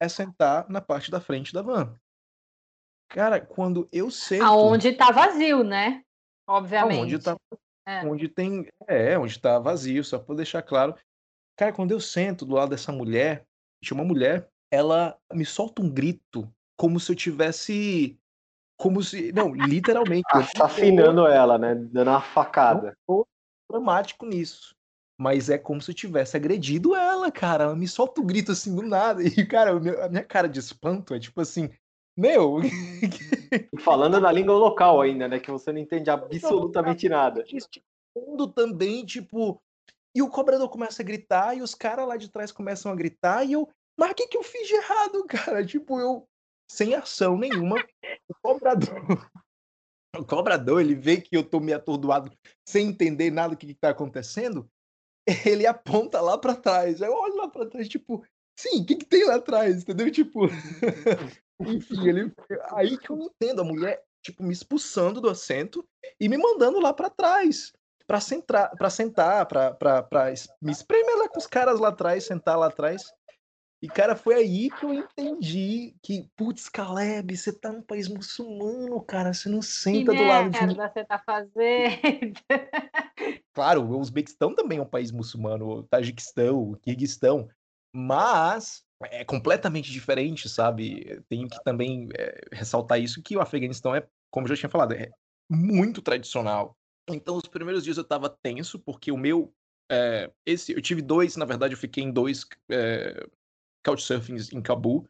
é 0.00 0.08
sentar 0.08 0.68
na 0.68 0.80
parte 0.80 1.10
da 1.10 1.20
frente 1.20 1.52
da 1.52 1.62
van. 1.62 1.94
Cara, 3.08 3.40
quando 3.40 3.88
eu 3.92 4.10
sento. 4.10 4.44
Aonde 4.44 4.92
tá 4.92 5.10
vazio, 5.10 5.64
né? 5.64 6.04
Obviamente. 6.46 7.16
Onde, 7.16 7.18
tá, 7.18 7.36
é. 7.86 8.06
onde 8.06 8.28
tem. 8.28 8.68
É, 8.86 9.18
onde 9.18 9.38
tá 9.38 9.58
vazio, 9.58 10.04
só 10.04 10.18
pra 10.18 10.36
deixar 10.36 10.62
claro. 10.62 10.94
Cara, 11.60 11.74
quando 11.74 11.90
eu 11.90 12.00
sento 12.00 12.46
do 12.46 12.54
lado 12.54 12.70
dessa 12.70 12.90
mulher, 12.90 13.44
tinha 13.84 13.94
uma 13.94 14.02
mulher, 14.02 14.48
ela 14.72 15.14
me 15.30 15.44
solta 15.44 15.82
um 15.82 15.90
grito 15.90 16.50
como 16.74 16.98
se 16.98 17.12
eu 17.12 17.14
tivesse. 17.14 18.18
Como 18.78 19.02
se. 19.02 19.30
Não, 19.30 19.54
literalmente. 19.54 20.24
Assassinando 20.30 21.26
ela, 21.26 21.58
né? 21.58 21.74
Dando 21.74 22.08
uma 22.08 22.22
facada. 22.22 22.88
Eu 22.88 22.94
tô 23.06 23.26
dramático 23.70 24.24
nisso. 24.24 24.74
Mas 25.20 25.50
é 25.50 25.58
como 25.58 25.82
se 25.82 25.90
eu 25.90 25.94
tivesse 25.94 26.34
agredido 26.34 26.96
ela, 26.96 27.30
cara. 27.30 27.64
Ela 27.64 27.76
me 27.76 27.86
solta 27.86 28.22
um 28.22 28.26
grito 28.26 28.52
assim 28.52 28.74
do 28.74 28.80
nada. 28.80 29.20
E, 29.44 29.44
cara, 29.44 29.72
a 29.72 30.08
minha 30.08 30.24
cara 30.24 30.48
de 30.48 30.58
espanto 30.58 31.12
é 31.12 31.20
tipo 31.20 31.42
assim. 31.42 31.68
Meu! 32.16 32.60
Falando 33.84 34.18
na 34.18 34.32
língua 34.32 34.54
local 34.54 35.02
ainda, 35.02 35.28
né? 35.28 35.38
Que 35.38 35.50
você 35.50 35.70
não 35.72 35.78
entende 35.78 36.08
absolutamente 36.08 37.06
nada. 37.06 37.44
Mundo 38.16 38.48
também, 38.48 39.04
tipo. 39.04 39.60
E 40.14 40.22
o 40.22 40.28
cobrador 40.28 40.68
começa 40.68 41.02
a 41.02 41.04
gritar, 41.04 41.56
e 41.56 41.62
os 41.62 41.74
caras 41.74 42.06
lá 42.06 42.16
de 42.16 42.28
trás 42.28 42.50
começam 42.50 42.90
a 42.90 42.96
gritar, 42.96 43.44
e 43.44 43.52
eu. 43.52 43.68
Mas 43.98 44.10
o 44.12 44.14
que, 44.14 44.28
que 44.28 44.36
eu 44.36 44.42
fiz 44.42 44.66
de 44.66 44.74
errado, 44.74 45.24
cara? 45.28 45.64
Tipo, 45.64 46.00
eu. 46.00 46.26
Sem 46.70 46.94
ação 46.94 47.36
nenhuma, 47.36 47.76
o 48.28 48.34
cobrador. 48.42 48.88
O 50.18 50.24
cobrador, 50.24 50.80
ele 50.80 50.96
vê 50.96 51.20
que 51.20 51.36
eu 51.36 51.42
tô 51.44 51.60
meio 51.60 51.78
atordoado, 51.78 52.36
sem 52.68 52.88
entender 52.88 53.30
nada 53.30 53.50
do 53.50 53.56
que, 53.56 53.68
que 53.68 53.74
tá 53.74 53.90
acontecendo 53.90 54.68
ele 55.46 55.66
aponta 55.66 56.20
lá 56.20 56.36
para 56.38 56.54
trás. 56.54 57.00
Eu 57.00 57.12
olho 57.12 57.36
lá 57.36 57.48
para 57.48 57.66
trás, 57.66 57.88
tipo, 57.88 58.24
sim, 58.58 58.82
o 58.82 58.86
que, 58.86 58.96
que 58.96 59.06
tem 59.06 59.24
lá 59.24 59.36
atrás? 59.36 59.82
Entendeu? 59.82 60.10
Tipo. 60.10 60.46
Enfim, 61.60 62.08
ele. 62.08 62.32
Aí 62.72 62.96
que 62.96 63.10
eu 63.10 63.18
entendo 63.18 63.60
a 63.60 63.64
mulher, 63.64 64.02
tipo, 64.24 64.42
me 64.42 64.52
expulsando 64.52 65.20
do 65.20 65.28
assento 65.28 65.86
e 66.18 66.28
me 66.28 66.38
mandando 66.38 66.80
lá 66.80 66.92
para 66.92 67.10
trás. 67.10 67.72
Pra, 68.10 68.20
sentar, 68.20 68.70
pra 68.76 68.90
sentar, 68.90 69.46
pra 69.46 70.32
me 70.60 70.72
espremer 70.72 71.16
lá 71.16 71.28
com 71.28 71.38
os 71.38 71.46
caras 71.46 71.78
lá 71.78 71.90
atrás, 71.90 72.24
sentar 72.24 72.58
lá 72.58 72.66
atrás. 72.66 73.04
E, 73.80 73.86
cara, 73.86 74.16
foi 74.16 74.34
aí 74.34 74.68
que 74.68 74.84
eu 74.84 74.92
entendi 74.92 75.94
que, 76.02 76.28
putz, 76.36 76.68
Caleb, 76.68 77.36
você 77.36 77.52
tá 77.52 77.70
num 77.70 77.82
país 77.82 78.08
muçulmano, 78.08 79.00
cara, 79.00 79.32
você 79.32 79.48
não 79.48 79.62
senta 79.62 80.10
que 80.10 80.18
do 80.18 80.26
lado 80.26 80.50
de 80.50 80.74
você 80.74 81.04
tá 81.04 81.22
fazendo? 81.24 82.34
Claro, 83.54 83.82
o 83.82 83.98
Uzbequistão 84.00 84.56
também 84.56 84.78
é 84.78 84.82
um 84.82 84.86
país 84.86 85.12
muçulmano, 85.12 85.68
o 85.68 85.82
Tajiquistão, 85.84 86.70
o 86.70 86.76
Kirguistão, 86.78 87.48
mas 87.94 88.84
é 89.04 89.24
completamente 89.24 89.90
diferente, 89.90 90.48
sabe? 90.48 91.22
Tenho 91.28 91.48
que 91.48 91.62
também 91.62 92.08
é, 92.16 92.40
ressaltar 92.52 93.00
isso, 93.00 93.22
que 93.22 93.36
o 93.36 93.40
Afeganistão 93.40 93.94
é, 93.94 94.04
como 94.32 94.46
eu 94.46 94.48
já 94.48 94.56
tinha 94.56 94.70
falado, 94.70 94.94
é 94.94 95.10
muito 95.48 96.02
tradicional. 96.02 96.76
Então, 97.08 97.36
os 97.36 97.48
primeiros 97.48 97.84
dias 97.84 97.96
eu 97.96 98.04
tava 98.04 98.28
tenso, 98.28 98.78
porque 98.78 99.10
o 99.10 99.16
meu 99.16 99.52
é, 99.90 100.32
esse, 100.46 100.72
eu 100.72 100.80
tive 100.80 101.02
dois, 101.02 101.36
na 101.36 101.44
verdade, 101.44 101.74
eu 101.74 101.78
fiquei 101.78 102.04
em 102.04 102.12
dois 102.12 102.46
é, 102.70 103.26
couchsurfings 103.84 104.52
em 104.52 104.62
Cabul 104.62 105.08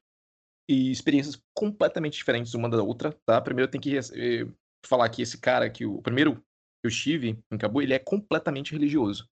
e 0.68 0.91
experiências 0.91 1.43
completamente 1.55 2.16
diferentes 2.16 2.55
uma 2.55 2.68
da 2.68 2.82
outra, 2.82 3.12
tá? 3.26 3.41
Primeiro 3.41 3.66
eu 3.66 3.70
tenho 3.70 3.82
que 3.82 3.99
eh, 3.99 4.47
falar 4.86 5.09
que 5.09 5.20
esse 5.20 5.38
cara 5.38 5.68
que 5.68 5.84
o 5.84 6.01
primeiro 6.01 6.36
que 6.36 6.43
eu 6.84 6.88
estive 6.88 7.43
em 7.51 7.59
Cabul, 7.59 7.82
ele 7.82 7.93
é 7.93 7.99
completamente 7.99 8.72
religioso. 8.72 9.28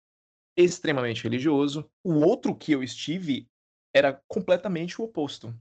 Extremamente 0.56 1.24
religioso. 1.24 1.90
O 2.04 2.20
outro 2.20 2.56
que 2.56 2.72
eu 2.72 2.84
estive 2.84 3.48
era 3.94 4.22
completamente 4.28 5.02
o 5.02 5.06
oposto. 5.06 5.54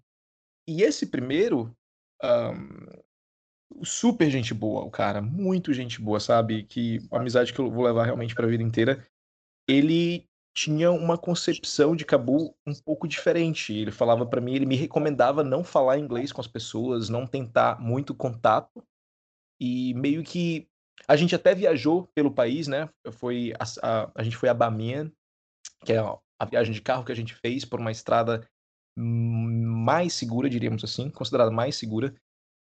E 0.69 0.83
esse 0.83 1.07
primeiro, 1.07 1.75
super 3.83 4.31
gente 4.31 4.55
boa, 4.55 4.85
o 4.85 4.91
cara, 4.91 5.21
muito 5.21 5.73
gente 5.73 6.01
boa, 6.01 6.21
sabe? 6.21 6.65
Que 6.65 7.01
amizade 7.11 7.53
que 7.53 7.59
eu 7.59 7.71
vou 7.71 7.85
levar 7.85 8.05
realmente 8.05 8.35
para 8.35 8.47
a 8.47 8.49
vida 8.49 8.63
inteira. 8.63 9.07
Ele 9.69 10.27
tinha 10.55 10.91
uma 10.91 11.17
concepção 11.17 11.97
de 11.97 12.05
Cabul 12.05 12.55
um 12.67 12.75
pouco 12.75 13.09
diferente. 13.09 13.73
Ele 13.73 13.91
falava 13.91 14.27
para 14.27 14.41
mim, 14.41 14.55
ele 14.55 14.67
me 14.67 14.77
recomendava 14.77 15.43
não 15.43 15.65
falar 15.65 15.99
inglês 15.99 16.33
com 16.33 16.41
as 16.41 16.47
pessoas, 16.47 17.09
não 17.09 17.27
tentar 17.27 17.81
muito 17.81 18.15
contato. 18.15 18.85
E 19.61 19.95
meio 19.95 20.23
que 20.23 20.69
a 21.09 21.17
gente 21.17 21.35
até 21.35 21.55
viajou 21.55 22.09
pelo 22.15 22.35
país, 22.35 22.67
né? 22.67 22.89
Foi 23.13 23.53
a, 23.59 23.65
a, 23.83 24.13
a 24.15 24.23
gente 24.23 24.37
foi 24.37 24.49
a 24.49 24.55
Bamiyan, 24.55 25.11
que 25.85 25.93
é 25.93 25.99
a 25.99 26.45
viagem 26.45 26.73
de 26.73 26.83
carro 26.83 27.05
que 27.05 27.13
a 27.13 27.17
gente 27.17 27.35
fez 27.35 27.65
por 27.65 27.81
uma 27.81 27.91
estrada 27.91 28.47
mais 28.97 30.13
segura, 30.13 30.51
diríamos 30.51 30.85
assim, 30.85 31.09
considerada 31.09 31.51
mais 31.51 31.77
segura. 31.77 32.15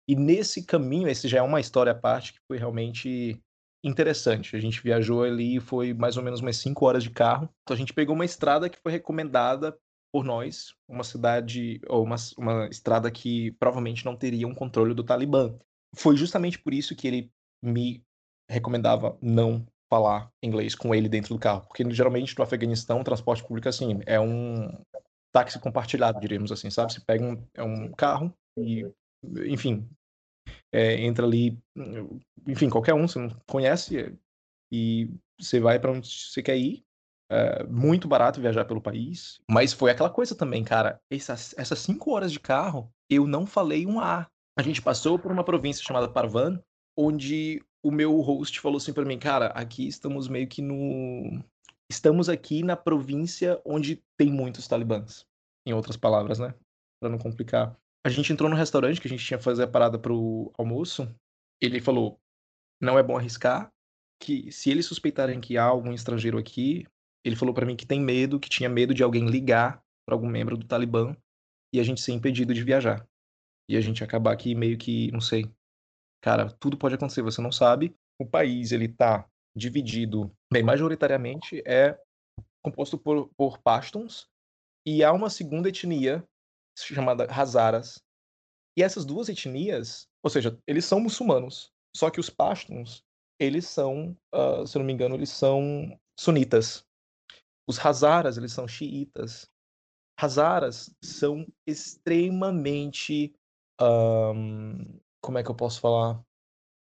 E 0.10 0.16
nesse 0.16 0.66
caminho, 0.66 1.08
esse 1.08 1.28
já 1.28 1.38
é 1.38 1.42
uma 1.44 1.60
história 1.60 1.92
à 1.92 1.96
parte 1.96 2.34
que 2.34 2.40
foi 2.48 2.58
realmente 2.58 3.40
interessante. 3.84 4.56
A 4.56 4.60
gente 4.60 4.82
viajou 4.82 5.22
ali, 5.22 5.60
foi 5.60 5.94
mais 5.94 6.18
ou 6.18 6.24
menos 6.24 6.42
umas 6.42 6.58
5 6.58 6.84
horas 6.84 7.04
de 7.04 7.12
carro. 7.12 7.48
Então 7.62 7.76
a 7.76 7.78
gente 7.78 7.94
pegou 7.94 8.16
uma 8.16 8.26
estrada 8.26 8.68
que 8.68 8.80
foi 8.82 8.92
recomendada 8.92 9.78
por 10.12 10.26
nós, 10.26 10.74
uma 10.88 11.04
cidade, 11.04 11.80
ou 11.88 12.04
uma, 12.04 12.16
uma 12.40 12.68
estrada 12.70 13.12
que 13.12 13.52
provavelmente 13.60 14.04
não 14.04 14.16
teria 14.16 14.48
um 14.48 14.56
controle 14.56 14.96
do 14.96 15.04
Talibã. 15.04 15.56
Foi 15.96 16.18
justamente 16.18 16.58
por 16.58 16.74
isso 16.74 16.96
que 16.96 17.08
ele 17.08 17.32
me 17.64 18.04
recomendava 18.50 19.16
não 19.22 19.64
falar 19.94 20.32
inglês 20.42 20.74
com 20.74 20.96
ele 20.96 21.08
dentro 21.08 21.36
do 21.36 21.40
carro, 21.40 21.68
porque 21.68 21.88
geralmente 21.92 22.36
no 22.36 22.44
Afeganistão 22.44 23.00
o 23.00 23.04
transporte 23.04 23.44
público 23.44 23.70
assim 23.70 24.00
é 24.08 24.20
um 24.20 24.76
táxi 25.32 25.60
compartilhado, 25.60 26.20
diríamos 26.20 26.52
assim, 26.52 26.72
sabe? 26.72 26.94
Você 26.94 27.00
pega 27.00 27.24
um, 27.24 27.48
é 27.54 27.62
um 27.62 27.92
carro 27.92 28.34
e, 28.58 28.92
enfim, 29.46 29.88
é, 30.72 31.02
entra 31.02 31.26
ali, 31.26 31.58
enfim, 32.48 32.70
qualquer 32.70 32.94
um, 32.94 33.08
você 33.08 33.20
não 33.20 33.30
conhece, 33.48 34.16
e 34.72 35.10
você 35.40 35.60
vai 35.60 35.80
para 35.80 35.92
onde 35.92 36.08
você 36.08 36.42
quer 36.42 36.58
ir. 36.58 36.84
É 37.32 37.64
muito 37.66 38.08
barato 38.08 38.42
viajar 38.42 38.66
pelo 38.66 38.82
país. 38.82 39.40
Mas 39.50 39.72
foi 39.72 39.92
aquela 39.92 40.10
coisa 40.10 40.36
também, 40.36 40.64
cara. 40.64 41.00
Essas, 41.12 41.54
essas 41.58 41.78
cinco 41.80 42.12
horas 42.12 42.32
de 42.32 42.40
carro, 42.40 42.92
eu 43.10 43.28
não 43.28 43.46
falei 43.46 43.86
um 43.86 44.00
A. 44.00 44.28
A 44.58 44.64
gente 44.64 44.82
passou 44.82 45.18
por 45.20 45.32
uma 45.32 45.44
província 45.44 45.84
chamada 45.84 46.10
Parvan, 46.10 46.60
onde 46.98 47.64
o 47.84 47.92
meu 47.92 48.20
host 48.20 48.60
falou 48.60 48.78
assim 48.78 48.92
para 48.92 49.06
mim, 49.06 49.18
cara, 49.18 49.48
aqui 49.48 49.88
estamos 49.88 50.28
meio 50.28 50.48
que 50.48 50.62
no. 50.62 51.42
Estamos 51.90 52.30
aqui 52.30 52.64
na 52.64 52.76
província 52.76 53.62
onde 53.64 54.04
tem 54.18 54.32
muitos 54.32 54.68
talibãs. 54.68 55.26
Em 55.68 55.74
outras 55.74 55.98
palavras, 55.98 56.40
né? 56.40 56.54
Pra 57.00 57.10
não 57.10 57.18
complicar. 57.18 57.78
A 58.06 58.10
gente 58.10 58.32
entrou 58.32 58.50
no 58.50 58.56
restaurante 58.56 59.00
que 59.00 59.08
a 59.08 59.10
gente 59.10 59.26
tinha 59.26 59.38
que 59.38 59.44
fazer 59.44 59.64
a 59.64 59.68
parada 59.68 60.00
pro 60.00 60.52
almoço. 60.58 61.14
Ele 61.62 61.82
falou: 61.82 62.20
não 62.82 62.98
é 62.98 63.04
bom 63.04 63.18
arriscar. 63.18 63.72
Que 64.22 64.52
se 64.52 64.70
eles 64.70 64.86
suspeitarem 64.86 65.40
que 65.40 65.58
há 65.58 65.64
algum 65.64 65.94
estrangeiro 65.94 66.38
aqui, 66.38 66.86
ele 67.24 67.36
falou 67.36 67.54
para 67.54 67.66
mim 67.66 67.76
que 67.76 67.86
tem 67.86 68.02
medo, 68.02 68.40
que 68.40 68.50
tinha 68.50 68.70
medo 68.70 68.94
de 68.94 69.02
alguém 69.02 69.26
ligar 69.26 69.82
para 70.06 70.16
algum 70.16 70.28
membro 70.28 70.58
do 70.58 70.66
Talibã 70.66 71.16
e 71.74 71.80
a 71.80 71.84
gente 71.84 72.02
ser 72.02 72.12
impedido 72.12 72.54
de 72.54 72.64
viajar. 72.64 73.08
E 73.70 73.78
a 73.78 73.82
gente 73.82 74.04
acabar 74.04 74.34
aqui 74.34 74.56
meio 74.56 74.78
que, 74.78 75.12
não 75.12 75.22
sei. 75.22 75.50
Cara, 76.22 76.50
tudo 76.60 76.78
pode 76.78 76.96
acontecer, 76.96 77.22
você 77.22 77.42
não 77.42 77.52
sabe. 77.52 77.96
O 78.20 78.26
país, 78.26 78.72
ele 78.72 78.90
tá 78.90 79.26
dividido, 79.56 80.32
bem, 80.52 80.64
majoritariamente 80.64 81.62
é 81.66 81.98
composto 82.62 82.98
por, 82.98 83.30
por 83.38 83.58
Pashtuns 83.60 84.28
e 84.86 85.04
há 85.04 85.14
uma 85.14 85.30
segunda 85.30 85.70
etnia 85.70 86.24
chamada 86.84 87.26
Hazaras. 87.30 88.02
E 88.78 88.84
essas 88.84 89.06
duas 89.06 89.30
etnias, 89.30 90.08
ou 90.24 90.30
seja, 90.30 90.58
eles 90.68 90.86
são 90.86 91.00
muçulmanos, 91.00 91.72
só 91.96 92.10
que 92.10 92.20
os 92.20 92.30
Pashtuns, 92.30 93.04
eles 93.40 93.68
são, 93.68 94.18
uh, 94.34 94.66
se 94.68 94.78
eu 94.78 94.80
não 94.80 94.86
me 94.86 94.94
engano, 94.94 95.16
eles 95.16 95.30
são 95.30 95.98
sunitas. 96.18 96.86
Os 97.68 97.84
Hazaras, 97.84 98.38
eles 98.38 98.52
são 98.52 98.68
xiitas. 98.68 99.50
Hazaras 100.20 100.94
são 101.02 101.48
extremamente, 101.66 103.34
um, 103.82 105.00
como 105.22 105.38
é 105.38 105.44
que 105.44 105.50
eu 105.50 105.56
posso 105.56 105.80
falar, 105.80 106.22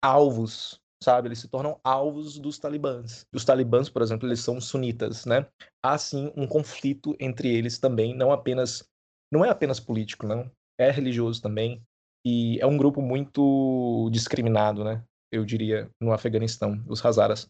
alvos, 0.03 0.79
sabe? 1.01 1.27
Eles 1.27 1.39
se 1.39 1.47
tornam 1.47 1.79
alvos 1.83 2.37
dos 2.37 2.59
talibãs. 2.59 3.25
Os 3.33 3.43
talibãs, 3.43 3.89
por 3.89 4.01
exemplo, 4.01 4.27
eles 4.27 4.41
são 4.41 4.61
sunitas, 4.61 5.25
né? 5.25 5.47
Há 5.83 5.97
sim 5.97 6.31
um 6.35 6.47
conflito 6.47 7.15
entre 7.19 7.53
eles 7.53 7.79
também, 7.79 8.15
não 8.15 8.31
apenas 8.31 8.87
não 9.35 9.43
é 9.43 9.49
apenas 9.49 9.79
político, 9.79 10.25
não. 10.25 10.49
É 10.79 10.89
religioso 10.89 11.41
também. 11.41 11.81
E 12.25 12.59
é 12.59 12.65
um 12.65 12.77
grupo 12.77 13.01
muito 13.01 14.09
discriminado, 14.11 14.83
né? 14.83 15.03
Eu 15.31 15.45
diria, 15.45 15.89
no 16.01 16.11
Afeganistão, 16.11 16.83
os 16.87 17.05
Hazaras. 17.05 17.49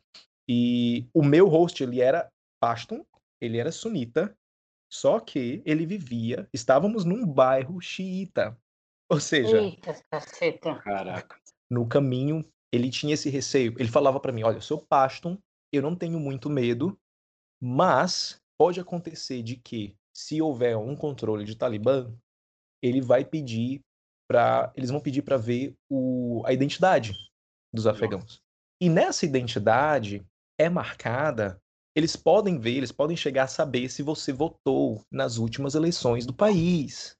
E 0.49 1.07
o 1.13 1.23
meu 1.23 1.47
host, 1.47 1.81
ele 1.83 2.01
era 2.01 2.29
Pashtun, 2.59 3.05
ele 3.41 3.57
era 3.57 3.71
sunita, 3.71 4.35
só 4.91 5.19
que 5.19 5.61
ele 5.65 5.85
vivia, 5.85 6.47
estávamos 6.53 7.05
num 7.05 7.25
bairro 7.25 7.79
xiita. 7.79 8.57
Ou 9.09 9.19
seja, 9.19 9.61
Eita, 9.61 9.93
Caraca. 10.81 11.39
no 11.69 11.87
caminho, 11.87 12.43
ele 12.73 12.89
tinha 12.89 13.13
esse 13.13 13.29
receio. 13.29 13.75
Ele 13.77 13.89
falava 13.89 14.19
para 14.19 14.31
mim: 14.31 14.43
Olha, 14.43 14.57
eu 14.57 14.61
sou 14.61 14.83
Pashtun, 14.89 15.37
eu 15.71 15.81
não 15.81 15.95
tenho 15.95 16.19
muito 16.19 16.49
medo, 16.49 16.97
mas 17.61 18.41
pode 18.59 18.79
acontecer 18.79 19.43
de 19.43 19.57
que 19.57 19.95
se 20.15 20.41
houver 20.41 20.77
um 20.77 20.95
controle 20.95 21.43
de 21.43 21.57
Talibã, 21.57 22.11
ele 22.81 23.01
vai 23.01 23.25
pedir 23.25 23.81
para 24.27 24.71
eles 24.75 24.89
vão 24.89 24.99
pedir 24.99 25.21
para 25.21 25.37
ver 25.37 25.75
o, 25.89 26.41
a 26.45 26.53
identidade 26.53 27.13
dos 27.73 27.85
afegãos. 27.85 28.41
E 28.81 28.89
nessa 28.89 29.25
identidade 29.25 30.25
é 30.59 30.69
marcada, 30.69 31.61
eles 31.95 32.15
podem 32.15 32.57
ver, 32.57 32.77
eles 32.77 32.91
podem 32.91 33.15
chegar 33.15 33.43
a 33.43 33.47
saber 33.47 33.89
se 33.89 34.01
você 34.01 34.33
votou 34.33 35.03
nas 35.11 35.37
últimas 35.37 35.75
eleições 35.75 36.25
do 36.25 36.33
país. 36.33 37.15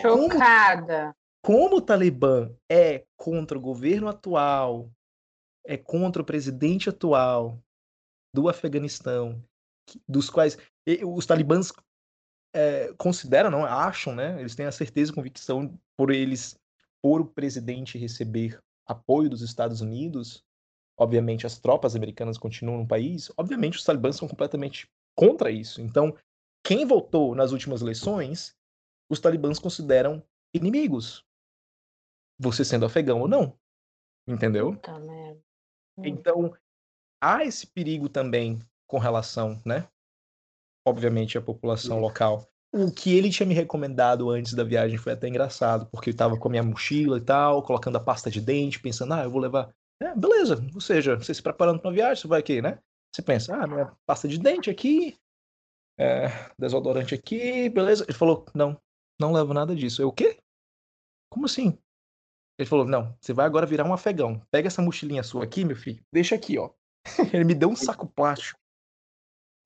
Chocada. 0.00 1.14
Como, 1.42 1.70
como 1.70 1.76
o 1.76 1.82
Talibã 1.82 2.50
é 2.70 3.04
contra 3.16 3.58
o 3.58 3.60
governo 3.60 4.08
atual, 4.08 4.90
é 5.66 5.76
contra 5.76 6.22
o 6.22 6.24
presidente 6.24 6.88
atual 6.88 7.60
do 8.34 8.48
Afeganistão, 8.48 9.42
dos 10.08 10.30
quais 10.30 10.56
os 11.04 11.26
talibãs 11.26 11.72
é, 12.58 12.92
consideram, 12.98 13.50
não 13.50 13.64
acham, 13.64 14.12
né? 14.12 14.40
Eles 14.40 14.56
têm 14.56 14.66
a 14.66 14.72
certeza 14.72 15.12
e 15.12 15.14
convicção 15.14 15.78
por 15.96 16.10
eles, 16.10 16.58
por 17.00 17.20
o 17.20 17.26
presidente 17.26 17.96
receber 17.96 18.60
apoio 18.84 19.30
dos 19.30 19.42
Estados 19.42 19.80
Unidos, 19.80 20.44
obviamente 20.98 21.46
as 21.46 21.60
tropas 21.60 21.94
americanas 21.94 22.36
continuam 22.36 22.78
no 22.78 22.88
país, 22.88 23.30
obviamente 23.36 23.76
os 23.76 23.84
talibãs 23.84 24.16
são 24.16 24.26
completamente 24.26 24.90
contra 25.14 25.52
isso. 25.52 25.80
Então, 25.80 26.16
quem 26.64 26.84
votou 26.84 27.32
nas 27.32 27.52
últimas 27.52 27.80
eleições, 27.80 28.56
os 29.08 29.20
talibãs 29.20 29.60
consideram 29.60 30.20
inimigos. 30.52 31.24
Você 32.40 32.64
sendo 32.64 32.86
afegão 32.86 33.20
ou 33.20 33.28
não. 33.28 33.56
Entendeu? 34.26 34.72
Puta 34.72 34.98
merda. 34.98 35.40
Então, 35.98 36.56
há 37.20 37.44
esse 37.44 37.66
perigo 37.68 38.08
também 38.08 38.58
com 38.86 38.98
relação, 38.98 39.60
né? 39.64 39.88
Obviamente, 40.88 41.36
à 41.36 41.42
população 41.42 42.00
local. 42.00 42.46
O 42.72 42.90
que 42.90 43.16
ele 43.16 43.30
tinha 43.30 43.46
me 43.46 43.54
recomendado 43.54 44.28
antes 44.30 44.52
da 44.54 44.62
viagem 44.62 44.98
foi 44.98 45.12
até 45.12 45.26
engraçado, 45.28 45.86
porque 45.90 46.10
eu 46.10 46.16
tava 46.16 46.36
com 46.36 46.48
a 46.48 46.50
minha 46.50 46.62
mochila 46.62 47.16
e 47.16 47.20
tal, 47.20 47.62
colocando 47.62 47.96
a 47.96 48.00
pasta 48.00 48.30
de 48.30 48.40
dente, 48.40 48.80
pensando, 48.80 49.14
ah, 49.14 49.24
eu 49.24 49.30
vou 49.30 49.40
levar. 49.40 49.74
É, 50.02 50.14
beleza, 50.14 50.62
ou 50.74 50.80
seja, 50.80 51.16
você 51.16 51.32
se 51.32 51.42
preparando 51.42 51.80
para 51.80 51.88
uma 51.88 51.94
viagem, 51.94 52.20
você 52.20 52.28
vai 52.28 52.40
aqui, 52.40 52.60
né? 52.60 52.78
Você 53.14 53.22
pensa, 53.22 53.56
ah, 53.56 53.66
minha 53.66 53.92
pasta 54.06 54.28
de 54.28 54.38
dente 54.38 54.70
aqui, 54.70 55.16
é, 55.98 56.28
desodorante 56.58 57.14
aqui, 57.14 57.68
beleza. 57.68 58.04
Ele 58.04 58.16
falou, 58.16 58.46
não, 58.54 58.80
não 59.20 59.32
levo 59.32 59.52
nada 59.52 59.74
disso. 59.74 60.00
Eu, 60.00 60.08
o 60.08 60.12
quê? 60.12 60.38
Como 61.30 61.46
assim? 61.46 61.76
Ele 62.58 62.68
falou, 62.68 62.84
não, 62.86 63.16
você 63.20 63.32
vai 63.32 63.46
agora 63.46 63.66
virar 63.66 63.84
um 63.84 63.92
afegão. 63.92 64.40
Pega 64.50 64.68
essa 64.68 64.82
mochilinha 64.82 65.22
sua 65.22 65.44
aqui, 65.44 65.64
meu 65.64 65.76
filho, 65.76 66.02
deixa 66.12 66.34
aqui, 66.34 66.58
ó. 66.58 66.70
Ele 67.32 67.44
me 67.44 67.54
deu 67.54 67.68
um 67.68 67.76
saco 67.76 68.06
plástico. 68.06 68.57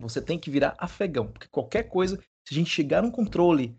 Você 0.02 0.20
tem 0.20 0.38
que 0.38 0.50
virar 0.50 0.74
afegão, 0.78 1.26
porque 1.26 1.48
qualquer 1.48 1.84
coisa, 1.84 2.16
se 2.16 2.52
a 2.52 2.54
gente 2.54 2.70
chegar 2.70 3.02
num 3.02 3.10
controle, 3.10 3.76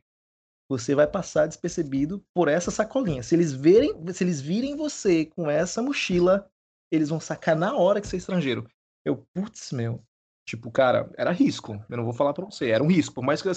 você 0.70 0.96
vai 0.96 1.08
passar 1.08 1.48
despercebido 1.48 2.24
por 2.34 2.48
essa 2.48 2.72
sacolinha. 2.72 3.22
Se 3.22 3.36
eles 3.36 3.54
verem, 3.54 3.94
se 4.14 4.24
eles 4.24 4.42
virem 4.42 4.76
você 4.76 5.26
com 5.26 5.50
essa 5.50 5.82
mochila, 5.82 6.50
eles 6.92 7.10
vão 7.10 7.20
sacar 7.20 7.56
na 7.56 7.76
hora 7.76 8.00
que 8.00 8.08
você 8.08 8.16
é 8.16 8.20
estrangeiro. 8.20 8.68
Eu, 9.06 9.26
putz, 9.34 9.72
meu. 9.72 10.04
Tipo, 10.48 10.72
cara, 10.72 11.12
era 11.18 11.32
risco. 11.32 11.84
Eu 11.90 11.98
não 11.98 12.04
vou 12.04 12.14
falar 12.14 12.34
para 12.34 12.46
você, 12.46 12.70
era 12.70 12.84
um 12.84 12.88
risco. 12.88 13.16
Por 13.16 13.24
mais 13.24 13.42
que 13.42 13.50
uh, 13.50 13.54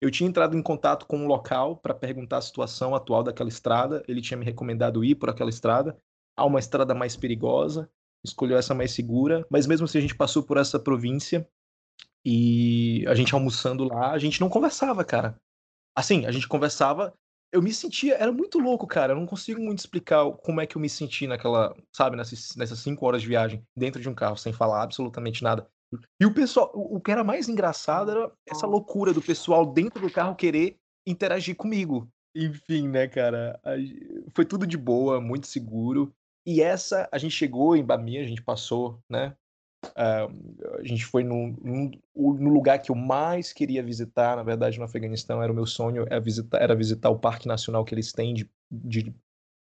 eu 0.00 0.10
tinha 0.10 0.28
entrado 0.28 0.56
em 0.56 0.62
contato 0.62 1.06
com 1.06 1.18
um 1.18 1.26
local 1.26 1.76
para 1.76 1.94
perguntar 1.94 2.38
a 2.38 2.42
situação 2.42 2.94
atual 2.94 3.22
daquela 3.22 3.48
estrada, 3.48 4.02
ele 4.08 4.20
tinha 4.20 4.36
me 4.36 4.44
recomendado 4.44 5.04
ir 5.04 5.14
por 5.14 5.30
aquela 5.30 5.50
estrada. 5.50 5.96
Há 6.36 6.44
uma 6.44 6.58
estrada 6.58 6.94
mais 6.94 7.16
perigosa, 7.16 7.90
escolheu 8.24 8.56
essa 8.56 8.74
mais 8.74 8.92
segura, 8.92 9.46
mas 9.50 9.66
mesmo 9.66 9.84
assim 9.84 9.98
a 9.98 10.00
gente 10.00 10.14
passou 10.14 10.42
por 10.42 10.56
essa 10.56 10.78
província 10.78 11.48
e 12.24 13.04
a 13.08 13.14
gente 13.14 13.34
almoçando 13.34 13.84
lá, 13.84 14.12
a 14.12 14.18
gente 14.18 14.40
não 14.40 14.48
conversava, 14.48 15.04
cara. 15.04 15.36
Assim, 15.96 16.26
a 16.26 16.30
gente 16.30 16.46
conversava, 16.46 17.12
eu 17.52 17.62
me 17.62 17.72
sentia, 17.72 18.14
era 18.14 18.32
muito 18.32 18.58
louco, 18.58 18.86
cara. 18.86 19.12
Eu 19.12 19.16
não 19.16 19.26
consigo 19.26 19.60
muito 19.60 19.78
explicar 19.78 20.30
como 20.32 20.60
é 20.60 20.66
que 20.66 20.76
eu 20.76 20.80
me 20.80 20.88
senti 20.88 21.26
naquela, 21.26 21.74
sabe, 21.92 22.16
nessas, 22.16 22.54
nessas 22.56 22.78
cinco 22.78 23.06
horas 23.06 23.22
de 23.22 23.28
viagem 23.28 23.62
dentro 23.76 24.00
de 24.00 24.08
um 24.08 24.14
carro, 24.14 24.36
sem 24.36 24.52
falar 24.52 24.82
absolutamente 24.82 25.42
nada. 25.42 25.68
E 26.20 26.26
o 26.26 26.32
pessoal, 26.32 26.70
o 26.74 27.00
que 27.00 27.10
era 27.10 27.24
mais 27.24 27.48
engraçado 27.48 28.10
era 28.12 28.32
essa 28.46 28.66
loucura 28.66 29.12
do 29.12 29.20
pessoal 29.20 29.66
dentro 29.66 30.00
do 30.00 30.12
carro 30.12 30.36
querer 30.36 30.76
interagir 31.06 31.56
comigo. 31.56 32.08
Enfim, 32.34 32.88
né, 32.88 33.08
cara? 33.08 33.60
Foi 34.34 34.44
tudo 34.44 34.66
de 34.66 34.76
boa, 34.76 35.20
muito 35.20 35.48
seguro. 35.48 36.12
E 36.46 36.62
essa, 36.62 37.08
a 37.10 37.18
gente 37.18 37.32
chegou 37.32 37.74
em 37.74 37.84
Bami, 37.84 38.18
a 38.18 38.24
gente 38.24 38.42
passou, 38.42 39.00
né? 39.10 39.36
Uh, 39.84 40.78
a 40.78 40.84
gente 40.84 41.06
foi 41.06 41.24
no, 41.24 41.56
no, 42.14 42.50
lugar 42.50 42.78
que 42.80 42.90
eu 42.90 42.94
mais 42.94 43.52
queria 43.52 43.82
visitar, 43.82 44.36
na 44.36 44.42
verdade, 44.42 44.78
no 44.78 44.84
Afeganistão, 44.84 45.42
era 45.42 45.50
o 45.50 45.54
meu 45.54 45.66
sonho, 45.66 46.04
era 46.06 46.20
visitar, 46.20 46.60
era 46.60 46.74
visitar 46.74 47.08
o 47.08 47.18
Parque 47.18 47.48
Nacional 47.48 47.84
que 47.84 47.94
eles 47.94 48.12
têm 48.12 48.34
de, 48.34 48.50
de 48.70 49.14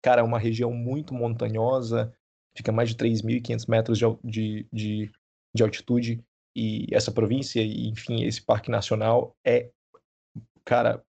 cara, 0.02 0.22
é 0.22 0.24
uma 0.24 0.40
região 0.40 0.72
muito 0.72 1.14
montanhosa, 1.14 2.14
fica 2.56 2.72
mais 2.72 2.90
de 2.90 2.96
3.500 2.96 3.66
metros 3.68 3.98
de, 3.98 4.06
de, 4.24 4.68
de, 4.72 5.12
de 5.54 5.64
altitude, 5.64 6.24
e 6.56 6.88
essa 6.92 7.12
província, 7.12 7.62
e, 7.62 7.90
enfim, 7.90 8.24
esse 8.24 8.42
Parque 8.42 8.72
Nacional 8.72 9.36
é, 9.46 9.70
cara, 10.64 11.04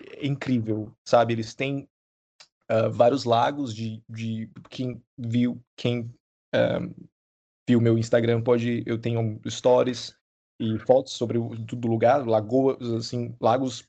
é 0.00 0.26
incrível, 0.26 0.92
sabe? 1.04 1.34
Eles 1.34 1.54
têm 1.54 1.88
uh, 2.70 2.90
vários 2.90 3.24
lagos 3.24 3.72
de, 3.72 4.02
de 4.08 4.50
quem 4.68 5.00
viu, 5.16 5.62
quem 5.76 6.12
uh, 7.74 7.78
viu 7.78 7.80
meu 7.80 7.98
Instagram 7.98 8.42
pode, 8.42 8.82
eu 8.86 8.98
tenho 8.98 9.40
stories 9.48 10.14
e 10.60 10.78
fotos 10.80 11.12
sobre 11.12 11.38
o 11.38 11.48
do 11.56 11.88
lugar, 11.88 12.26
lagoas, 12.26 12.82
assim, 12.92 13.34
lagos 13.40 13.88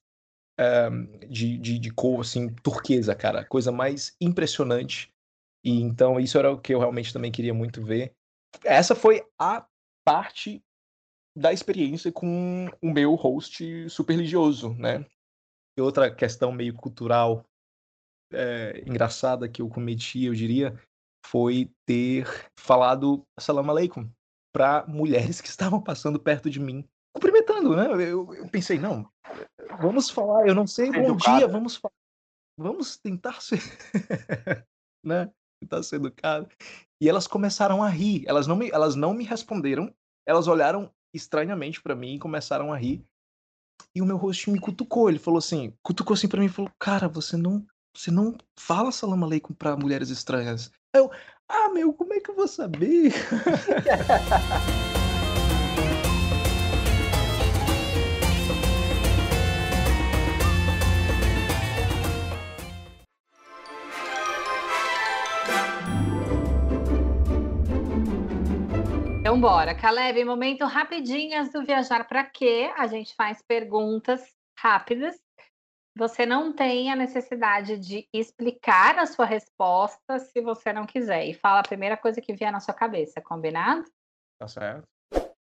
um, 0.59 1.27
de, 1.27 1.57
de, 1.57 1.79
de 1.79 1.91
cor, 1.91 2.21
assim, 2.21 2.47
turquesa, 2.47 3.15
cara, 3.15 3.43
coisa 3.45 3.71
mais 3.71 4.15
impressionante. 4.21 5.11
E 5.63 5.81
então 5.81 6.19
isso 6.19 6.37
era 6.37 6.51
o 6.51 6.59
que 6.59 6.73
eu 6.73 6.79
realmente 6.79 7.13
também 7.13 7.31
queria 7.31 7.53
muito 7.53 7.83
ver. 7.83 8.13
Essa 8.63 8.95
foi 8.95 9.23
a 9.39 9.65
parte 10.05 10.63
da 11.35 11.53
experiência 11.53 12.11
com 12.11 12.67
o 12.81 12.91
meu 12.91 13.15
host 13.15 13.89
super 13.89 14.13
religioso, 14.13 14.73
né? 14.73 15.05
E 15.77 15.81
outra 15.81 16.13
questão 16.13 16.51
meio 16.51 16.73
cultural 16.73 17.45
é, 18.33 18.83
engraçada 18.85 19.47
que 19.47 19.61
eu 19.61 19.69
cometi, 19.69 20.25
eu 20.25 20.33
diria, 20.33 20.77
foi 21.25 21.71
ter 21.85 22.27
falado 22.57 23.25
Salam 23.39 23.69
Aleikum 23.69 24.09
para 24.53 24.85
mulheres 24.87 25.39
que 25.41 25.47
estavam 25.47 25.81
passando 25.81 26.19
perto 26.19 26.49
de 26.49 26.59
mim, 26.59 26.87
cumprimentando, 27.13 27.75
né? 27.75 27.87
Eu, 27.87 28.33
eu 28.33 28.47
pensei, 28.49 28.77
não, 28.77 29.09
vamos 29.79 30.09
falar, 30.09 30.47
eu 30.47 30.55
não 30.55 30.67
sei, 30.67 30.91
bom 30.91 31.15
dia, 31.15 31.47
vamos 31.47 31.77
falar, 31.77 31.93
vamos 32.57 32.97
tentar 32.97 33.41
ser, 33.41 33.61
né? 35.03 35.31
Tentar 35.61 35.83
ser 35.83 35.97
educado. 35.97 36.49
E 37.01 37.07
elas 37.07 37.27
começaram 37.27 37.81
a 37.83 37.89
rir, 37.89 38.23
elas 38.27 38.47
não 38.47 38.55
me, 38.55 38.69
elas 38.71 38.95
não 38.95 39.13
me 39.13 39.23
responderam, 39.23 39.93
elas 40.27 40.47
olharam 40.47 40.91
estranhamente 41.13 41.81
para 41.81 41.95
mim 41.95 42.15
e 42.15 42.19
começaram 42.19 42.73
a 42.73 42.77
rir. 42.77 43.05
E 43.95 44.01
o 44.01 44.05
meu 44.05 44.17
host 44.17 44.49
me 44.49 44.59
cutucou, 44.59 45.09
ele 45.09 45.19
falou 45.19 45.39
assim, 45.39 45.73
cutucou 45.83 46.13
assim 46.13 46.27
para 46.27 46.39
mim 46.39 46.45
e 46.45 46.49
falou: 46.49 46.71
"Cara, 46.79 47.07
você 47.07 47.35
não 47.35 47.65
você 47.95 48.09
não 48.09 48.37
fala 48.57 48.91
salam 48.91 49.23
aleikum 49.23 49.53
para 49.53 49.75
mulheres 49.75 50.09
estranhas. 50.09 50.71
Eu, 50.93 51.09
ah, 51.47 51.69
meu, 51.69 51.93
como 51.93 52.13
é 52.13 52.19
que 52.19 52.29
eu 52.31 52.35
vou 52.35 52.49
saber? 52.49 53.13
Então, 69.21 69.39
bora. 69.39 69.73
Caleb, 69.73 70.25
momento 70.25 70.65
rapidinhas 70.65 71.53
do 71.53 71.63
Viajar 71.63 72.05
para 72.05 72.25
Quê? 72.25 72.69
A 72.75 72.85
gente 72.87 73.15
faz 73.15 73.41
perguntas 73.41 74.21
rápidas 74.57 75.15
você 75.95 76.25
não 76.25 76.53
tem 76.53 76.91
a 76.91 76.95
necessidade 76.95 77.77
de 77.77 78.07
explicar 78.13 78.97
a 78.97 79.05
sua 79.05 79.25
resposta 79.25 80.19
se 80.19 80.41
você 80.41 80.71
não 80.71 80.85
quiser. 80.85 81.25
E 81.25 81.33
fala 81.33 81.59
a 81.59 81.67
primeira 81.67 81.97
coisa 81.97 82.21
que 82.21 82.33
vier 82.33 82.51
na 82.51 82.59
sua 82.59 82.73
cabeça, 82.73 83.21
combinado? 83.21 83.83
Tá 84.39 84.47
certo. 84.47 84.87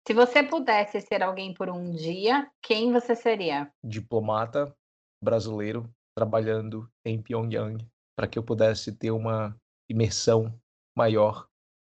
Se 0.07 0.13
você 0.13 0.41
pudesse 0.41 0.99
ser 0.99 1.21
alguém 1.21 1.53
por 1.53 1.69
um 1.69 1.91
dia, 1.91 2.49
quem 2.61 2.91
você 2.91 3.15
seria? 3.15 3.71
Diplomata 3.83 4.75
brasileiro 5.23 5.87
trabalhando 6.15 6.91
em 7.05 7.21
Pyongyang 7.21 7.87
para 8.17 8.27
que 8.27 8.37
eu 8.37 8.43
pudesse 8.43 8.91
ter 8.97 9.11
uma 9.11 9.55
imersão 9.89 10.59
maior 10.97 11.47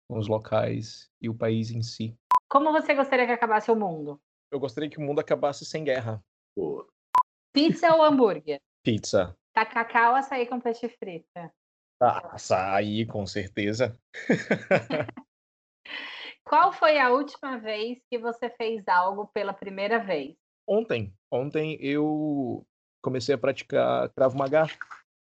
com 0.08 0.18
os 0.18 0.28
locais 0.28 1.10
e 1.20 1.28
o 1.28 1.34
país 1.34 1.70
em 1.70 1.82
si. 1.82 2.16
Como 2.48 2.70
você 2.72 2.94
gostaria 2.94 3.26
que 3.26 3.32
acabasse 3.32 3.70
o 3.70 3.76
mundo? 3.76 4.20
Eu 4.52 4.60
gostaria 4.60 4.88
que 4.88 4.98
o 4.98 5.00
mundo 5.00 5.20
acabasse 5.20 5.64
sem 5.64 5.82
guerra. 5.82 6.22
Pô. 6.54 6.86
Pizza 7.54 7.94
ou 7.94 8.02
hambúrguer? 8.02 8.60
Pizza. 8.82 9.32
Tacacá 9.54 10.10
ou 10.10 10.16
açaí 10.16 10.44
com 10.44 10.58
peixe 10.58 10.88
frita? 10.88 11.54
Ah, 12.02 12.34
açaí, 12.34 13.06
com 13.06 13.24
certeza. 13.28 13.96
Qual 16.42 16.72
foi 16.72 16.98
a 16.98 17.12
última 17.12 17.56
vez 17.58 18.00
que 18.10 18.18
você 18.18 18.50
fez 18.50 18.82
algo 18.88 19.28
pela 19.28 19.54
primeira 19.54 20.00
vez? 20.00 20.34
Ontem. 20.68 21.14
Ontem 21.30 21.78
eu 21.80 22.66
comecei 23.00 23.36
a 23.36 23.38
praticar 23.38 24.08
Krav 24.14 24.34
Maga, 24.34 24.66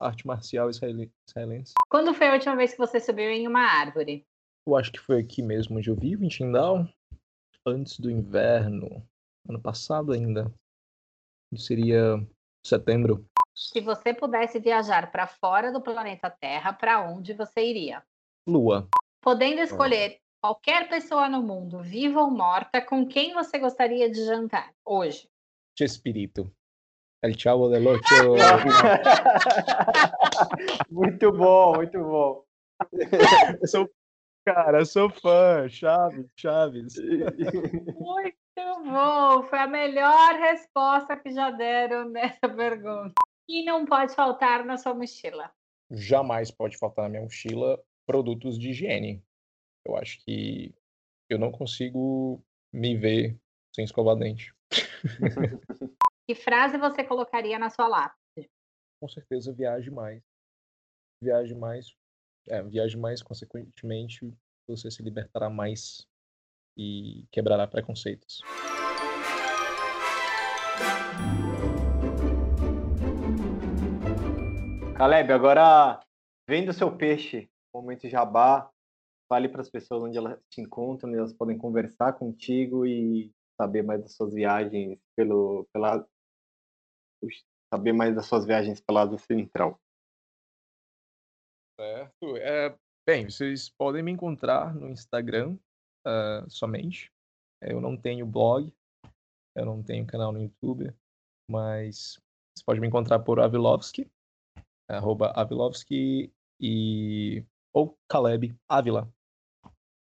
arte 0.00 0.26
marcial 0.26 0.70
israelense. 0.70 1.74
Quando 1.90 2.14
foi 2.14 2.28
a 2.28 2.32
última 2.32 2.56
vez 2.56 2.72
que 2.72 2.78
você 2.78 2.98
subiu 2.98 3.28
em 3.28 3.46
uma 3.46 3.60
árvore? 3.60 4.26
Eu 4.66 4.74
acho 4.74 4.90
que 4.90 5.00
foi 5.00 5.20
aqui 5.20 5.42
mesmo 5.42 5.76
onde 5.76 5.90
eu 5.90 5.96
vivo, 5.96 6.24
em 6.24 6.28
Tindal, 6.28 6.88
antes 7.66 8.00
do 8.00 8.10
inverno, 8.10 9.06
ano 9.46 9.60
passado 9.60 10.12
ainda. 10.12 10.50
Seria 11.56 12.26
setembro. 12.64 13.26
Se 13.54 13.80
você 13.80 14.14
pudesse 14.14 14.58
viajar 14.58 15.10
para 15.10 15.26
fora 15.26 15.70
do 15.70 15.80
planeta 15.80 16.30
Terra, 16.30 16.72
para 16.72 17.02
onde 17.02 17.34
você 17.34 17.62
iria? 17.62 18.02
Lua. 18.46 18.88
Podendo 19.20 19.60
escolher 19.60 20.18
qualquer 20.40 20.88
pessoa 20.88 21.28
no 21.28 21.42
mundo, 21.42 21.80
viva 21.80 22.20
ou 22.20 22.30
morta, 22.30 22.80
com 22.80 23.06
quem 23.06 23.34
você 23.34 23.58
gostaria 23.58 24.10
de 24.10 24.24
jantar 24.24 24.72
hoje? 24.84 25.28
Chespirito. 25.78 26.50
El 27.22 27.38
Chavo 27.38 27.68
del 27.68 27.86
Ocho. 27.86 28.02
muito 30.90 31.30
bom, 31.30 31.76
muito 31.76 32.02
bom. 32.02 32.44
Eu 33.60 33.68
sou, 33.68 33.88
cara, 34.44 34.80
eu 34.80 34.86
sou 34.86 35.08
fã. 35.08 35.68
Chaves, 35.68 36.26
Chaves. 36.34 36.96
Muito 36.96 38.41
bom. 38.56 39.42
Foi 39.44 39.58
a 39.58 39.66
melhor 39.66 40.34
resposta 40.34 41.16
que 41.16 41.32
já 41.32 41.50
deram 41.50 42.08
nessa 42.10 42.48
pergunta. 42.48 43.14
E 43.48 43.64
não 43.64 43.84
pode 43.84 44.14
faltar 44.14 44.64
na 44.64 44.76
sua 44.76 44.94
mochila? 44.94 45.52
Jamais 45.90 46.50
pode 46.50 46.78
faltar 46.78 47.04
na 47.04 47.08
minha 47.08 47.22
mochila 47.22 47.82
produtos 48.06 48.58
de 48.58 48.70
higiene. 48.70 49.24
Eu 49.84 49.96
acho 49.96 50.22
que 50.24 50.74
eu 51.28 51.38
não 51.38 51.50
consigo 51.50 52.42
me 52.72 52.96
ver 52.96 53.38
sem 53.74 53.84
escovar 53.84 54.16
dente. 54.16 54.54
Que 56.24 56.36
frase 56.36 56.78
você 56.78 57.02
colocaria 57.02 57.58
na 57.58 57.68
sua 57.68 57.88
lápide? 57.88 58.48
Com 59.00 59.08
certeza, 59.08 59.52
viaje 59.52 59.90
mais. 59.90 60.22
Viaje 61.20 61.54
mais. 61.54 61.96
É, 62.48 62.62
viaje 62.62 62.96
mais, 62.96 63.20
consequentemente, 63.20 64.32
você 64.66 64.88
se 64.88 65.02
libertará 65.02 65.50
mais 65.50 66.08
e 66.76 67.26
quebrará 67.30 67.66
preconceitos. 67.66 68.40
Caleb, 74.96 75.32
agora 75.32 76.00
vendo 76.48 76.68
o 76.68 76.72
seu 76.72 76.96
peixe, 76.96 77.50
momento 77.74 78.08
jabá, 78.08 78.70
fale 79.28 79.48
para 79.48 79.62
as 79.62 79.70
pessoas 79.70 80.02
onde 80.04 80.18
elas 80.18 80.38
te 80.48 80.60
encontram, 80.60 81.08
onde 81.08 81.18
elas 81.18 81.32
podem 81.32 81.58
conversar 81.58 82.12
contigo 82.12 82.86
e 82.86 83.32
saber 83.60 83.82
mais 83.82 84.02
das 84.02 84.14
suas 84.14 84.34
viagens 84.34 84.98
pelo, 85.16 85.66
pela, 85.72 86.06
saber 87.72 87.92
mais 87.92 88.14
das 88.14 88.26
suas 88.26 88.44
viagens 88.44 88.80
pela 88.80 89.02
Ásia 89.02 89.18
Central. 89.18 89.80
Certo. 91.80 92.36
É, 92.36 92.76
bem, 93.06 93.28
vocês 93.28 93.70
podem 93.70 94.02
me 94.02 94.12
encontrar 94.12 94.74
no 94.74 94.88
Instagram 94.88 95.56
uh, 96.06 96.48
somente. 96.48 97.12
Eu 97.60 97.80
não 97.80 97.96
tenho 97.96 98.26
blog, 98.26 98.72
eu 99.54 99.64
não 99.64 99.82
tenho 99.82 100.06
canal 100.06 100.32
no 100.32 100.42
YouTube, 100.42 100.92
mas 101.48 102.20
você 102.56 102.64
pode 102.64 102.80
me 102.80 102.88
encontrar 102.88 103.20
por 103.20 103.38
Avilovski, 103.40 104.10
arroba 104.88 105.32
Avilovski 105.34 106.32
e 106.60 107.44
ou 107.72 107.96
Caleb 108.08 108.54
Avila. 108.68 109.08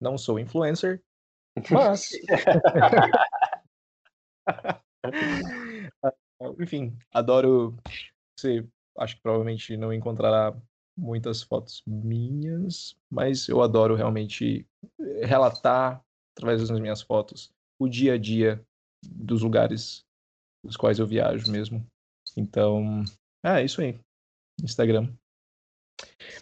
Não 0.01 0.17
sou 0.17 0.39
influencer, 0.39 1.03
mas 1.71 2.11
enfim, 6.61 6.97
adoro. 7.13 7.77
Você 8.39 8.65
acho 8.97 9.17
que 9.17 9.23
provavelmente 9.23 9.77
não 9.77 9.93
encontrará 9.93 10.57
muitas 10.99 11.43
fotos 11.43 11.83
minhas, 11.87 12.97
mas 13.11 13.49
eu 13.49 13.63
adoro 13.63 13.95
realmente 13.95 14.67
relatar 15.23 16.03
através 16.37 16.69
das 16.69 16.81
minhas 16.81 17.01
fotos 17.01 17.51
o 17.81 17.89
dia 17.89 18.15
a 18.15 18.19
dia 18.19 18.61
dos 19.07 19.43
lugares 19.43 20.05
dos 20.65 20.77
quais 20.77 20.99
eu 20.99 21.07
viajo 21.07 21.51
mesmo. 21.51 21.87
Então, 22.37 23.05
é 23.45 23.65
isso 23.65 23.81
aí. 23.81 23.99
Instagram. 24.63 25.13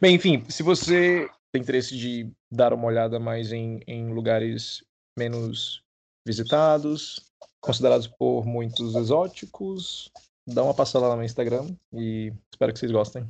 Bem, 0.01 0.15
enfim, 0.15 0.45
se 0.49 0.63
você 0.63 1.29
tem 1.53 1.63
interesse 1.63 1.97
de 1.97 2.31
dar 2.51 2.73
uma 2.73 2.87
olhada 2.87 3.21
mais 3.21 3.53
em, 3.53 3.81
em 3.87 4.13
lugares 4.13 4.83
menos 5.19 5.83
visitados, 6.27 7.31
considerados 7.61 8.07
por 8.07 8.45
muitos 8.47 8.95
exóticos, 8.95 10.11
dá 10.47 10.63
uma 10.63 10.75
passada 10.75 11.07
lá 11.07 11.17
no 11.17 11.25
Instagram 11.25 11.75
e 11.93 12.33
espero 12.53 12.73
que 12.73 12.79
vocês 12.79 12.93
gostem. 12.93 13.27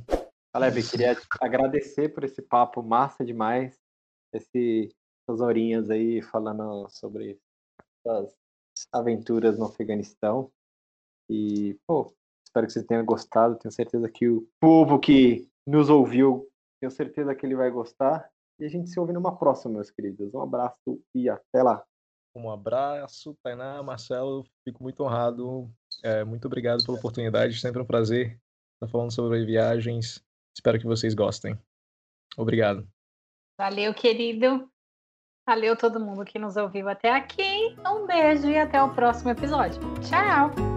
Caleb, 0.57 0.89
queria 0.89 1.15
agradecer 1.39 2.09
por 2.09 2.23
esse 2.23 2.41
papo 2.41 2.81
massa 2.81 3.23
demais, 3.23 3.79
esse, 4.33 4.89
essas 5.21 5.39
horinhas 5.39 5.87
aí 5.91 6.19
falando 6.23 6.89
sobre 6.89 7.39
as 8.07 8.35
aventuras 8.91 9.59
no 9.59 9.65
Afeganistão. 9.65 10.51
E, 11.29 11.77
pô, 11.85 12.11
espero 12.43 12.65
que 12.65 12.73
vocês 12.73 12.87
tenham 12.87 13.05
gostado. 13.05 13.59
Tenho 13.59 13.71
certeza 13.71 14.09
que 14.09 14.27
o 14.27 14.49
povo 14.59 14.99
que 14.99 15.47
nos 15.63 15.91
ouviu, 15.91 16.49
tenho 16.81 16.89
certeza 16.89 17.35
que 17.35 17.45
ele 17.45 17.55
vai 17.55 17.69
gostar. 17.69 18.27
E 18.59 18.65
a 18.65 18.67
gente 18.67 18.89
se 18.89 18.99
ouve 18.99 19.13
numa 19.13 19.37
próxima, 19.37 19.75
meus 19.75 19.91
queridos. 19.91 20.33
Um 20.33 20.41
abraço 20.41 20.99
e 21.13 21.29
até 21.29 21.61
lá. 21.61 21.85
Um 22.35 22.49
abraço, 22.49 23.37
Tainá, 23.43 23.83
Marcelo. 23.83 24.43
Fico 24.67 24.81
muito 24.81 25.03
honrado. 25.03 25.71
É, 26.03 26.23
muito 26.23 26.45
obrigado 26.45 26.83
pela 26.83 26.97
oportunidade. 26.97 27.59
Sempre 27.59 27.79
um 27.79 27.85
prazer 27.85 28.41
estar 28.73 28.87
falando 28.91 29.13
sobre 29.13 29.45
viagens. 29.45 30.25
Espero 30.57 30.79
que 30.79 30.87
vocês 30.87 31.13
gostem. 31.13 31.55
Obrigado. 32.35 32.87
Valeu, 33.59 33.93
querido. 33.93 34.67
Valeu 35.47 35.77
todo 35.77 35.99
mundo 35.99 36.25
que 36.25 36.39
nos 36.39 36.57
ouviu 36.57 36.89
até 36.89 37.11
aqui. 37.11 37.75
Um 37.85 38.07
beijo 38.07 38.49
e 38.49 38.57
até 38.57 38.81
o 38.81 38.93
próximo 38.93 39.29
episódio. 39.29 39.79
Tchau! 40.01 40.76